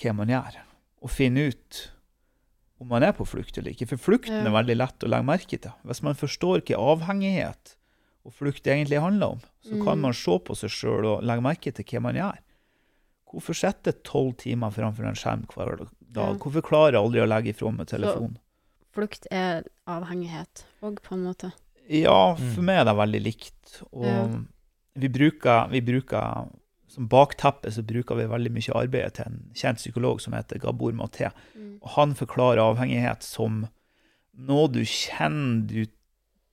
hva 0.00 0.12
man 0.18 0.28
gjør, 0.32 0.58
og 1.04 1.10
finne 1.14 1.48
ut 1.52 1.80
om 2.82 2.88
man 2.90 3.04
er 3.06 3.14
på 3.16 3.24
flukt 3.24 3.56
eller 3.56 3.70
ikke. 3.72 3.86
For 3.94 3.96
flukten 4.10 4.42
Ja. 4.42 4.48
er 4.50 4.56
veldig 4.58 4.76
lett 4.76 5.04
å 5.06 5.08
legge 5.08 5.24
merke 5.28 5.58
til. 5.62 5.72
Hvis 5.86 6.02
man 6.02 6.14
forstår 6.18 6.64
hva 6.66 6.80
avhengighet 6.92 7.76
og 8.26 8.32
flukt 8.34 8.66
egentlig 8.66 9.00
handler 9.00 9.36
om, 9.36 9.40
så 9.62 9.78
kan 9.84 9.98
Mm. 9.98 10.00
man 10.02 10.12
se 10.12 10.38
på 10.38 10.56
seg 10.58 10.70
sjøl 10.70 11.04
og 11.06 11.22
legge 11.22 11.42
merke 11.42 11.72
til 11.72 11.84
hva 11.84 12.00
man 12.02 12.14
gjør. 12.18 12.38
Hvorfor 13.30 13.54
sitter 13.54 13.92
jeg 13.92 14.02
tolv 14.04 14.36
timer 14.36 14.70
framfor 14.70 15.06
en 15.06 15.14
skjerm 15.18 15.46
hver 15.46 15.88
dag? 16.14 16.32
Ja. 16.34 16.40
Hvorfor 16.44 16.64
klarer 16.66 16.96
jeg 16.96 17.02
aldri 17.02 17.22
å 17.24 17.28
legge 17.28 17.52
ifra 17.52 17.72
meg 17.74 17.86
telefonen? 17.90 18.36
Flukt 18.94 19.26
er 19.34 19.64
avhengighet 19.90 20.64
òg, 20.86 21.00
på 21.02 21.16
en 21.16 21.24
måte. 21.26 21.52
Ja, 21.90 22.34
for 22.38 22.62
Mm. 22.62 22.64
meg 22.64 22.78
er 22.80 22.84
det 22.88 22.94
veldig 22.96 23.22
likt. 23.24 23.82
Og 23.92 24.04
Ja. 24.06 24.26
vi, 24.96 25.08
bruker, 25.08 25.68
vi 25.70 25.80
bruker 25.80 26.48
Som 26.94 27.08
bakteppe 27.08 27.72
så 27.74 27.82
bruker 27.82 28.14
vi 28.14 28.22
veldig 28.30 28.52
mye 28.54 28.74
arbeid 28.78 29.14
til 29.14 29.24
en 29.26 29.50
kjent 29.52 29.78
psykolog 29.80 30.20
som 30.22 30.32
heter 30.32 30.60
Gabor 30.62 30.92
Maté. 30.94 31.32
Mm. 31.58 31.80
Og 31.82 31.88
han 31.96 32.14
forklarer 32.14 32.60
avhengighet 32.62 33.20
som 33.26 33.64
noe 34.38 34.68
du 34.68 34.78
kjenner 34.84 35.66
du, 35.66 35.86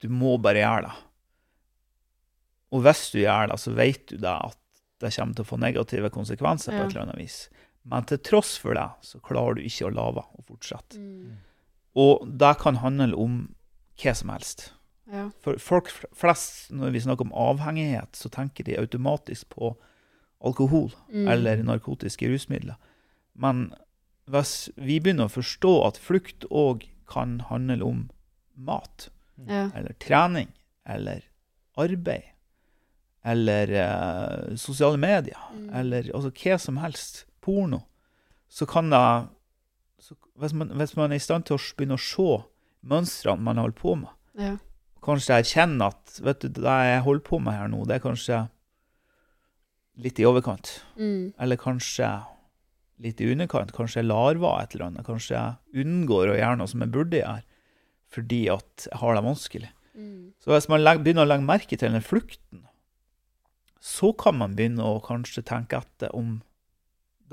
du 0.00 0.08
må 0.08 0.40
bare 0.42 0.56
gjøre 0.64 0.82
det. 0.88 0.92
Og 2.72 2.82
hvis 2.82 3.04
du 3.12 3.18
gjør 3.20 3.52
det, 3.52 3.58
så 3.60 3.74
vet 3.76 4.06
du 4.08 4.16
det 4.16 4.32
at 4.32 4.56
det 5.02 5.12
kommer 5.14 5.36
til 5.36 5.44
å 5.44 5.48
få 5.52 5.58
negative 5.60 6.10
konsekvenser 6.10 6.72
på 6.74 6.80
et 6.86 6.90
eller 6.94 7.02
annet 7.06 7.18
vis. 7.20 7.38
Men 7.84 8.04
til 8.06 8.18
tross 8.18 8.56
for 8.62 8.74
det, 8.74 8.88
så 9.02 9.18
klarer 9.20 9.54
du 9.58 9.62
ikke 9.66 9.88
å 9.88 9.94
la 9.94 10.04
være 10.12 10.38
å 10.38 10.44
fortsette. 10.46 10.98
Mm. 10.98 11.38
Og 11.98 12.28
det 12.38 12.52
kan 12.62 12.76
handle 12.76 13.16
om 13.18 13.54
hva 14.02 14.14
som 14.14 14.30
helst. 14.30 14.72
Ja. 15.12 15.30
For 15.42 15.58
folk 15.58 15.90
flest, 16.14 16.70
når 16.70 16.92
vi 16.94 17.00
snakker 17.00 17.26
om 17.26 17.32
avhengighet, 17.34 18.14
så 18.16 18.30
tenker 18.32 18.64
de 18.64 18.78
automatisk 18.78 19.48
på 19.50 19.74
alkohol 20.42 20.92
Mm. 21.10 21.28
eller 21.28 21.62
narkotiske 21.62 22.28
rusmidler. 22.30 22.76
Men 23.34 23.74
hvis 24.30 24.70
vi 24.76 25.00
begynner 25.00 25.26
å 25.26 25.34
forstå 25.42 25.86
at 25.86 25.98
flukt 25.98 26.46
òg 26.50 26.86
kan 27.08 27.40
handle 27.50 27.82
om 27.84 28.10
mat, 28.56 29.08
Ja. 29.46 29.70
eller 29.74 29.92
trening, 29.98 30.48
eller 30.86 31.22
arbeid, 31.76 32.22
eller 33.24 33.70
uh, 33.70 34.56
sosiale 34.56 34.96
medier, 34.98 35.38
Mm. 35.54 35.70
eller 35.74 36.02
altså 36.14 36.30
hva 36.30 36.58
som 36.60 36.76
helst, 36.78 37.24
porno, 37.44 37.82
så 38.52 38.66
kan 38.68 38.90
da 38.92 39.02
så 40.02 40.16
hvis, 40.40 40.54
man, 40.56 40.72
hvis 40.80 40.96
man 40.98 41.12
er 41.12 41.20
i 41.20 41.22
stand 41.22 41.46
til 41.46 41.58
å 41.58 41.62
begynne 41.76 41.98
å 41.98 42.02
se 42.02 42.28
mønstrene 42.90 43.44
man 43.46 43.60
holder 43.62 43.78
på 43.78 43.94
med, 44.00 44.10
Ja. 44.38 44.56
kanskje 45.04 45.36
erkjenne 45.38 45.86
at 45.92 46.18
vet 46.24 46.40
du, 46.42 46.48
det 46.48 46.64
jeg 46.88 47.04
holder 47.06 47.24
på 47.28 47.38
med 47.42 47.54
her 47.54 47.70
nå, 47.70 47.84
det 47.86 47.96
er 47.98 48.04
kanskje 48.08 48.40
litt 50.02 50.18
i 50.18 50.26
overkant. 50.26 50.80
Mm. 50.96 51.32
Eller 51.38 51.60
kanskje 51.60 52.08
litt 53.02 53.20
i 53.20 53.28
underkant. 53.32 53.72
Kanskje 53.76 54.00
jeg 54.00 54.08
larver 54.08 54.62
et 54.62 54.74
eller 54.74 54.86
annet. 54.88 55.06
Kanskje 55.06 55.34
jeg 55.36 55.84
unngår 55.84 56.32
å 56.32 56.36
gjøre 56.38 56.58
noe 56.60 56.70
som 56.70 56.84
jeg 56.84 56.92
burde 56.94 57.18
gjøre, 57.20 57.42
fordi 58.12 58.42
at 58.52 58.86
jeg 58.88 59.00
har 59.02 59.16
det 59.18 59.24
vanskelig. 59.26 59.70
Mm. 59.94 60.32
Så 60.40 60.52
hvis 60.54 60.68
man 60.72 60.82
legger, 60.82 61.04
begynner 61.04 61.26
å 61.26 61.30
legge 61.32 61.48
merke 61.48 61.78
til 61.78 61.92
den 61.92 62.04
flukten, 62.04 62.64
så 63.82 64.12
kan 64.16 64.38
man 64.38 64.54
begynne 64.56 64.86
å 64.86 65.00
kanskje 65.04 65.42
tenke 65.44 65.82
etter 65.82 66.14
om 66.16 66.40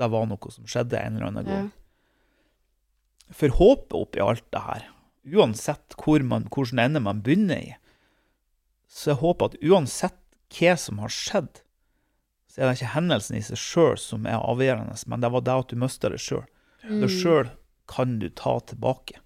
det 0.00 0.08
var 0.12 0.26
noe 0.30 0.50
som 0.54 0.66
skjedde 0.70 0.98
en 1.00 1.16
eller 1.18 1.28
annen 1.30 1.46
Ja. 1.50 1.58
gang. 1.60 1.70
For 3.30 3.52
håpet 3.54 3.94
oppi 3.94 4.20
alt 4.24 4.46
det 4.50 4.62
her, 4.64 4.86
uansett 5.36 5.94
hvor 6.00 6.22
man, 6.26 6.48
hvilken 6.50 6.80
ende 6.82 7.00
man 7.04 7.20
begynner 7.22 7.60
i, 7.62 7.74
så 8.90 9.12
jeg 9.12 9.20
håper 9.20 9.52
at 9.52 9.60
uansett 9.62 10.16
hva 10.50 10.72
som 10.80 10.98
har 10.98 11.12
skjedd, 11.14 11.60
så 12.50 12.58
er 12.62 12.66
det 12.66 12.80
ikke 12.80 12.94
hendelsen 12.96 13.36
i 13.38 13.42
seg 13.46 13.60
sjøl 13.62 13.98
som 14.02 14.26
er 14.26 14.40
avgjørende, 14.42 14.96
men 15.06 15.22
det 15.22 15.30
var 15.30 15.44
det 15.46 15.54
at 15.62 15.68
du 15.70 15.76
mista 15.78 16.10
det 16.10 16.18
sjøl. 16.18 16.42
Mm. 16.82 17.00
Det 17.04 17.10
sjøl 17.12 17.50
kan 17.90 18.16
du 18.18 18.26
ta 18.34 18.56
tilbake. 18.66 19.20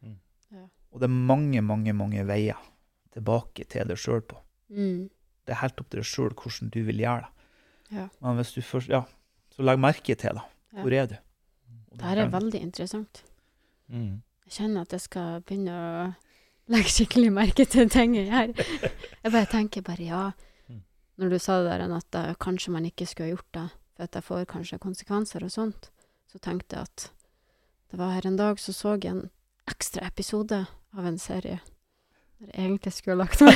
Mm. 0.00 0.16
Ja. 0.54 0.64
Og 0.92 1.02
det 1.02 1.10
er 1.10 1.18
mange, 1.32 1.60
mange, 1.60 1.92
mange 1.92 2.24
veier 2.28 2.56
tilbake 3.12 3.66
til 3.68 3.90
deg 3.90 4.00
sjøl 4.00 4.22
på. 4.24 4.38
Mm. 4.72 5.10
Det 5.44 5.52
er 5.52 5.60
helt 5.60 5.80
opp 5.82 5.90
til 5.92 6.00
deg 6.00 6.08
sjøl 6.08 6.32
hvordan 6.32 6.72
du 6.72 6.80
vil 6.88 7.02
gjøre 7.04 7.26
det. 7.26 7.32
Ja. 7.92 8.06
Men 8.24 8.38
hvis 8.40 8.54
du 8.56 8.62
først, 8.64 8.88
ja, 8.88 9.02
så 9.52 9.66
legg 9.66 9.80
merke 9.80 10.16
til 10.18 10.38
da. 10.38 10.44
Hvor 10.80 10.96
er 10.96 11.08
du? 11.10 11.16
Det 11.92 12.06
her 12.08 12.22
er 12.22 12.32
veldig 12.32 12.60
interessant. 12.64 13.22
Mm. 13.92 14.22
Jeg 14.48 14.56
kjenner 14.56 14.86
at 14.86 14.94
jeg 14.96 15.04
skal 15.04 15.42
begynne 15.44 15.74
å 15.76 16.06
legge 16.72 16.92
skikkelig 16.92 17.32
merke 17.34 17.66
til 17.68 17.90
ting 17.92 18.16
her. 18.16 18.52
Jeg 18.56 19.32
bare 19.32 19.48
tenker 19.50 19.84
bare 19.84 20.06
ja. 20.06 20.22
Mm. 20.68 20.82
Når 21.20 21.34
du 21.34 21.38
sa 21.42 21.58
det 21.60 21.74
der 21.76 21.96
at 21.98 22.20
eh, 22.20 22.34
kanskje 22.40 22.72
man 22.72 22.88
ikke 22.88 23.06
skulle 23.08 23.30
ha 23.30 23.36
gjort 23.36 23.58
det, 23.58 23.66
for 23.92 24.06
at 24.06 24.16
det 24.16 24.24
får 24.24 24.46
kanskje 24.52 24.80
konsekvenser 24.82 25.44
og 25.44 25.52
sånt, 25.52 25.90
så 26.32 26.40
tenkte 26.40 26.78
jeg 26.78 26.88
at 26.88 27.10
det 27.92 28.00
var 28.00 28.14
her 28.16 28.26
en 28.26 28.40
dag 28.40 28.60
så 28.60 28.72
så 28.72 28.96
jeg 28.96 29.10
en 29.10 29.26
ekstra 29.68 30.06
episode 30.08 30.64
av 30.96 31.06
en 31.06 31.18
serie 31.20 31.60
der 32.42 32.56
jeg 32.56 32.64
egentlig 32.64 32.92
skulle 32.92 33.14
ha 33.14 33.22
lagt 33.22 33.40
meg. 33.44 33.54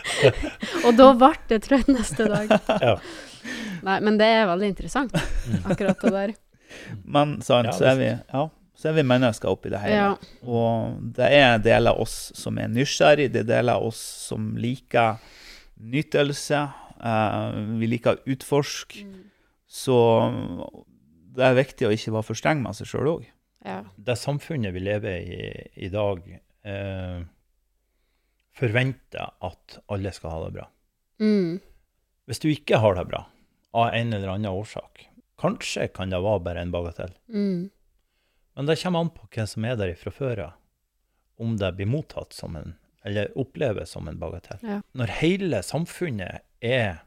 og 0.86 0.92
da 0.98 1.08
ble 1.18 1.32
det 1.50 1.58
trøtt 1.64 1.88
neste 1.90 2.28
dag. 2.30 2.52
Ja. 2.78 2.92
Nei, 3.86 3.96
men 4.04 4.18
det 4.20 4.28
er 4.32 4.48
veldig 4.50 4.70
interessant, 4.72 5.16
akkurat 5.64 6.02
det 6.02 6.12
der. 6.14 6.34
Men 7.16 7.36
sant, 7.46 7.70
så, 7.76 7.84
er 7.92 7.98
vi, 8.00 8.08
ja, 8.10 8.40
så 8.74 8.88
er 8.90 8.96
vi 8.96 9.04
mennesker 9.06 9.52
oppi 9.52 9.70
det 9.72 9.80
hele. 9.84 9.94
Ja. 9.94 10.40
Og 10.42 10.96
det 11.16 11.28
er 11.32 11.60
deler 11.62 11.94
av 11.94 12.02
oss 12.02 12.16
som 12.36 12.58
er 12.58 12.72
nysgjerrig, 12.72 13.28
det 13.34 13.44
er 13.44 13.52
deler 13.52 13.78
av 13.78 13.86
oss 13.90 14.00
som 14.26 14.50
liker 14.60 15.22
nytelse. 15.76 16.64
Uh, 16.96 17.76
vi 17.80 17.90
liker 17.92 18.16
å 18.16 18.34
utforske. 18.34 19.04
Mm. 19.06 19.22
Så 19.66 19.96
det 21.36 21.44
er 21.44 21.58
viktig 21.58 21.88
å 21.88 21.94
ikke 21.94 22.14
være 22.14 22.28
for 22.30 22.38
streng 22.38 22.62
med 22.64 22.76
seg 22.78 22.90
sjøl 22.90 23.12
òg. 23.16 23.30
ja. 23.66 23.82
Det 23.96 24.18
samfunnet 24.18 24.74
vi 24.74 24.82
lever 24.84 25.16
i 25.20 25.40
i 25.86 25.90
dag, 25.92 26.22
uh, 26.66 27.22
forventer 28.56 29.34
at 29.44 29.78
alle 29.92 30.12
skal 30.16 30.32
ha 30.32 30.44
det 30.46 30.52
bra. 30.56 30.68
Mm. 31.20 31.58
Hvis 32.26 32.40
du 32.42 32.48
ikke 32.50 32.80
har 32.82 32.96
det 32.96 33.06
bra, 33.10 33.26
av 33.76 33.90
en 33.94 34.12
eller 34.16 34.30
annen 34.32 34.52
årsak, 34.56 35.02
kanskje 35.42 35.88
kan 35.92 36.10
det 36.14 36.20
være 36.24 36.40
bare 36.46 36.62
en 36.64 36.72
bagatell, 36.72 37.12
Mm. 37.28 37.70
men 38.56 38.66
det 38.70 38.78
kommer 38.82 39.00
an 39.04 39.10
på 39.12 39.26
hvem 39.28 39.46
som 39.52 39.64
er 39.68 39.76
der 39.76 39.94
fra 40.00 40.10
før 40.10 40.42
av, 40.46 40.52
om 41.38 41.56
det 41.60 41.74
blir 41.76 41.86
mottatt 41.92 42.32
som 42.32 42.56
en, 42.56 42.72
eller 43.04 43.28
oppleves 43.38 43.90
som 43.92 44.08
en 44.08 44.18
bagatell. 44.18 44.58
Ja. 44.64 44.80
Når 44.96 45.12
hele 45.20 45.60
samfunnet 45.62 46.40
er 46.64 47.02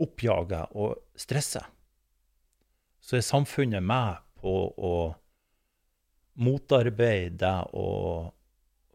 oppjaga 0.00 0.64
og 0.72 0.96
stressa, 1.20 1.66
så 3.00 3.16
er 3.18 3.26
samfunnet 3.26 3.82
med 3.84 4.16
på 4.40 4.54
å 4.80 4.94
motarbeide 6.40 7.36
det 7.42 7.56
og 7.76 8.32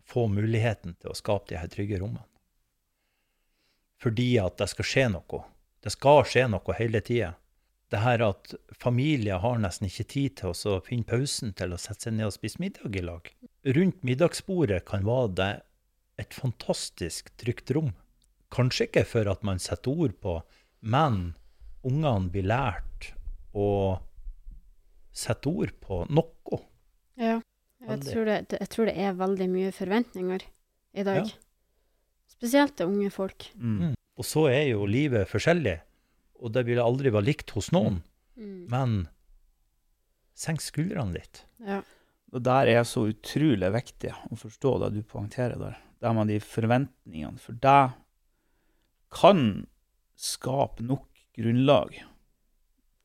få 0.05 0.28
muligheten 0.30 0.95
til 1.01 1.11
å 1.13 1.17
skape 1.17 1.51
de 1.51 1.59
her 1.61 1.69
trygge 1.69 1.99
rommene. 2.01 2.26
Fordi 4.01 4.28
at 4.41 4.57
det 4.59 4.67
skal 4.73 4.86
skje 4.89 5.05
noe. 5.13 5.43
Det 5.86 5.94
skal 5.94 6.24
skje 6.26 6.48
noe 6.50 6.76
hele 6.80 7.02
tida. 7.06 7.36
Det 7.94 8.02
her 8.02 8.24
at 8.26 8.56
familier 8.82 9.38
har 9.44 9.60
nesten 9.62 9.86
ikke 9.86 10.08
tid 10.10 10.40
til 10.40 10.56
å 10.72 10.80
finne 10.84 11.06
pausen 11.06 11.54
til 11.54 11.76
å 11.76 11.78
sette 11.78 12.08
seg 12.08 12.16
ned 12.18 12.32
og 12.32 12.34
spise 12.34 12.58
middag 12.64 12.98
i 12.98 13.04
lag. 13.06 13.30
Rundt 13.78 14.02
middagsbordet 14.08 14.82
kan 14.90 15.06
være 15.06 15.30
det 15.38 15.52
et 16.26 16.34
fantastisk 16.34 17.30
trygt 17.38 17.70
rom. 17.78 17.92
Kanskje 18.56 18.88
ikke 18.88 19.04
for 19.06 19.30
at 19.30 19.46
man 19.46 19.62
setter 19.62 19.94
ord 19.94 20.16
på, 20.24 20.40
men 20.82 21.36
ungene 21.86 22.32
blir 22.34 22.48
lært 22.50 23.12
å 23.54 24.00
sette 25.16 25.52
ord 25.52 25.76
på 25.86 26.02
noe. 26.10 26.62
Ja. 27.22 27.38
Jeg 27.86 28.02
tror, 28.08 28.26
det, 28.26 28.58
jeg 28.58 28.70
tror 28.74 28.90
det 28.90 28.96
er 28.98 29.18
veldig 29.20 29.48
mye 29.52 29.72
forventninger 29.76 30.46
i 30.98 31.06
dag. 31.06 31.30
Ja. 31.30 32.32
Spesielt 32.34 32.74
til 32.80 32.90
unge 32.90 33.12
folk. 33.14 33.46
Mm. 33.54 33.94
Og 34.18 34.26
så 34.26 34.45
er 34.51 34.70
jo 34.70 34.86
livet 34.88 35.28
forskjellig, 35.28 35.80
og 36.39 36.53
det 36.55 36.66
vil 36.68 36.80
aldri 36.80 37.11
være 37.11 37.28
likt 37.30 37.51
hos 37.55 37.72
noen. 37.76 38.01
Mm. 38.39 38.66
Men 38.72 38.95
senk 40.36 40.61
skuldrene 40.63 41.13
litt. 41.18 41.43
Ja. 41.63 41.82
Og 42.36 42.43
der 42.43 42.68
er 42.68 42.84
så 42.88 43.05
utrolig 43.11 43.70
viktig 43.76 44.11
å 44.32 44.36
forstå 44.39 44.74
det 44.84 44.93
du 44.97 45.01
poengterer 45.07 45.59
der. 45.59 45.78
Det 46.03 46.11
med 46.16 46.28
de 46.28 46.39
forventningene. 46.43 47.39
For 47.39 47.53
det 47.63 47.93
kan 49.16 49.66
skape 50.20 50.84
nok 50.84 51.07
grunnlag 51.36 51.95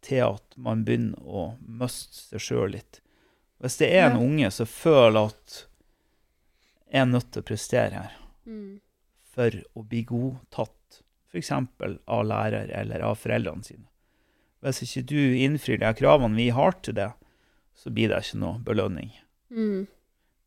til 0.02 0.24
at 0.24 0.56
man 0.58 0.82
begynner 0.86 1.20
å 1.22 1.44
miste 1.61 2.22
seg 2.32 2.42
sjøl 2.42 2.74
litt. 2.74 3.00
Hvis 3.61 3.76
det 3.82 3.90
er 3.92 4.08
en 4.11 4.16
Ja. 4.18 4.24
unge 4.26 4.50
som 4.50 4.66
føler 4.66 5.26
at 5.28 5.66
jeg 6.90 7.00
er 7.02 7.06
nødt 7.06 7.30
til 7.30 7.42
å 7.42 7.46
prestere 7.46 7.92
her 7.92 8.12
Mm. 8.46 8.80
for 9.34 9.50
å 9.76 9.86
bli 9.86 10.02
godtatt, 10.04 10.74
f.eks. 11.33 11.53
av 11.53 12.24
lærer 12.26 12.70
eller 12.74 13.01
av 13.07 13.16
foreldrene 13.20 13.64
sine. 13.66 13.87
Hvis 14.61 14.83
ikke 14.85 15.07
du 15.09 15.20
innfrir 15.41 15.78
de 15.81 15.93
kravene 15.97 16.37
vi 16.37 16.51
har 16.53 16.74
til 16.85 16.95
det, 16.99 17.11
så 17.74 17.91
blir 17.95 18.11
det 18.12 18.18
ikke 18.26 18.41
noe 18.43 18.59
belønning. 18.66 19.12
Mm. 19.55 19.87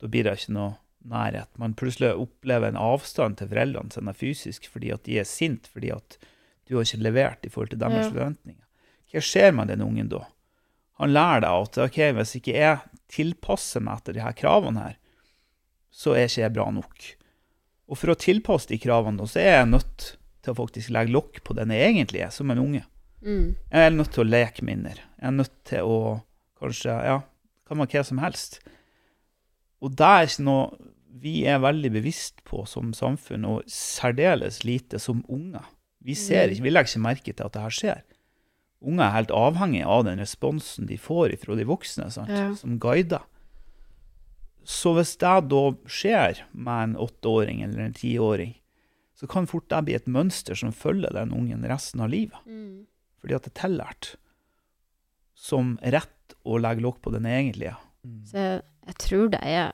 Da 0.04 0.10
blir 0.12 0.28
det 0.28 0.36
ikke 0.38 0.54
noe 0.54 0.76
nærhet. 1.10 1.50
Man 1.60 1.74
plutselig 1.76 2.14
opplever 2.16 2.70
en 2.70 2.78
avstand 2.80 3.40
til 3.40 3.50
foreldrene 3.52 3.92
sine 3.92 4.14
fysisk 4.16 4.70
fordi 4.72 4.92
at 4.94 5.04
de 5.08 5.18
er 5.20 5.28
sinte 5.28 5.72
fordi 5.72 5.90
at 5.96 6.18
du 6.70 6.78
har 6.78 6.86
ikke 6.86 7.02
levert 7.04 7.44
i 7.48 7.52
forhold 7.52 7.74
til 7.74 7.82
deres 7.82 8.06
Ja. 8.06 8.12
forventninger. 8.12 8.62
Hva 9.12 9.22
skjer 9.22 9.52
med 9.54 9.68
den 9.68 9.82
ungen 9.82 10.08
da? 10.10 10.22
Han 11.02 11.12
lærer 11.14 11.42
deg 11.42 11.50
at 11.66 11.78
ok, 11.88 11.98
hvis 12.16 12.36
ikke 12.38 12.54
jeg 12.56 12.80
tilpasser 13.12 13.82
meg 13.84 13.98
etter 14.00 14.14
de 14.14 14.22
her 14.24 14.34
kravene 14.38 14.80
her, 14.88 14.96
så 15.92 16.14
er 16.16 16.26
ikke 16.30 16.42
jeg 16.46 16.54
bra 16.54 16.70
nok. 16.72 17.10
Og 17.90 17.98
for 18.00 18.14
å 18.14 18.16
tilpasse 18.18 18.70
de 18.70 18.78
kravene, 18.82 19.18
da, 19.20 19.26
så 19.30 19.42
er 19.42 19.52
jeg 19.60 19.68
nødt 19.74 20.06
til 20.44 20.54
å 20.54 20.58
faktisk 20.60 20.92
legge 20.94 21.14
lokk 21.16 21.42
på 21.48 21.56
den 21.58 21.72
jeg 21.74 21.94
egentlig 21.94 22.24
er, 22.26 22.32
som 22.36 22.52
en 22.52 22.60
unge. 22.62 22.84
Mm. 23.24 23.56
Jeg 23.72 23.88
er 23.88 23.94
nødt 23.96 24.12
til 24.12 24.26
å 24.26 24.30
leke 24.30 24.66
minner. 24.68 25.00
Jeg 25.20 25.28
er 25.30 25.36
nødt 25.38 25.54
til 25.70 25.88
å 25.88 26.00
kanskje 26.60 26.98
Ja, 27.08 27.22
kan 27.68 27.80
være 27.80 27.96
hva 27.98 28.04
som 28.06 28.20
helst. 28.24 28.60
Og 29.84 29.96
det 30.00 30.08
er 30.08 30.28
ikke 30.28 30.44
noe 30.48 30.90
vi 31.24 31.46
er 31.48 31.60
veldig 31.64 31.92
bevisst 31.94 32.42
på 32.44 32.66
som 32.68 32.92
samfunn, 32.96 33.46
og 33.48 33.64
særdeles 33.70 34.64
lite 34.68 35.00
som 35.00 35.22
unger. 35.30 35.64
Vi 36.04 36.16
ser 36.20 36.48
Mm. 36.50 36.52
ikke, 36.54 36.64
vi 36.64 36.70
legger 36.70 36.90
ikke 36.92 37.04
merke 37.08 37.34
til 37.34 37.46
at 37.46 37.54
det 37.54 37.62
her 37.62 37.70
skjer. 37.70 38.02
Unger 38.84 39.06
er 39.06 39.12
helt 39.16 39.32
avhengig 39.32 39.86
av 39.86 40.04
den 40.04 40.20
responsen 40.20 40.88
de 40.88 40.98
får 40.98 41.38
fra 41.40 41.56
de 41.56 41.64
voksne? 41.64 42.10
Ja. 42.28 42.54
som 42.56 42.78
guider. 42.80 43.22
Så 44.66 44.94
hvis 44.96 45.16
det 45.20 45.50
da 45.52 45.64
skjer 45.88 46.42
med 46.54 46.84
en 46.84 46.96
åtteåring 46.96 47.64
eller 47.64 47.80
en 47.86 47.94
tiåring, 47.94 48.56
så 49.24 49.30
kan 49.32 49.48
fort 49.48 49.70
det 49.72 49.80
bli 49.88 49.94
et 49.96 50.08
mønster 50.12 50.58
som 50.60 50.74
følger 50.76 51.14
den 51.16 51.32
ungen 51.32 51.64
resten 51.70 52.02
av 52.04 52.10
livet 52.12 52.36
Mm. 52.46 52.84
fordi 53.22 53.36
at 53.38 53.44
det 53.48 53.54
er 53.54 53.62
tillært 53.62 54.16
som 55.36 55.78
rett 55.82 56.36
å 56.46 56.58
legge 56.60 56.84
lokk 56.84 57.00
på 57.02 57.12
den 57.14 57.24
egentlige. 57.30 57.76
Så 58.28 58.36
jeg, 58.38 58.62
jeg 58.86 58.96
tror 59.00 59.30
det 59.32 59.40
er 59.48 59.72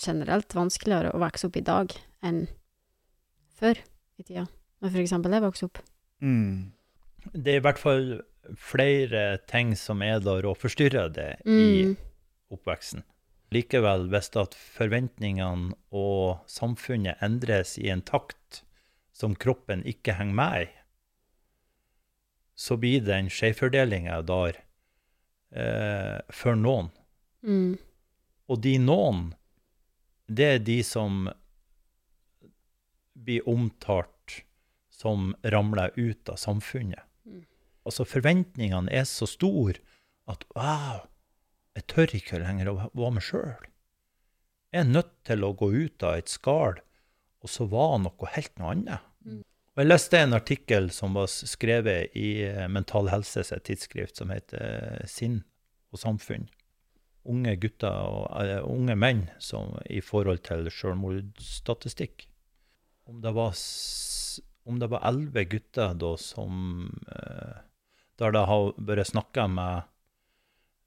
generelt 0.00 0.54
vanskeligere 0.56 1.12
å 1.14 1.20
vokse 1.22 1.46
opp 1.50 1.56
i 1.60 1.64
dag 1.64 1.92
enn 2.24 2.46
før 3.54 3.78
i 4.18 4.22
tida. 4.24 4.46
Når 4.80 4.90
for 4.94 5.00
eksempel 5.04 5.36
jeg 5.36 5.44
vokste 5.44 5.68
opp. 5.68 5.78
Mm. 6.24 6.72
Det 7.32 7.52
er 7.54 7.60
i 7.60 7.64
hvert 7.64 7.78
fall 7.80 8.08
flere 8.60 9.38
ting 9.48 9.74
som 9.76 10.02
er 10.04 10.18
der 10.24 10.46
og 10.48 10.58
forstyrrer 10.60 11.12
det 11.14 11.30
i 11.46 11.84
Mm. 11.84 11.96
oppveksten. 12.50 13.04
Likevel, 13.52 14.08
hvis 14.10 14.32
at 14.40 14.54
forventningene 14.54 15.74
og 15.92 16.40
samfunnet 16.50 17.20
endres 17.22 17.76
i 17.78 17.88
en 17.92 18.02
takt 18.02 18.36
som 19.14 19.36
kroppen 19.38 19.84
ikke 19.86 20.16
henger 20.18 20.38
med 20.38 20.64
i, 20.64 20.68
så 22.54 22.76
blir 22.78 23.02
det 23.06 23.14
en 23.14 23.30
skjevfordeling 23.32 24.06
der 24.28 24.58
eh, 25.54 26.18
for 26.30 26.58
noen. 26.58 26.90
Mm. 27.42 27.74
Og 28.50 28.60
de 28.62 28.74
noen, 28.78 29.24
det 30.26 30.50
er 30.56 30.62
de 30.62 30.78
som 30.86 31.26
blir 33.14 33.46
omtalt 33.48 34.44
som 34.94 35.32
ramler 35.42 35.94
ut 35.96 36.30
av 36.30 36.38
samfunnet. 36.40 37.02
Mm. 37.26 37.42
Altså 37.84 38.06
forventningene 38.08 38.92
er 38.94 39.06
så 39.08 39.26
store 39.28 39.82
at 40.30 40.46
wow, 40.54 41.04
jeg 41.74 41.86
tør 41.90 42.14
ikke 42.16 42.40
lenger 42.40 42.70
å 42.70 42.76
være 42.86 43.14
meg 43.18 43.26
sjøl. 43.26 43.70
Jeg 44.74 44.82
er 44.82 44.90
nødt 44.90 45.12
til 45.26 45.44
å 45.46 45.54
gå 45.54 45.70
ut 45.74 46.06
av 46.06 46.18
et 46.18 46.30
skall 46.30 46.80
og 47.44 47.52
så 47.52 47.66
var 47.68 47.94
han 47.94 48.06
noe 48.06 48.30
helt 48.34 48.54
noe 48.60 48.72
annet. 48.72 49.06
Mm. 49.24 49.42
Og 49.74 49.82
jeg 49.82 49.90
leste 49.90 50.20
en 50.22 50.36
artikkel 50.36 50.90
som 50.94 51.16
var 51.18 51.28
skrevet 51.28 52.14
i 52.16 52.28
eh, 52.46 52.66
Mental 52.70 53.10
Helse 53.10 53.42
sitt 53.44 53.66
tidsskrift, 53.68 54.16
som 54.20 54.30
heter 54.32 54.62
eh, 54.62 55.08
Sinn 55.10 55.42
og 55.92 56.00
samfunn. 56.00 56.46
Unge 57.28 57.56
gutter 57.60 57.90
og 57.90 58.28
eh, 58.44 58.60
unge 58.62 58.96
menn 58.96 59.26
som, 59.42 59.74
i 59.90 60.00
forhold 60.04 60.44
til 60.46 60.70
selvmordsstatistikk. 60.72 62.28
Om 63.10 63.20
det 63.24 63.34
var 63.36 63.56
om 64.64 64.78
det 64.80 64.88
var 64.88 65.02
elleve 65.04 65.42
gutter 65.44 65.92
da 66.00 66.14
som 66.16 66.86
Der 68.16 68.32
det 68.32 68.44
har 68.48 68.70
vært 68.78 69.10
snakka 69.10 69.44
med 69.50 69.82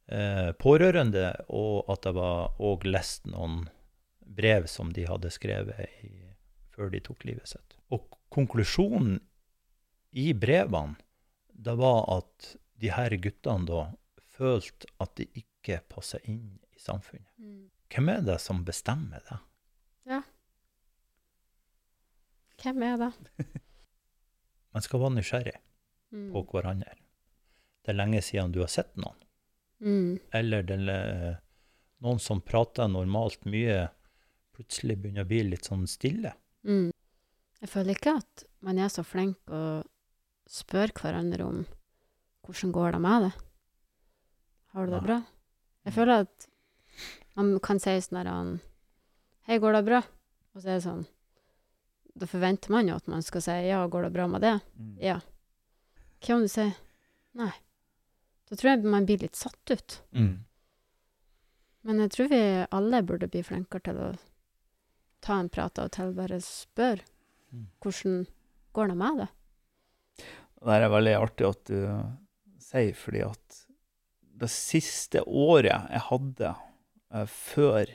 eh, 0.10 0.52
pårørende, 0.58 1.34
og 1.50 1.92
at 1.92 2.08
jeg 2.08 2.16
var 2.16 2.56
òg 2.64 2.88
lest 2.88 3.28
noen 3.28 3.66
brev 4.38 4.68
som 4.72 4.94
de 4.94 5.06
hadde 5.08 5.32
skrevet 5.34 5.92
i, 6.08 6.27
før 6.78 6.92
de 6.94 7.02
tok 7.02 7.26
livet 7.26 7.50
sitt. 7.50 7.76
Og 7.92 8.06
konklusjonen 8.34 9.18
i 10.18 10.30
brevene, 10.38 10.96
det 11.58 11.74
var 11.80 12.04
at 12.20 12.52
de 12.78 12.92
her 12.94 13.16
guttene 13.18 13.66
da 13.66 13.82
følte 14.38 14.86
at 15.02 15.16
de 15.18 15.26
ikke 15.42 15.80
passer 15.90 16.22
inn 16.30 16.60
i 16.70 16.78
samfunnet. 16.80 17.26
Mm. 17.42 17.64
Hvem 17.90 18.12
er 18.14 18.22
det 18.28 18.36
som 18.44 18.62
bestemmer 18.68 19.24
det? 19.26 19.40
Ja. 20.14 20.22
Hvem 22.62 22.84
er 22.84 22.98
det? 23.02 23.12
Man 24.74 24.86
skal 24.86 25.02
være 25.06 25.18
nysgjerrig 25.20 25.58
Mm. 26.08 26.30
på 26.32 26.40
hverandre. 26.54 26.94
Det 27.84 27.92
er 27.92 27.98
lenge 27.98 28.22
siden 28.24 28.54
du 28.56 28.62
har 28.62 28.70
sett 28.72 28.94
noen. 28.96 29.18
Mm. 29.84 30.14
Eller 30.40 30.62
det 30.64 30.78
er 30.88 31.34
noen 32.00 32.22
som 32.24 32.40
prater 32.40 32.88
normalt 32.88 33.44
mye, 33.44 33.90
plutselig 34.56 34.96
begynner 35.02 35.26
å 35.26 35.28
bli 35.28 35.42
litt 35.50 35.68
sånn 35.68 35.84
stille. 35.92 36.32
Mm. 36.68 36.92
Jeg 37.62 37.72
føler 37.72 37.96
ikke 37.96 38.18
at 38.20 38.44
man 38.66 38.80
er 38.82 38.92
så 38.92 39.04
flink 39.08 39.40
å 39.50 39.82
spørre 40.48 40.96
hverandre 41.00 41.48
om 41.48 41.64
hvordan 42.48 42.74
går 42.76 42.96
det 42.96 43.02
med 43.04 43.28
det. 43.28 43.34
Har 44.76 44.86
du 44.86 44.94
det 44.94 45.04
bra? 45.04 45.18
Jeg 45.88 45.96
føler 45.96 46.26
at 46.26 46.48
man 47.38 47.54
kan 47.64 47.80
si 47.82 47.94
sånn 48.04 48.20
der 48.20 48.32
Hei, 49.48 49.60
går 49.64 49.78
det 49.78 49.86
bra? 49.88 50.02
Og 50.54 50.62
så 50.62 50.74
er 50.74 50.80
det 50.80 50.84
sånn 50.84 51.06
Da 52.18 52.28
forventer 52.28 52.74
man 52.74 52.90
jo 52.90 52.98
at 52.98 53.08
man 53.08 53.24
skal 53.24 53.44
si 53.46 53.56
ja, 53.70 53.80
går 53.88 54.08
det 54.08 54.14
bra 54.16 54.26
med 54.28 54.44
det? 54.44 54.58
Mm. 54.76 54.94
Ja. 55.02 55.20
Hva 56.20 56.36
om 56.36 56.44
du 56.44 56.52
sier 56.52 56.74
nei? 57.38 57.54
Da 58.48 58.56
tror 58.56 58.74
jeg 58.74 58.88
man 58.88 59.06
blir 59.08 59.22
litt 59.22 59.38
satt 59.38 59.72
ut. 59.72 60.00
Mm. 60.16 60.48
Men 61.88 62.04
jeg 62.04 62.14
tror 62.16 62.30
vi 62.32 62.42
alle 62.76 63.04
burde 63.06 63.30
bli 63.32 63.44
flinkere 63.46 63.84
til 63.86 64.00
å 64.02 64.08
ta 65.24 65.40
en 65.42 65.50
prat 65.50 65.80
og 65.84 65.92
til 65.96 66.14
bare 66.18 66.40
spørre 66.44 67.06
Mm. 67.48 67.68
hvordan 67.80 68.26
går 68.76 68.88
det 68.92 68.96
med 69.00 69.18
det. 69.22 69.28
Det 70.60 70.74
er 70.76 70.90
veldig 70.92 71.14
artig 71.16 71.46
at 71.48 71.62
du 71.70 71.78
sier, 72.60 72.94
fordi 72.94 73.22
at 73.24 73.62
det 74.42 74.50
siste 74.52 75.22
året 75.24 75.72
jeg 75.72 76.02
hadde 76.10 76.50
eh, 77.14 77.24
før 77.26 77.86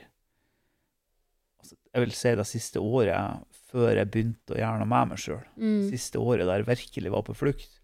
altså, 1.61 1.75
Jeg 1.93 2.01
vil 2.01 2.15
si 2.17 2.33
det 2.39 2.47
siste 2.49 2.81
året 2.81 3.45
før 3.69 3.93
jeg 3.97 4.09
begynte 4.09 4.55
å 4.55 4.59
gjøre 4.59 4.81
noe 4.81 4.89
med 4.89 5.13
meg 5.13 5.21
sjøl. 5.21 5.45
Mm. 5.57 5.87
Siste 5.93 6.17
året 6.21 6.45
der 6.49 6.63
jeg 6.63 6.69
virkelig 6.73 7.11
var 7.13 7.23
på 7.29 7.35
flukt. 7.37 7.79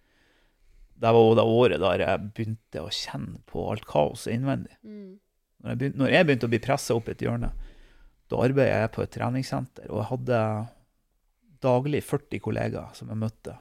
Det 0.99 1.13
var 1.15 1.35
det 1.37 1.45
året 1.45 1.79
der 1.85 2.01
jeg 2.03 2.31
begynte 2.33 2.81
å 2.83 2.89
kjenne 2.91 3.39
på 3.45 3.69
alt 3.71 3.85
kaoset 3.89 4.33
innvendig. 4.35 4.73
Mm. 4.83 5.19
Når 5.61 5.69
jeg 5.69 5.77
begynte, 5.83 6.01
når 6.01 6.15
jeg 6.17 6.25
begynte 6.27 6.49
å 6.49 6.53
bli 6.55 6.65
pressa 6.65 6.95
opp 6.97 7.09
et 7.13 7.21
hjørne, 7.23 7.51
da 8.30 8.41
arbeidet 8.45 8.75
jeg 8.75 8.91
på 8.93 9.01
et 9.03 9.11
treningssenter, 9.15 9.88
og 9.89 10.01
jeg 10.03 10.09
hadde 10.11 10.41
daglig 11.63 12.03
40 12.05 12.39
kollegaer 12.43 12.93
som 12.97 13.09
jeg 13.11 13.19
møtte. 13.19 13.55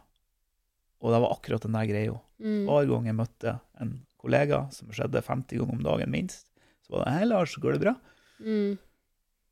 Og 1.02 1.14
det 1.14 1.20
var 1.22 1.32
akkurat 1.34 1.64
den 1.64 1.76
der 1.78 1.88
greia. 1.88 2.18
Mm. 2.42 2.66
Hver 2.66 2.88
gang 2.90 3.06
jeg 3.08 3.16
møtte 3.18 3.54
en 3.80 3.94
kollega, 4.18 4.64
som 4.74 4.90
skjedde 4.94 5.22
50 5.22 5.60
ganger 5.62 5.76
om 5.78 5.84
dagen 5.86 6.10
minst, 6.10 6.46
så 6.86 6.92
var 6.94 7.04
det 7.04 7.12
'Hei, 7.14 7.24
Lars, 7.26 7.56
går 7.56 7.72
det 7.72 7.80
bra?' 7.80 7.96
Mm. 8.40 8.78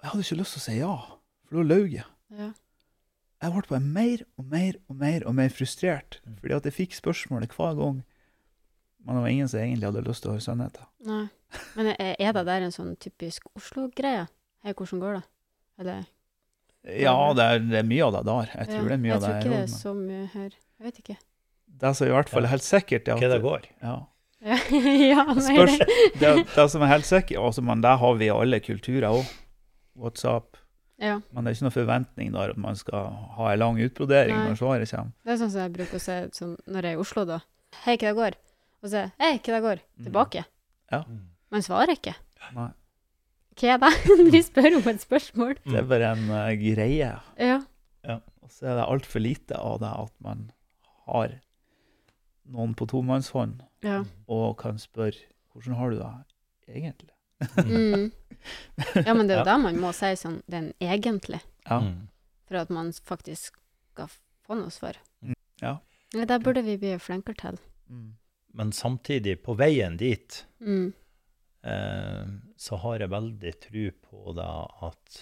Jeg 0.02 0.10
hadde 0.10 0.22
ikke 0.22 0.38
lyst 0.38 0.52
til 0.52 0.60
å 0.60 0.64
si 0.66 0.78
ja, 0.78 0.96
for 1.48 1.56
da 1.56 1.62
løy 1.62 1.92
jeg. 1.92 2.04
Ja. 2.30 2.52
Jeg 3.42 3.52
ble 3.52 3.62
bare 3.68 3.80
mer 3.80 4.18
og 4.38 4.44
mer 4.44 4.74
og 4.88 4.96
mer 4.96 5.26
og 5.26 5.34
mer 5.34 5.48
frustrert, 5.48 6.20
Mm. 6.26 6.36
fordi 6.40 6.54
at 6.54 6.64
jeg 6.64 6.72
fikk 6.72 6.92
spørsmålet 6.94 7.50
hver 7.56 7.74
gang. 7.76 8.04
Men 9.04 9.14
det 9.14 9.22
var 9.22 9.28
ingen 9.28 9.48
som 9.48 9.60
egentlig 9.60 9.84
hadde 9.92 10.04
lyst 10.08 10.22
til 10.22 10.30
å 10.30 10.34
høre 10.34 10.42
sannheten. 10.42 10.86
Nei. 11.04 11.28
Men 11.76 11.86
er 11.98 12.16
er 12.18 12.32
det 12.32 12.46
der 12.46 12.62
en 12.62 12.70
sånn 12.72 12.96
typisk 12.98 13.42
Oslo-greie? 13.56 14.28
Hei, 14.66 14.72
hvordan 14.74 14.98
går 15.02 15.12
det? 15.14 15.22
Eller 15.78 16.04
Ja, 16.98 17.14
det 17.38 17.44
er, 17.46 17.60
det 17.62 17.78
er 17.78 17.86
mye 17.86 18.02
av 18.06 18.16
det 18.16 18.22
der. 18.26 18.50
Jeg 18.56 18.66
tror 18.72 18.80
Ja, 18.82 18.88
det 18.90 18.96
er 18.96 19.02
mye 19.04 19.14
av 19.14 19.20
det 19.22 19.28
tror 19.30 19.36
jeg 19.36 19.44
ikke 19.46 19.54
det 19.54 19.62
er 19.62 19.72
så 19.72 19.92
mye 19.94 20.26
her. 20.32 20.50
Jeg 20.56 20.86
vet 20.88 20.98
ikke. 21.02 21.16
Det 21.82 21.90
som 21.98 22.06
i 22.08 22.12
hvert 22.16 22.30
fall 22.32 22.46
er 22.48 22.52
helt 22.56 22.64
sikkert, 22.66 23.08
er 23.12 23.20
Hva 23.20 23.28
det 23.30 23.40
går? 23.44 23.66
ja, 23.82 23.96
Ja, 25.12 25.22
nei, 25.30 25.42
Spørs, 25.46 25.76
det. 25.80 25.88
det, 26.20 26.30
det 26.56 26.64
som 26.72 26.82
er 26.86 26.90
helt 26.92 27.06
sikkert, 27.08 27.38
altså, 27.42 27.62
men 27.66 27.82
det 27.84 27.92
har 28.02 28.14
vi 28.18 28.26
i 28.28 28.32
alle 28.34 28.60
kulturer 28.62 29.06
òg. 29.10 29.30
WhatsApp. 29.96 30.58
Ja. 31.00 31.18
Men 31.30 31.44
det 31.44 31.52
er 31.52 31.56
ikke 31.56 31.66
noen 31.66 31.74
forventning 31.76 32.32
der 32.34 32.52
at 32.54 32.58
man 32.60 32.76
skal 32.78 33.10
ha 33.36 33.52
en 33.52 33.60
lang 33.62 33.78
utbrodering 33.84 34.34
Nei. 34.36 34.48
når 34.50 34.58
svaret 34.60 34.90
kommer. 34.92 35.12
Det 35.22 35.34
er 35.34 35.40
sånn 35.42 35.52
som 35.54 35.62
jeg 35.62 35.74
bruker 35.76 36.00
å 36.00 36.02
si 36.06 36.18
sånn, 36.36 36.56
når 36.66 36.88
jeg 36.88 36.96
er 36.96 36.98
i 36.98 37.02
Oslo, 37.06 37.24
da. 37.28 37.38
Hei, 37.84 37.94
hva 37.96 38.10
det 38.10 38.16
går? 38.18 38.38
Og 38.82 38.88
så 38.88 38.92
sier 38.96 39.06
jeg 39.06 39.14
hei, 39.22 39.32
hva 39.38 39.54
det 39.54 39.62
går? 39.68 39.82
Mm. 39.86 40.04
Tilbake. 40.10 40.44
Mm. 40.96 41.22
Man 41.54 41.64
svarer 41.70 41.94
ikke. 41.96 42.16
Nei, 42.56 42.70
Hva 43.56 43.72
er 43.74 43.78
det? 43.80 43.90
Vi 44.34 44.42
spør 44.44 44.76
om 44.78 44.88
et 44.92 45.00
spørsmål. 45.00 45.54
det 45.64 45.78
er 45.80 45.86
bare 45.88 46.12
en 46.12 46.26
uh, 46.30 46.50
greie. 46.60 47.10
Ja. 47.40 47.62
Og 48.46 48.50
så 48.52 48.68
er 48.70 48.76
det 48.78 48.84
altfor 48.86 49.18
lite 49.24 49.56
av 49.58 49.80
det 49.82 49.88
at 49.90 50.12
man 50.22 50.44
har 51.08 51.32
noen 52.46 52.74
på 52.78 52.86
tomannshånd 52.86 53.62
Ja. 53.82 54.04
og 54.30 54.56
kan 54.60 54.76
spørre 54.78 55.18
hvordan 55.52 55.74
har 55.80 55.90
du 55.90 55.96
det 55.98 56.76
egentlig? 56.76 57.10
Mm. 57.58 58.12
Ja, 59.02 59.14
men 59.14 59.26
det 59.26 59.34
er 59.34 59.40
jo 59.40 59.42
Ja. 59.42 59.48
da 59.48 59.56
man 59.58 59.80
må 59.82 59.90
si 59.96 60.12
sånn, 60.20 60.42
den 60.46 60.70
egentlig, 60.80 61.40
Ja. 61.66 61.80
Mm. 61.82 62.06
for 62.46 62.56
at 62.62 62.70
man 62.70 62.92
faktisk 62.92 63.56
skal 63.90 64.08
få 64.46 64.54
noe 64.60 64.70
svar. 64.70 64.94
Mm, 65.24 65.34
ja. 65.62 65.74
Ja, 66.14 66.24
Det 66.24 66.38
burde 66.44 66.62
vi 66.62 66.76
bli 66.78 66.94
flinkere 67.02 67.34
til. 67.40 67.58
Mm. 67.90 68.12
Men 68.54 68.70
samtidig, 68.72 69.40
på 69.42 69.56
veien 69.58 69.96
dit, 69.98 70.44
Mm. 70.60 70.92
Eh, 71.66 72.28
så 72.56 72.78
har 72.82 73.02
jeg 73.02 73.12
veldig 73.12 73.54
tro 73.66 73.86
på 74.06 74.36
det 74.38 74.52
at 74.88 75.18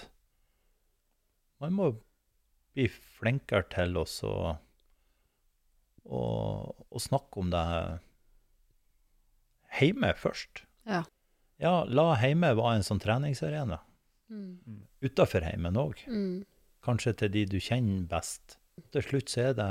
man 1.62 1.76
må 1.76 1.90
bli 2.74 2.88
flinkere 2.90 3.66
til 3.72 3.97
å, 4.01 4.05
å, 6.05 7.01
snakke 7.01 7.40
om 7.40 7.53
det 7.55 7.64
hjemme 9.78 10.12
først. 10.18 10.64
Ja. 10.88 11.05
Ja, 11.62 11.84
la 11.86 12.11
hjemme 12.20 12.51
være 12.59 12.80
en 12.80 12.86
sånn 12.86 13.03
treningsarena. 13.03 13.78
Mm. 14.28 14.82
Utafor 15.05 15.47
heimen 15.47 15.78
òg. 15.78 16.03
Mm. 16.11 16.42
Kanskje 16.84 17.14
til 17.22 17.32
de 17.36 17.45
du 17.55 17.59
kjenner 17.62 18.05
best. 18.11 18.59
Til 18.92 19.07
slutt 19.07 19.30
så 19.30 19.49
er 19.49 19.59
det 19.59 19.70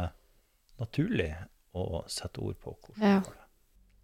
naturlig 0.79 1.31
å 1.77 2.03
sette 2.11 2.41
ord 2.41 2.57
på 2.63 2.73
hvordan 2.79 3.03
Ja. 3.03 3.19
det. 3.19 3.42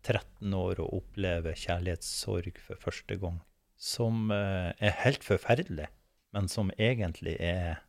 13 0.04 0.54
år 0.54 0.80
og 0.80 0.94
oppleve 1.02 1.54
kjærlighetssorg 1.56 2.58
for 2.64 2.76
første 2.80 3.18
gang, 3.20 3.42
som 3.78 4.32
eh, 4.32 4.72
er 4.80 4.96
helt 5.04 5.24
forferdelig, 5.24 5.88
men 6.34 6.48
som 6.48 6.72
egentlig 6.78 7.36
er, 7.40 7.82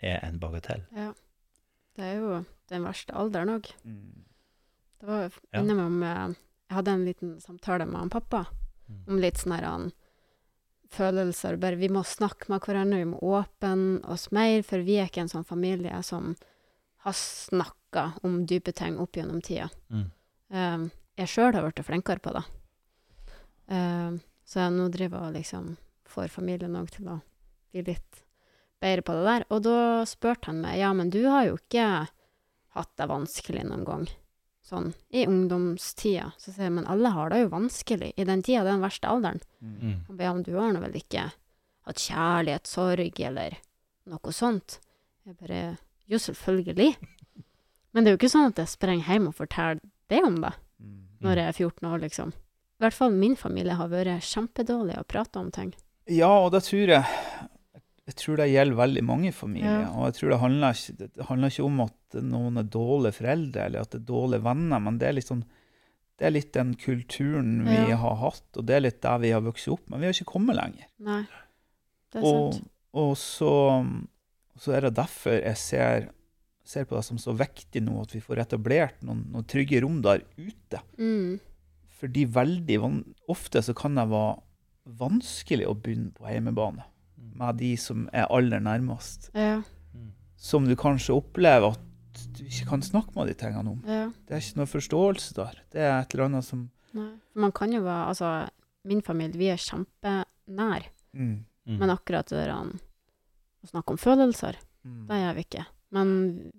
er 0.00 0.18
en 0.26 0.38
bagatell. 0.40 0.84
ja. 0.96 1.12
Det 1.94 2.04
er 2.08 2.14
jo 2.22 2.44
den 2.72 2.84
verste 2.86 3.12
alderen 3.12 3.50
òg. 3.52 3.66
Mm. 3.84 4.22
Det 5.00 5.06
var 5.08 5.26
Ja. 5.52 5.60
innom 5.60 5.78
om 5.86 6.02
eh, 6.02 6.28
Jeg 6.70 6.76
hadde 6.78 6.90
en 6.94 7.04
liten 7.04 7.34
samtale 7.40 7.84
med 7.86 8.00
han 8.00 8.08
pappa 8.10 8.46
Mm. 8.88 9.04
om 9.08 9.18
litt 9.20 9.36
sånn 9.38 9.52
her 9.54 9.64
han 9.64 9.92
følelser. 10.90 11.56
Bare 11.60 11.76
vi 11.76 11.88
må 11.88 12.02
snakke 12.04 12.48
med 12.52 12.60
hverandre, 12.64 12.98
vi 12.98 13.04
må 13.12 13.20
åpne 13.22 14.00
oss 14.10 14.30
mer, 14.34 14.62
for 14.66 14.82
vi 14.84 14.96
er 15.00 15.08
ikke 15.08 15.22
en 15.24 15.28
sånn 15.32 15.46
familie 15.46 16.02
som 16.04 16.34
har 17.04 17.12
snakka 17.16 18.08
om 18.24 18.44
dype 18.46 18.72
ting 18.76 18.98
opp 19.02 19.12
gjennom 19.16 19.40
tida. 19.44 19.68
Mm. 19.90 20.10
Um, 20.52 20.90
jeg 21.18 21.30
sjøl 21.30 21.52
har 21.54 21.66
blitt 21.66 21.84
flinkere 21.86 22.22
på 22.22 22.32
det. 22.36 22.42
Um, 23.72 24.20
så 24.48 24.64
jeg 24.64 24.74
nå 24.74 24.88
driver 24.92 25.28
og 25.28 25.36
liksom 25.36 25.76
får 26.12 26.32
familien 26.32 26.76
òg 26.76 26.90
til 26.92 27.08
å 27.08 27.20
bli 27.72 27.84
litt 27.86 28.24
bedre 28.82 29.04
på 29.06 29.14
det 29.16 29.28
der. 29.28 29.46
Og 29.52 29.62
da 29.64 29.76
spurte 30.08 30.50
han 30.50 30.62
meg 30.64 30.80
ja, 30.80 30.90
men 30.96 31.12
du 31.12 31.22
har 31.28 31.46
jo 31.48 31.60
ikke 31.60 31.86
hatt 32.76 32.92
det 32.98 33.08
vanskelig 33.10 33.64
noen 33.68 33.86
gang. 33.88 34.10
sånn 34.62 34.92
i 35.10 35.24
ungdomstida. 35.26 36.30
Så 36.38 36.52
sier 36.52 36.68
jeg, 36.68 36.74
men 36.76 36.86
alle 36.88 37.10
har 37.12 37.32
det 37.32 37.40
jo 37.42 37.48
vanskelig 37.52 38.12
i 38.16 38.24
den 38.24 38.44
tida, 38.46 38.62
den 38.64 38.84
verste 38.84 39.10
alderen. 39.10 39.42
Mm. 39.58 40.04
Han 40.06 40.16
ba, 40.16 40.22
ja, 40.22 40.34
men 40.36 40.44
du 40.46 40.52
har 40.54 40.70
nå 40.72 40.80
vel 40.84 40.94
ikke 41.00 41.24
hatt 41.88 42.04
kjærlighet, 42.04 42.70
sorg 42.70 43.20
eller 43.26 43.56
noe 44.08 44.34
sånt? 44.34 44.78
Jeg 45.26 45.36
bare, 45.40 45.62
jo 46.10 46.18
selvfølgelig. 46.18 46.94
Men 47.92 48.04
det 48.04 48.10
er 48.10 48.14
jo 48.14 48.20
ikke 48.22 48.32
sånn 48.32 48.54
at 48.54 48.62
jeg 48.62 48.72
sprenger 48.72 49.10
hjem 49.10 49.26
og 49.28 49.36
forteller 49.36 49.82
det 50.10 50.22
om 50.24 50.38
det. 50.42 50.54
Når 51.22 51.36
jeg 51.40 51.48
er 51.48 51.58
14 51.58 51.88
år, 51.92 51.98
liksom. 52.02 52.32
I 52.32 52.82
hvert 52.84 52.94
fall 52.98 53.12
min 53.14 53.36
familie 53.38 53.74
har 53.78 53.88
vært 53.92 54.22
kjempedårlig 54.26 54.98
å 54.98 55.04
prate 55.06 55.38
om 55.38 55.50
ting. 55.54 55.72
Ja, 56.10 56.30
og 56.44 56.52
det 56.52 56.64
tror 56.66 56.88
jeg 56.96 57.04
Jeg 58.04 58.16
tror 58.18 58.36
det 58.36 58.48
gjelder 58.50 58.74
veldig 58.76 59.02
mange 59.06 59.30
familier. 59.32 59.84
Ja. 59.84 59.90
Og 59.94 60.08
jeg 60.08 60.14
tror 60.18 60.30
det 60.32 60.38
handler, 60.42 60.72
ikke, 60.74 61.06
det 61.16 61.26
handler 61.28 61.52
ikke 61.52 61.64
om 61.68 61.76
at 61.84 62.16
noen 62.26 62.58
er 62.58 62.64
dårlige 62.74 63.14
foreldre, 63.20 63.66
eller 63.68 63.80
at 63.84 63.92
det 63.94 64.00
er 64.00 64.08
dårlige 64.08 64.42
venner, 64.42 64.80
men 64.82 64.98
det 64.98 65.06
er 65.08 65.12
litt 65.20 65.28
sånn 65.30 65.44
det 66.18 66.26
er 66.28 66.34
litt 66.34 66.50
den 66.52 66.74
kulturen 66.76 67.62
vi 67.64 67.76
Ja. 67.88 67.96
har 67.96 68.16
hatt, 68.20 68.44
og 68.58 68.66
det 68.66 68.74
er 68.76 68.80
litt 68.84 68.98
der 69.02 69.18
vi 69.22 69.30
har 69.32 69.40
vokst 69.40 69.68
opp. 69.72 69.80
Men 69.88 70.00
vi 70.02 70.06
har 70.06 70.12
ikke 70.12 70.32
kommet 70.34 70.56
lenger. 70.58 70.86
Nei, 70.98 71.22
det 72.12 72.20
er 72.20 72.26
Og, 72.26 72.52
sant. 72.54 72.68
og 72.92 73.16
så, 73.16 73.52
så 74.58 74.74
er 74.76 74.80
det 74.86 74.94
derfor 74.98 75.38
jeg 75.38 75.56
ser, 75.56 76.10
ser 76.72 76.86
på 76.88 76.96
det 76.96 77.04
som 77.06 77.18
så 77.20 77.34
viktig 77.36 77.82
nå 77.84 77.98
at 78.02 78.14
vi 78.16 78.20
får 78.24 78.40
etablert 78.46 79.02
noen, 79.06 79.24
noen 79.32 79.46
trygge 79.48 79.82
rom 79.84 80.00
der 80.04 80.24
ute. 80.38 80.80
Mm. 80.98 81.36
Fordi 82.00 82.24
veldig 82.34 82.78
van 82.82 82.96
ofte 83.30 83.62
så 83.62 83.74
kan 83.78 83.94
det 84.00 84.08
være 84.10 84.40
vanskelig 84.98 85.68
å 85.70 85.76
begynne 85.78 86.10
på 86.16 86.26
hjemmebane 86.26 86.88
med 87.38 87.60
de 87.60 87.70
som 87.78 88.08
er 88.12 88.26
aller 88.34 88.60
nærmest. 88.60 89.30
Ja, 89.38 89.60
Som 90.42 90.64
du 90.66 90.74
kanskje 90.74 91.14
opplever 91.14 91.76
at 91.76 92.22
du 92.36 92.42
ikke 92.44 92.66
kan 92.72 92.82
snakke 92.82 93.14
med 93.14 93.28
de 93.30 93.34
tingene 93.38 93.70
om. 93.76 93.82
ja. 93.86 94.08
Det 94.26 94.34
er 94.34 94.42
ikke 94.42 94.58
noe 94.58 94.66
forståelse 94.72 95.34
der. 95.38 95.60
Det 95.70 95.80
er 95.86 96.00
et 96.00 96.14
eller 96.14 96.24
annet 96.26 96.44
som 96.48 96.64
Nei. 96.92 97.06
Man 97.40 97.52
kan 97.56 97.72
jo 97.72 97.80
være 97.86 98.08
Altså, 98.10 98.30
min 98.84 99.00
familie, 99.00 99.38
vi 99.38 99.46
er 99.48 99.56
kjempenær, 99.56 100.88
mm, 101.14 101.44
Mm. 101.64 101.78
men 101.78 101.90
akkurat 101.94 102.26
det 102.26 102.40
der 102.42 102.50
um, 102.58 102.72
å 103.64 103.68
snakke 103.70 103.94
om 103.94 103.96
følelser, 104.02 104.56
mm, 104.84 105.06
det 105.06 105.20
gjør 105.22 105.34
vi 105.36 105.44
ikke. 105.46 105.64
Men 105.94 106.52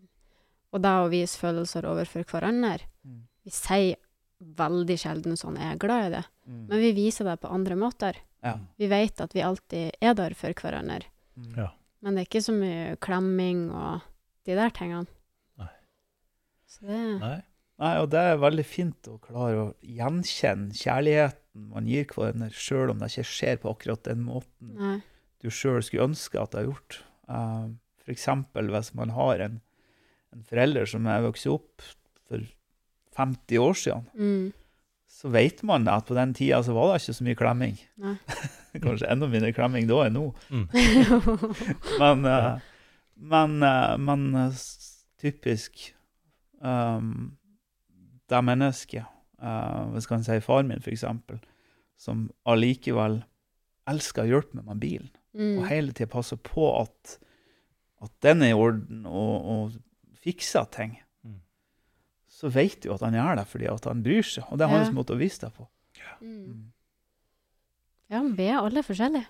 Og 0.73 0.81
det 0.81 0.93
å 1.03 1.11
vise 1.11 1.37
følelser 1.39 1.85
overfor 1.85 2.25
hverandre 2.25 2.81
mm, 3.05 3.21
Vi 3.45 3.53
sier 3.53 3.99
veldig 4.43 4.97
sjelden 4.99 5.37
sånn 5.39 5.55
'jeg 5.55 5.75
er 5.75 5.79
glad 5.79 6.05
i 6.07 6.15
det', 6.15 6.27
mm, 6.47 6.67
men 6.67 6.79
vi 6.79 6.91
viser 6.97 7.25
det 7.29 7.39
på 7.39 7.51
andre 7.53 7.75
måter. 7.75 8.17
ja, 8.43 8.57
Vi 8.77 8.87
vet 8.87 9.21
at 9.21 9.33
vi 9.33 9.41
alltid 9.41 9.91
er 10.01 10.13
der 10.13 10.33
for 10.33 10.53
hverandre. 10.53 11.03
mm. 11.37 11.57
Ja. 11.57 11.69
Men 12.01 12.15
det 12.15 12.21
er 12.21 12.27
ikke 12.27 12.43
så 12.43 12.53
mye 12.53 12.97
klemming 12.99 13.71
og 13.71 14.01
de 14.45 14.55
der 14.55 14.69
tingene. 14.69 15.07
Nei. 15.57 15.69
Så 16.67 16.81
det 16.87 17.19
Nei. 17.19 17.43
Nei, 17.79 17.93
og 17.99 18.09
det 18.11 18.19
er 18.19 18.37
veldig 18.37 18.65
fint 18.65 19.07
å 19.09 19.17
klare 19.19 19.55
å 19.57 19.73
gjenkjenne 19.81 20.75
kjærligheten 20.77 21.69
man 21.73 21.87
gir 21.89 22.05
hverandre, 22.05 22.49
sjøl 22.53 22.93
om 22.93 23.01
det 23.01 23.11
ikke 23.11 23.29
skjer 23.29 23.57
på 23.61 23.73
akkurat 23.73 24.03
den 24.07 24.23
måten 24.25 24.73
Nei. 24.77 24.97
du 25.41 25.49
sjøl 25.53 25.81
skulle 25.85 26.09
ønske 26.09 26.41
at 26.41 26.53
det 26.53 26.63
har 26.63 26.69
gjort. 26.71 26.99
Uh, 27.29 27.73
for 28.03 28.13
eksempel 28.13 28.71
hvis 28.73 28.93
man 28.97 29.13
har 29.15 29.43
en, 29.45 29.61
en 30.33 30.43
forelder 30.49 30.89
som 30.89 31.07
er 31.07 31.23
vokst 31.25 31.47
opp 31.51 31.85
for 32.27 32.43
50 33.17 33.61
år 33.61 33.73
siden, 33.77 34.05
Mm. 34.17 34.53
så 35.07 35.29
vet 35.29 35.63
man 35.63 35.87
at 35.87 36.05
på 36.05 36.15
den 36.17 36.33
tida 36.33 36.63
så 36.63 36.73
var 36.73 36.93
det 36.93 37.01
ikke 37.01 37.13
så 37.13 37.23
mye 37.23 37.35
klemming. 37.35 37.79
Nei. 37.97 38.17
Kanskje 38.83 39.11
enda 39.11 39.27
mindre 39.29 39.53
klemming 39.53 39.87
da 39.87 39.99
enn 40.07 40.17
nå. 40.17 40.33
Mm. 40.49 40.67
Men, 42.01 42.25
uh, 42.25 42.59
men, 43.15 43.59
uh, 43.61 43.97
men 44.01 44.35
uh, 44.35 44.63
typisk 45.21 45.93
um, 46.59 47.37
det 48.29 48.41
mennesket, 48.41 49.05
uh, 49.43 49.93
hvis 49.93 50.09
kan 50.09 50.25
si 50.25 50.39
far 50.41 50.65
min 50.65 50.81
eksempel, 50.81 51.37
som 51.95 52.31
allikevel 52.49 53.21
elsker 53.87 54.25
å 54.25 54.31
hjelpe 54.31 54.57
meg 54.57 54.65
med 54.71 54.81
bilen, 54.81 55.11
og 55.33 55.61
mm. 55.61 55.69
hele 55.69 55.93
tida 55.93 56.09
passer 56.09 56.39
på 56.41 56.71
at, 56.81 57.17
at 58.01 58.11
den 58.25 58.41
er 58.41 58.55
i 58.55 58.57
orden, 58.57 59.05
og, 59.05 59.45
og 59.53 59.77
fikser 60.23 60.65
ting, 60.71 60.97
Mm. 61.23 61.39
så 62.27 62.49
vet 62.51 62.81
du 62.81 62.91
at 62.93 63.01
han 63.01 63.13
gjør 63.17 63.35
det 63.41 63.47
fordi 63.51 63.67
at 63.71 63.85
han 63.89 64.03
bryr 64.03 64.23
seg, 64.23 64.45
og 64.51 64.57
det 64.57 64.65
er 64.67 64.71
Ja. 64.71 64.77
hans 64.83 64.93
måte 64.95 65.13
å 65.15 65.19
vise 65.19 65.39
deg 65.45 65.53
på. 65.53 65.67
Mm. 66.21 66.71
Ja, 68.09 68.21
vi 68.23 68.43
er 68.47 68.59
alle 68.61 68.83
forskjellige. 68.83 69.27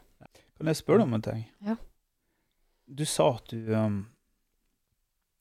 Kan 0.57 0.67
jeg 0.69 0.75
spørre 0.79 0.99
deg 1.03 1.07
om 1.07 1.13
en 1.17 1.21
ting? 1.21 1.45
Ja. 1.65 1.75
Du 2.93 3.05
sa 3.05 3.29
at 3.35 3.47
du, 3.49 3.73
um, 3.73 4.07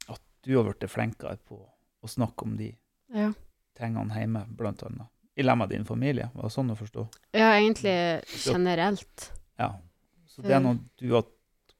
at 0.08 0.20
du 0.42 0.56
har 0.56 0.64
blitt 0.72 0.88
flinkere 0.90 1.36
på 1.48 1.58
å 2.02 2.08
snakke 2.08 2.42
om 2.46 2.56
de 2.56 2.74
Ja. 3.12 3.32
tingene 3.76 4.14
hjemme, 4.14 4.46
blant 4.56 4.82
annet. 4.82 5.08
I 5.36 5.42
lag 5.42 5.56
med 5.58 5.70
din 5.70 5.84
familie, 5.84 6.30
var 6.34 6.42
det 6.42 6.52
sånn 6.52 6.70
å 6.70 6.76
forstå? 6.76 7.08
ja, 7.34 7.52
egentlig 7.58 8.22
generelt. 8.44 9.30
Ja. 9.58 9.78
Så 10.26 10.42
det 10.42 10.52
er 10.52 10.60
noe 10.60 10.78
du 10.98 11.10
har, 11.12 11.22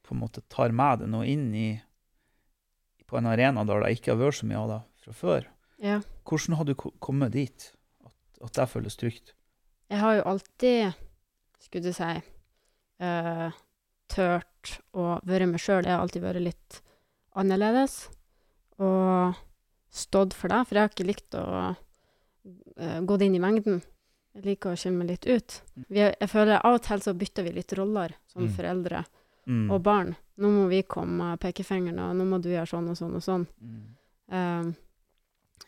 på 0.03 0.11
en 0.13 0.19
måte 0.19 0.41
tar 0.49 0.69
med 0.71 0.99
deg 0.99 1.09
noe 1.09 1.25
inn 1.25 1.53
i 1.55 1.81
på 3.13 3.19
en 3.21 3.29
arena 3.29 3.63
der 3.69 3.83
det 3.85 3.93
ikke 3.99 4.13
har 4.15 4.19
vært 4.23 4.39
så 4.41 4.49
mye 4.49 4.61
av 4.63 4.71
det 4.73 4.79
fra 5.05 5.13
før. 5.19 5.47
Ja. 5.83 5.99
Hvordan 6.25 6.57
har 6.57 6.65
du 6.69 6.73
kommet 6.75 7.33
dit? 7.35 7.69
At, 8.05 8.15
at 8.47 8.57
det 8.57 8.67
føles 8.71 8.97
trygt? 8.99 9.33
Jeg 9.91 9.99
har 10.01 10.15
jo 10.17 10.25
alltid, 10.31 10.95
skulle 11.61 11.91
du 11.91 11.93
si, 11.93 12.11
uh, 13.03 13.49
tørt 14.09 14.77
å 14.97 15.19
være 15.27 15.45
meg 15.51 15.61
sjøl. 15.61 15.85
Jeg 15.85 15.93
har 15.93 16.01
alltid 16.05 16.23
vært 16.25 16.41
litt 16.41 16.79
annerledes. 17.37 18.07
Og 18.81 19.35
stått 19.93 20.33
for 20.33 20.49
det, 20.49 20.61
for 20.67 20.77
jeg 20.79 20.87
har 20.87 20.93
ikke 20.93 21.05
likt 21.11 21.35
å 21.37 21.43
uh, 21.73 22.99
gå 23.05 23.19
inn 23.27 23.37
i 23.37 23.43
mengden. 23.43 23.81
Jeg 24.33 24.47
liker 24.47 24.73
å 24.73 24.79
skille 24.79 24.97
meg 24.97 25.11
litt 25.13 25.27
ut. 25.29 25.59
Vi, 25.93 25.99
er- 26.07 26.15
jeg 26.17 26.31
føler 26.31 26.57
Av 26.65 26.79
og 26.79 26.81
til 26.87 27.03
så 27.05 27.13
bytter 27.13 27.45
vi 27.45 27.51
litt 27.59 27.73
roller 27.77 28.15
som 28.31 28.47
Mm. 28.47 28.53
foreldre 28.55 29.03
Mm. 29.45 29.69
og 29.75 29.81
barn. 29.83 30.15
Nå 30.41 30.49
må 30.49 30.63
vi 30.71 30.81
komme 30.89 31.13
med 31.19 31.41
pekefingeren, 31.43 31.99
og 32.01 32.15
nå 32.17 32.25
må 32.25 32.39
du 32.41 32.49
gjøre 32.49 32.69
sånn 32.69 32.89
og 32.89 32.97
sånn 32.97 33.17
og 33.19 33.23
sånn. 33.25 33.43
Mm. 33.61 33.81
Uh, 34.33 34.71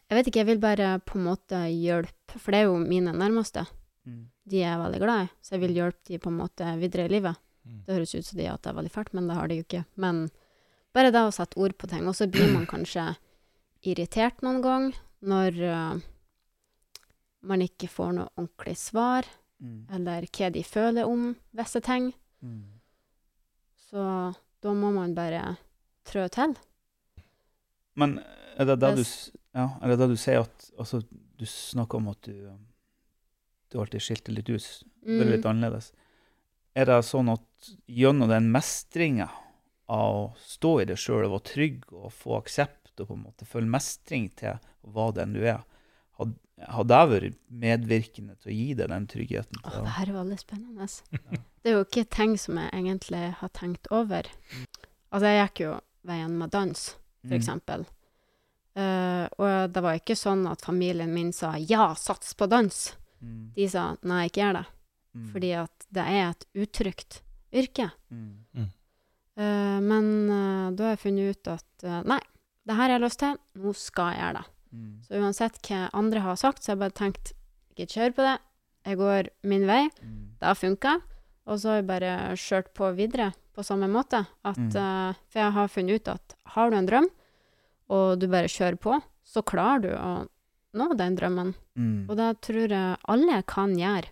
jeg 0.06 0.18
vet 0.18 0.30
ikke, 0.30 0.42
jeg 0.42 0.50
vil 0.50 0.62
bare 0.64 0.88
på 1.06 1.20
en 1.20 1.28
måte 1.28 1.60
hjelpe, 1.70 2.40
for 2.40 2.54
det 2.54 2.64
er 2.64 2.70
jo 2.70 2.80
mine 2.82 3.14
nærmeste. 3.14 3.66
Mm. 4.06 4.24
De 4.46 4.62
er 4.62 4.72
jeg 4.72 4.82
veldig 4.82 5.02
glad 5.04 5.26
i, 5.26 5.30
så 5.42 5.56
jeg 5.56 5.64
vil 5.66 5.78
hjelpe 5.78 6.10
de 6.10 6.20
på 6.22 6.32
en 6.34 6.40
måte 6.40 6.72
videre 6.82 7.06
i 7.06 7.14
livet. 7.14 7.42
Mm. 7.66 7.78
Det 7.86 7.96
høres 7.96 8.16
ut 8.16 8.26
som 8.26 8.40
de 8.42 8.50
at 8.50 8.62
det 8.66 8.72
er 8.72 8.80
veldig 8.80 8.94
fælt, 8.94 9.14
men 9.18 9.30
det 9.30 9.38
har 9.38 9.50
de 9.50 9.60
jo 9.60 9.66
ikke. 9.66 9.86
Men 10.02 10.26
bare 10.98 11.14
det 11.14 11.24
å 11.26 11.34
sette 11.34 11.62
ord 11.62 11.78
på 11.78 11.90
ting. 11.92 12.06
Og 12.10 12.18
så 12.18 12.28
blir 12.30 12.52
man 12.54 12.68
kanskje 12.70 13.08
irritert 13.86 14.42
noen 14.46 14.62
gang 14.66 14.92
når 15.26 15.58
uh, 15.66 16.04
man 17.46 17.62
ikke 17.66 17.90
får 17.90 18.14
noe 18.18 18.32
ordentlig 18.38 18.78
svar, 18.82 19.30
Mm. 19.56 19.86
eller 19.88 20.26
hva 20.36 20.50
de 20.52 20.62
føler 20.68 21.08
om 21.08 21.30
visse 21.56 21.80
ting. 21.80 22.10
Mm. 22.44 22.76
Så 23.88 24.02
da 24.66 24.74
må 24.74 24.90
man 24.96 25.14
bare 25.18 25.56
trå 26.10 26.26
til. 26.34 26.56
Men 27.96 28.18
er 28.58 28.68
det 28.70 28.80
det 28.82 28.92
du, 29.00 29.04
ja, 29.56 29.68
er 29.82 29.92
det 29.94 30.00
det 30.02 30.10
du 30.12 30.18
sier 30.20 30.42
at 30.46 30.70
altså, 30.82 31.02
Du 31.36 31.44
snakker 31.50 32.00
om 32.00 32.10
at 32.14 32.22
du, 32.24 32.50
du 33.72 33.80
alltid 33.82 34.04
skilte 34.04 34.32
litt 34.32 34.48
ut, 34.50 34.68
det 35.04 35.20
er 35.20 35.26
Mm. 35.28 35.32
litt 35.34 35.46
annerledes. 35.46 35.90
Er 36.76 36.86
det 36.88 37.02
sånn 37.08 37.28
at 37.34 37.72
gjennom 37.92 38.30
den 38.32 38.48
mestringa 38.54 39.28
av 39.92 40.16
å 40.16 40.24
stå 40.40 40.72
i 40.82 40.86
det 40.90 40.96
sjøl 40.98 41.26
og 41.28 41.34
være 41.36 41.48
trygg 41.52 41.84
og 41.94 42.14
få 42.16 42.38
aksept 42.40 42.96
og 43.04 43.10
på 43.10 43.18
en 43.18 43.26
måte 43.28 43.46
føle 43.48 43.68
mestring 43.68 44.30
til 44.40 44.56
hva 44.88 45.10
den 45.14 45.36
du 45.36 45.42
er, 45.44 45.60
har, 46.18 46.30
jeg 46.88 47.10
vært 47.12 47.38
medvirkende 47.52 48.36
til 48.42 48.52
å 48.52 48.56
gi 48.56 48.68
deg 48.80 48.90
den 48.90 49.08
tryggheten? 49.12 49.60
Åh, 49.66 49.80
det 49.84 49.96
her 49.98 50.10
er 50.12 50.18
veldig 50.20 50.38
spennende. 50.40 50.88
Det 51.62 51.72
er 51.72 51.76
jo 51.80 51.84
ikke 51.86 52.06
ting 52.16 52.38
som 52.40 52.58
jeg 52.62 52.72
egentlig 52.74 53.24
har 53.42 53.50
tenkt 53.50 53.88
over. 53.92 54.30
Altså, 55.12 55.26
jeg 55.28 55.48
gikk 55.50 55.60
jo 55.66 55.74
veien 56.06 56.38
med 56.38 56.52
dans, 56.54 56.86
for 57.22 57.34
Mm. 57.34 57.40
eksempel. 57.40 57.86
Eh, 58.76 59.28
og 59.40 59.72
det 59.74 59.82
var 59.84 59.96
ikke 59.98 60.16
sånn 60.20 60.46
at 60.52 60.62
familien 60.62 61.14
min 61.14 61.32
sa 61.34 61.56
'ja, 61.58 61.94
sats 61.96 62.34
på 62.36 62.48
dans'. 62.48 62.94
Mm. 63.24 63.54
De 63.56 63.68
sa 63.70 63.98
'nei, 64.04 64.26
ikke 64.30 64.42
gjør 64.44 64.54
det', 64.60 64.66
Mm. 65.16 65.32
fordi 65.32 65.52
at 65.64 65.86
det 65.92 66.04
er 66.08 66.30
et 66.30 66.46
utrygt 66.56 67.22
yrke. 67.54 67.92
Mm. 68.12 68.70
Eh, 69.38 69.80
men 69.82 70.30
uh, 70.30 70.72
da 70.72 70.84
har 70.84 70.96
jeg 70.96 71.00
funnet 71.00 71.30
ut 71.36 71.48
at 71.48 72.06
nei, 72.06 72.20
det 72.66 72.76
her 72.76 72.90
har 72.90 73.00
jeg 73.00 73.02
lyst 73.02 73.20
til, 73.20 73.38
nå 73.58 73.74
skal 73.76 74.14
jeg 74.14 74.20
gjøre 74.22 74.34
det. 74.40 74.46
Mm. 74.76 74.92
Så 75.08 75.16
uansett 75.22 75.60
hva 75.70 75.86
andre 75.96 76.20
har 76.26 76.36
sagt, 76.36 76.64
så 76.64 76.72
har 76.72 76.76
jeg 76.76 76.84
bare 76.84 76.98
tenkt 77.00 77.32
ikke 77.76 77.88
kjør 77.96 78.14
på 78.18 78.26
det, 78.28 78.36
jeg 78.86 78.98
går 79.00 79.30
min 79.44 79.66
vei. 79.68 79.84
Mm. 80.04 80.36
Det 80.40 80.46
har 80.52 80.56
funka. 80.60 80.94
Og 81.48 81.60
så 81.62 81.70
har 81.70 81.76
jeg 81.82 81.88
bare 81.88 82.12
kjørt 82.42 82.74
på 82.74 82.92
videre 82.98 83.32
på 83.56 83.64
samme 83.64 83.88
måte. 83.88 84.26
At, 84.44 84.58
Mm. 84.58 84.76
uh, 84.76 85.14
for 85.30 85.40
jeg 85.40 85.52
har 85.54 85.68
funnet 85.68 85.96
ut 86.02 86.08
at 86.08 86.36
har 86.56 86.70
du 86.72 86.78
en 86.78 86.88
drøm, 86.90 87.08
og 87.90 88.20
du 88.20 88.28
bare 88.28 88.48
kjører 88.52 88.80
på, 88.82 89.02
så 89.24 89.42
klarer 89.46 89.82
du 89.82 89.92
å 89.96 90.28
nå 90.76 90.98
den 90.98 91.16
drømmen. 91.16 91.54
Mm. 91.78 92.10
Og 92.10 92.18
det 92.18 92.42
tror 92.42 92.68
jeg 92.70 92.98
alle 93.08 93.42
kan 93.48 93.76
gjøre 93.78 94.10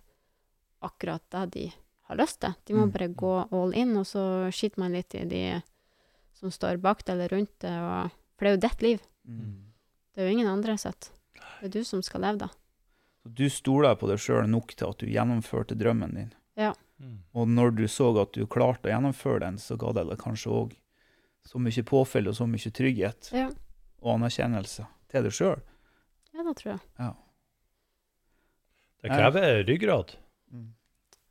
akkurat 0.84 1.22
det 1.32 1.52
de 1.54 1.66
har 2.10 2.18
lyst 2.20 2.40
til. 2.42 2.54
De 2.66 2.74
må 2.74 2.86
Mm. 2.88 2.92
bare 2.92 3.08
gå 3.10 3.34
all 3.52 3.74
in, 3.74 3.98
og 3.98 4.06
så 4.06 4.50
skiter 4.52 4.78
man 4.80 4.92
litt 4.94 5.16
i 5.16 5.24
de 5.26 5.62
som 6.34 6.50
står 6.52 6.78
bak 6.82 7.04
det 7.06 7.14
eller 7.14 7.30
rundt 7.30 7.60
det. 7.60 7.72
Og, 7.72 8.12
for 8.38 8.46
det 8.46 8.52
er 8.52 8.56
jo 8.58 8.68
ditt 8.70 8.82
liv. 8.82 9.00
Mm. 9.28 9.73
Det 10.14 10.22
er 10.22 10.30
jo 10.30 10.36
ingen 10.38 10.50
andre 10.52 10.78
sitt. 10.78 11.10
Det 11.60 11.70
er 11.70 11.74
du 11.74 11.84
som 11.88 12.04
skal 12.06 12.22
leve, 12.26 12.46
da. 12.46 12.50
Så 13.24 13.32
du 13.34 13.46
stoler 13.50 13.96
på 13.96 14.08
deg 14.10 14.20
sjøl 14.22 14.48
nok 14.52 14.74
til 14.76 14.90
at 14.90 15.00
du 15.02 15.10
gjennomførte 15.10 15.78
drømmen 15.80 16.16
din. 16.18 16.32
Mm. 17.04 17.18
Og 17.36 17.48
når 17.50 17.72
du 17.76 17.84
så 17.92 18.12
at 18.22 18.32
du 18.36 18.46
klarte 18.48 18.88
å 18.88 18.94
gjennomføre 18.94 19.42
den, 19.44 19.58
så 19.60 19.76
ga 19.80 19.92
det 19.98 20.06
deg 20.12 20.20
kanskje 20.22 20.52
òg 20.54 20.76
så 21.44 21.60
mye 21.60 21.84
påfyll 21.84 22.30
og 22.32 22.38
så 22.38 22.46
mye 22.48 22.72
trygghet 22.72 23.32
Ja, 23.36 23.50
og 24.00 24.14
anerkjennelse 24.14 24.86
til 25.12 25.26
deg 25.26 25.36
sjøl. 25.36 25.60
ja 26.32 26.46
det 26.48 26.54
tror 26.62 26.72
jeg. 26.76 27.10
Det 29.04 29.12
krever 29.12 29.64
ryggrad. 29.68 30.14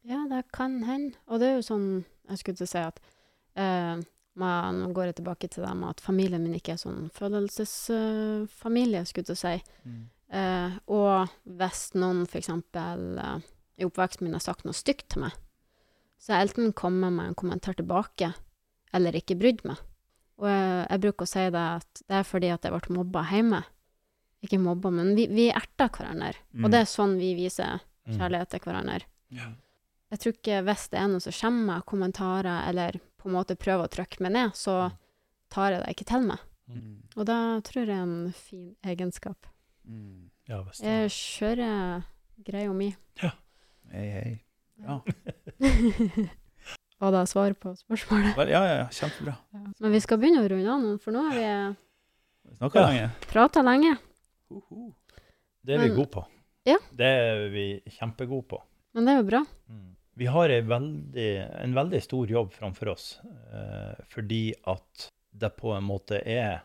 Ja, 0.05 0.19
det 0.29 0.43
kan 0.53 0.83
hende. 0.85 1.17
Og 1.31 1.41
det 1.41 1.49
er 1.49 1.55
jo 1.61 1.65
sånn 1.65 1.87
Jeg 2.29 2.39
skulle 2.39 2.59
til 2.59 2.67
å 2.69 2.73
si 2.73 2.83
at 2.83 3.01
eh, 3.57 4.03
man, 4.39 4.79
Nå 4.81 4.93
går 4.97 5.11
jeg 5.11 5.17
tilbake 5.21 5.49
til 5.53 5.65
det 5.67 5.73
med 5.77 5.91
at 5.91 6.01
familien 6.01 6.43
min 6.43 6.55
ikke 6.57 6.73
er 6.75 6.81
sånn 6.81 7.11
følelsesfamilie, 7.13 9.05
skulle 9.07 9.23
jeg 9.23 9.31
til 9.31 9.37
å 9.37 9.43
si. 9.43 9.55
Eh, 10.33 10.77
og 10.89 11.33
hvis 11.59 11.83
noen 11.99 12.23
f.eks. 12.25 12.49
Uh, 12.49 13.39
i 13.81 13.85
oppveksten 13.89 14.25
min 14.25 14.37
har 14.37 14.45
sagt 14.45 14.65
noe 14.65 14.77
stygt 14.77 15.11
til 15.13 15.27
meg, 15.27 15.37
så 16.23 16.37
jeg 16.37 16.49
enten 16.49 16.73
kommet 16.79 17.13
med 17.13 17.33
en 17.33 17.39
kommentar 17.39 17.75
tilbake, 17.77 18.33
eller 18.95 19.17
ikke 19.19 19.37
brydd 19.41 19.65
meg. 19.69 19.81
Og 20.41 20.49
jeg, 20.49 20.87
jeg 20.89 21.03
bruker 21.05 21.27
å 21.27 21.33
si 21.33 21.45
det 21.53 21.63
at 21.79 22.03
det 22.09 22.19
er 22.21 22.29
fordi 22.29 22.51
at 22.55 22.65
jeg 22.65 22.73
ble 22.75 22.97
mobba 22.97 23.25
hjemme. 23.31 23.63
Ikke 24.43 24.59
mobba, 24.59 24.91
men 24.91 25.13
vi, 25.19 25.27
vi 25.31 25.51
erter 25.53 25.91
hverandre. 25.93 26.35
Mm. 26.53 26.65
Og 26.65 26.73
det 26.73 26.81
er 26.83 26.89
sånn 26.91 27.19
vi 27.21 27.35
viser 27.39 27.81
Mm. 28.03 28.17
kjærlighet 28.19 28.49
til 28.51 28.61
hverandre. 28.65 29.05
Yeah. 29.31 29.51
Jeg 30.11 30.19
tror 30.19 30.33
ikke 30.35 30.57
hvis 30.67 30.89
det 30.91 30.99
er 30.99 31.09
noen 31.09 31.23
som 31.23 31.35
kommer 31.39 31.67
med 31.69 31.85
kommentarer, 31.87 32.69
eller 32.69 32.97
på 33.23 33.31
en 33.31 33.37
måte 33.39 33.57
prøver 33.59 33.87
å 33.87 33.93
trykke 33.93 34.21
meg 34.27 34.33
ned, 34.35 34.57
så 34.59 34.91
tar 35.53 35.73
jeg 35.77 35.83
det 35.85 35.95
ikke 35.95 36.09
til 36.11 36.27
meg. 36.27 36.43
Mm. 36.73 37.03
Og 37.17 37.27
da 37.29 37.39
tror 37.67 37.85
jeg 37.87 37.95
er 37.97 38.03
en 38.03 38.33
fin 38.37 38.69
egenskap. 38.87 39.47
Mm. 39.87 40.29
Ja, 40.49 40.63
visst. 40.67 40.83
det. 40.83 40.89
Jeg 40.91 41.11
kjører 41.17 42.05
greia 42.47 42.73
mi. 42.75 42.91
Hei, 43.23 44.07
hei. 44.11 44.33
Ja. 44.83 45.01
Var 47.03 47.11
det 47.13 47.23
svar 47.29 47.53
på 47.59 47.73
spørsmålet? 47.75 48.37
Vel, 48.39 48.51
ja, 48.55 48.61
ja, 48.67 48.75
ja, 48.85 48.89
kjempebra. 48.95 49.35
Men 49.83 49.91
vi 49.95 50.01
skal 50.05 50.21
begynne 50.23 50.43
å 50.45 50.49
runde 50.51 50.71
av 50.71 50.83
nå, 50.85 50.93
for 51.03 51.15
nå 51.15 51.25
har 51.29 51.35
vi 51.39 51.47
Snakka 52.59 52.79
Ja. 52.79 52.87
lenge. 52.89 53.09
prata 53.31 53.63
lenge. 53.63 53.97
Det 55.63 55.75
er 55.75 55.79
vi 55.83 55.89
Men- 55.89 55.97
gode 55.97 56.11
på. 56.15 56.25
Ja. 56.67 56.77
Det 56.95 57.07
er 57.07 57.49
vi 57.51 57.83
kjempegode 57.91 58.47
på. 58.49 58.63
Men 58.95 59.05
det 59.05 59.13
er 59.13 59.17
jo 59.23 59.29
bra. 59.31 59.43
Vi 60.23 60.29
har 60.31 60.53
en 60.55 60.69
veldig, 60.71 61.31
en 61.65 61.73
veldig 61.75 61.99
stor 62.05 62.31
jobb 62.31 62.53
framfor 62.55 62.93
oss, 62.93 63.07
eh, 63.51 64.05
fordi 64.13 64.53
at 64.71 65.09
det 65.35 65.49
på 65.59 65.73
en 65.75 65.83
måte 65.89 66.21
er 66.23 66.61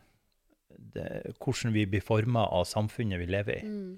det, 0.78 1.08
hvordan 1.42 1.74
vi 1.74 1.88
blir 1.90 2.04
forma 2.06 2.44
av 2.54 2.68
samfunnet 2.70 3.18
vi 3.24 3.26
lever 3.32 3.58
i. 3.64 3.64
Mm. 3.66 3.96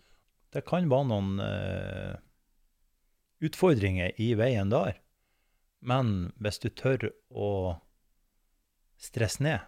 Det 0.56 0.64
kan 0.70 0.88
være 0.90 1.10
noen 1.12 1.42
eh, 1.44 2.16
utfordringer 3.44 4.16
i 4.22 4.30
veien 4.40 4.72
der, 4.72 4.96
men 5.82 6.32
hvis 6.40 6.62
du 6.64 6.70
tør 6.70 7.10
å 7.32 7.50
stresse 9.00 9.44
ned, 9.44 9.60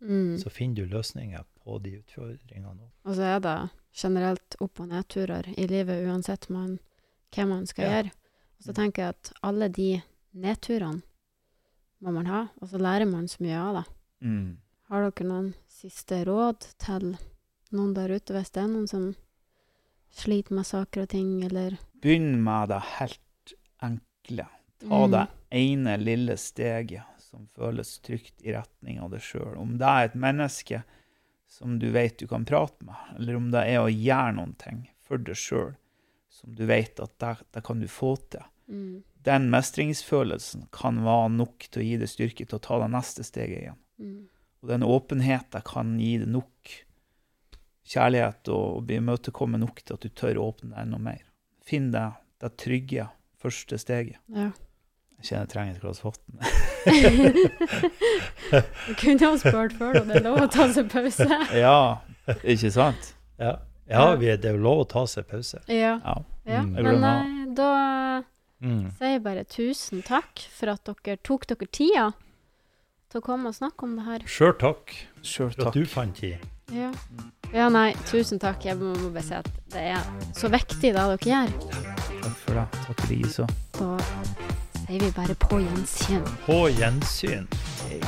Mm. 0.00 0.38
så 0.40 0.48
finner 0.48 0.76
du 0.86 0.94
løsninger 0.94 1.42
på 1.60 1.74
de 1.84 1.98
utfordringene. 1.98 2.86
Og 3.04 3.18
så 3.18 3.26
er 3.36 3.40
det 3.44 3.56
generelt 3.92 4.56
opp- 4.64 4.80
og 4.80 4.88
nedturer 4.88 5.50
i 5.58 5.66
livet, 5.68 6.06
uansett 6.08 6.48
man, 6.48 6.78
hva 7.36 7.44
man 7.50 7.66
skal 7.66 7.84
Ja. 7.84 7.90
gjøre. 8.02 8.10
Og 8.60 8.66
så 8.68 8.74
tenker 8.76 9.02
jeg 9.06 9.14
at 9.16 9.30
alle 9.46 9.70
de 9.72 9.88
nedturene 10.36 11.00
må 12.04 12.12
man 12.12 12.28
ha, 12.28 12.42
og 12.60 12.68
så 12.68 12.78
lærer 12.80 13.08
man 13.08 13.26
så 13.28 13.40
mye 13.44 13.56
av 13.60 13.78
det. 13.80 13.84
Mm. 14.24 14.50
Har 14.90 15.06
dere 15.06 15.26
noen 15.28 15.50
siste 15.70 16.22
råd 16.28 16.66
til 16.80 17.14
noen 17.72 17.94
der 17.96 18.12
ute, 18.12 18.34
hvis 18.36 18.52
det 18.52 18.62
er 18.62 18.70
noen 18.72 18.88
som 18.90 19.10
sliter 20.12 20.56
med 20.56 20.66
saker 20.68 21.04
og 21.04 21.10
ting, 21.12 21.34
eller 21.46 21.76
Begynn 22.00 22.40
med 22.44 22.70
det 22.72 22.80
helt 22.98 23.54
enkle. 23.84 24.46
Ta 24.80 25.00
Mm. 25.06 25.10
det 25.12 25.26
ene 25.52 25.96
lille 26.00 26.36
steget 26.40 27.04
som 27.20 27.48
føles 27.56 27.98
trygt 28.00 28.40
i 28.42 28.52
retning 28.56 29.00
av 29.00 29.10
deg 29.12 29.20
sjøl. 29.20 29.56
Om 29.60 29.76
det 29.78 29.86
er 29.86 30.04
et 30.08 30.14
menneske 30.16 30.82
som 31.46 31.78
du 31.78 31.90
vet 31.90 32.16
du 32.18 32.26
kan 32.26 32.44
prate 32.44 32.82
med, 32.84 32.96
eller 33.18 33.36
om 33.36 33.50
det 33.50 33.66
er 33.68 33.80
å 33.84 33.90
gjøre 33.92 34.34
noen 34.36 34.54
ting 34.56 34.88
for 35.04 35.18
deg 35.18 35.36
sjøl 35.36 35.74
som 36.40 36.56
du 36.56 36.64
vet 36.68 37.00
at 37.02 37.14
det, 37.22 37.36
det 37.56 37.62
kan 37.66 37.80
du 37.80 37.88
få 37.90 38.14
til. 38.32 38.44
Mm. 38.70 39.02
Den 39.26 39.48
mestringsfølelsen 39.52 40.68
kan 40.72 41.02
være 41.04 41.32
nok 41.36 41.66
til 41.68 41.82
å 41.82 41.86
gi 41.86 41.96
deg 42.00 42.10
styrke 42.10 42.46
til 42.46 42.56
å 42.56 42.62
ta 42.64 42.78
det 42.80 42.90
neste 42.94 43.26
steget 43.26 43.58
igjen. 43.64 43.80
Mm. 44.00 44.20
Og 44.60 44.72
den 44.72 44.86
åpenheten 44.86 45.66
kan 45.66 45.92
gi 46.00 46.14
deg 46.22 46.32
nok 46.32 46.74
kjærlighet 47.90 48.50
og, 48.52 48.64
og 48.78 48.88
bli 48.88 49.00
imøtekommet 49.00 49.62
nok 49.62 49.82
til 49.82 49.96
at 49.96 50.04
du 50.04 50.10
tør 50.14 50.40
å 50.40 50.48
åpne 50.52 50.72
deg 50.72 50.82
enda 50.84 51.00
mer. 51.10 51.22
Finn 51.66 51.90
deg 51.94 52.18
det 52.40 52.52
trygge 52.60 53.08
første 53.40 53.78
steget. 53.80 54.20
Ja. 54.32 54.50
Jeg 55.20 55.28
kjenner 55.28 55.44
jeg 55.44 55.52
trenger 55.52 55.74
et 55.74 55.82
glass 55.84 56.04
vann. 56.04 56.16
Du 58.50 58.94
kunne 58.96 59.20
ha 59.20 59.36
spurt 59.38 59.74
før, 59.76 59.98
da. 59.98 60.00
det 60.08 60.14
er 60.16 60.24
lov 60.24 60.38
å 60.42 60.46
ta 60.50 60.64
seg 60.72 60.88
pause. 60.90 61.26
ja, 61.64 62.00
ikke 62.40 62.70
sant? 62.72 63.12
Ja, 63.40 63.58
ja 63.90 64.14
vi, 64.16 64.26
det 64.36 64.44
er 64.50 64.56
jo 64.56 64.62
lov 64.64 64.84
å 64.84 64.88
ta 64.88 65.04
seg 65.10 65.26
pause. 65.30 65.60
Ja. 65.68 65.98
Ja. 66.04 66.16
ja. 66.46 66.60
Mm. 66.62 66.72
Men 66.72 66.84
glemmer. 66.84 67.22
eh, 67.26 67.54
da 67.54 67.70
Mm. 68.60 68.90
sier 68.98 69.14
jeg 69.14 69.22
bare 69.24 69.42
tusen 69.48 70.02
takk 70.04 70.42
for 70.52 70.68
at 70.68 70.84
dere 70.84 71.16
tok 71.24 71.46
dere 71.48 71.66
tida 71.72 72.10
til 73.10 73.20
å 73.20 73.24
komme 73.24 73.48
og 73.48 73.54
snakke 73.56 73.86
om 73.86 73.94
det 73.96 74.04
her. 74.04 74.18
Sjøl 74.28 74.52
takk 74.60 74.92
Sjøl 75.24 75.48
for 75.54 75.62
takk. 75.64 75.66
at 75.68 75.72
du 75.80 75.86
fant 75.86 76.14
tid. 76.20 76.36
Ja. 76.70 76.90
ja, 77.54 77.68
nei, 77.72 77.94
tusen 78.06 78.38
takk. 78.38 78.62
Jeg 78.68 78.76
må, 78.78 78.92
bare 79.14 79.22
si 79.24 79.34
at 79.34 79.48
det 79.72 79.80
er 79.96 80.04
så 80.36 80.50
viktig 80.52 80.92
det 80.92 80.92
dere 80.92 81.16
gjør. 81.16 81.54
Takk 82.20 82.36
for 82.44 82.54
det. 82.60 82.66
Takk 82.84 83.00
for 83.00 83.06
det, 83.08 83.18
Iso. 83.26 83.46
Da 83.80 83.96
sier 84.84 85.00
vi 85.06 85.10
bare 85.16 85.34
på 85.40 85.58
gjensyn. 85.64 86.22
På 86.44 86.60
gjensyn. 86.68 87.48
Hei. 87.88 88.00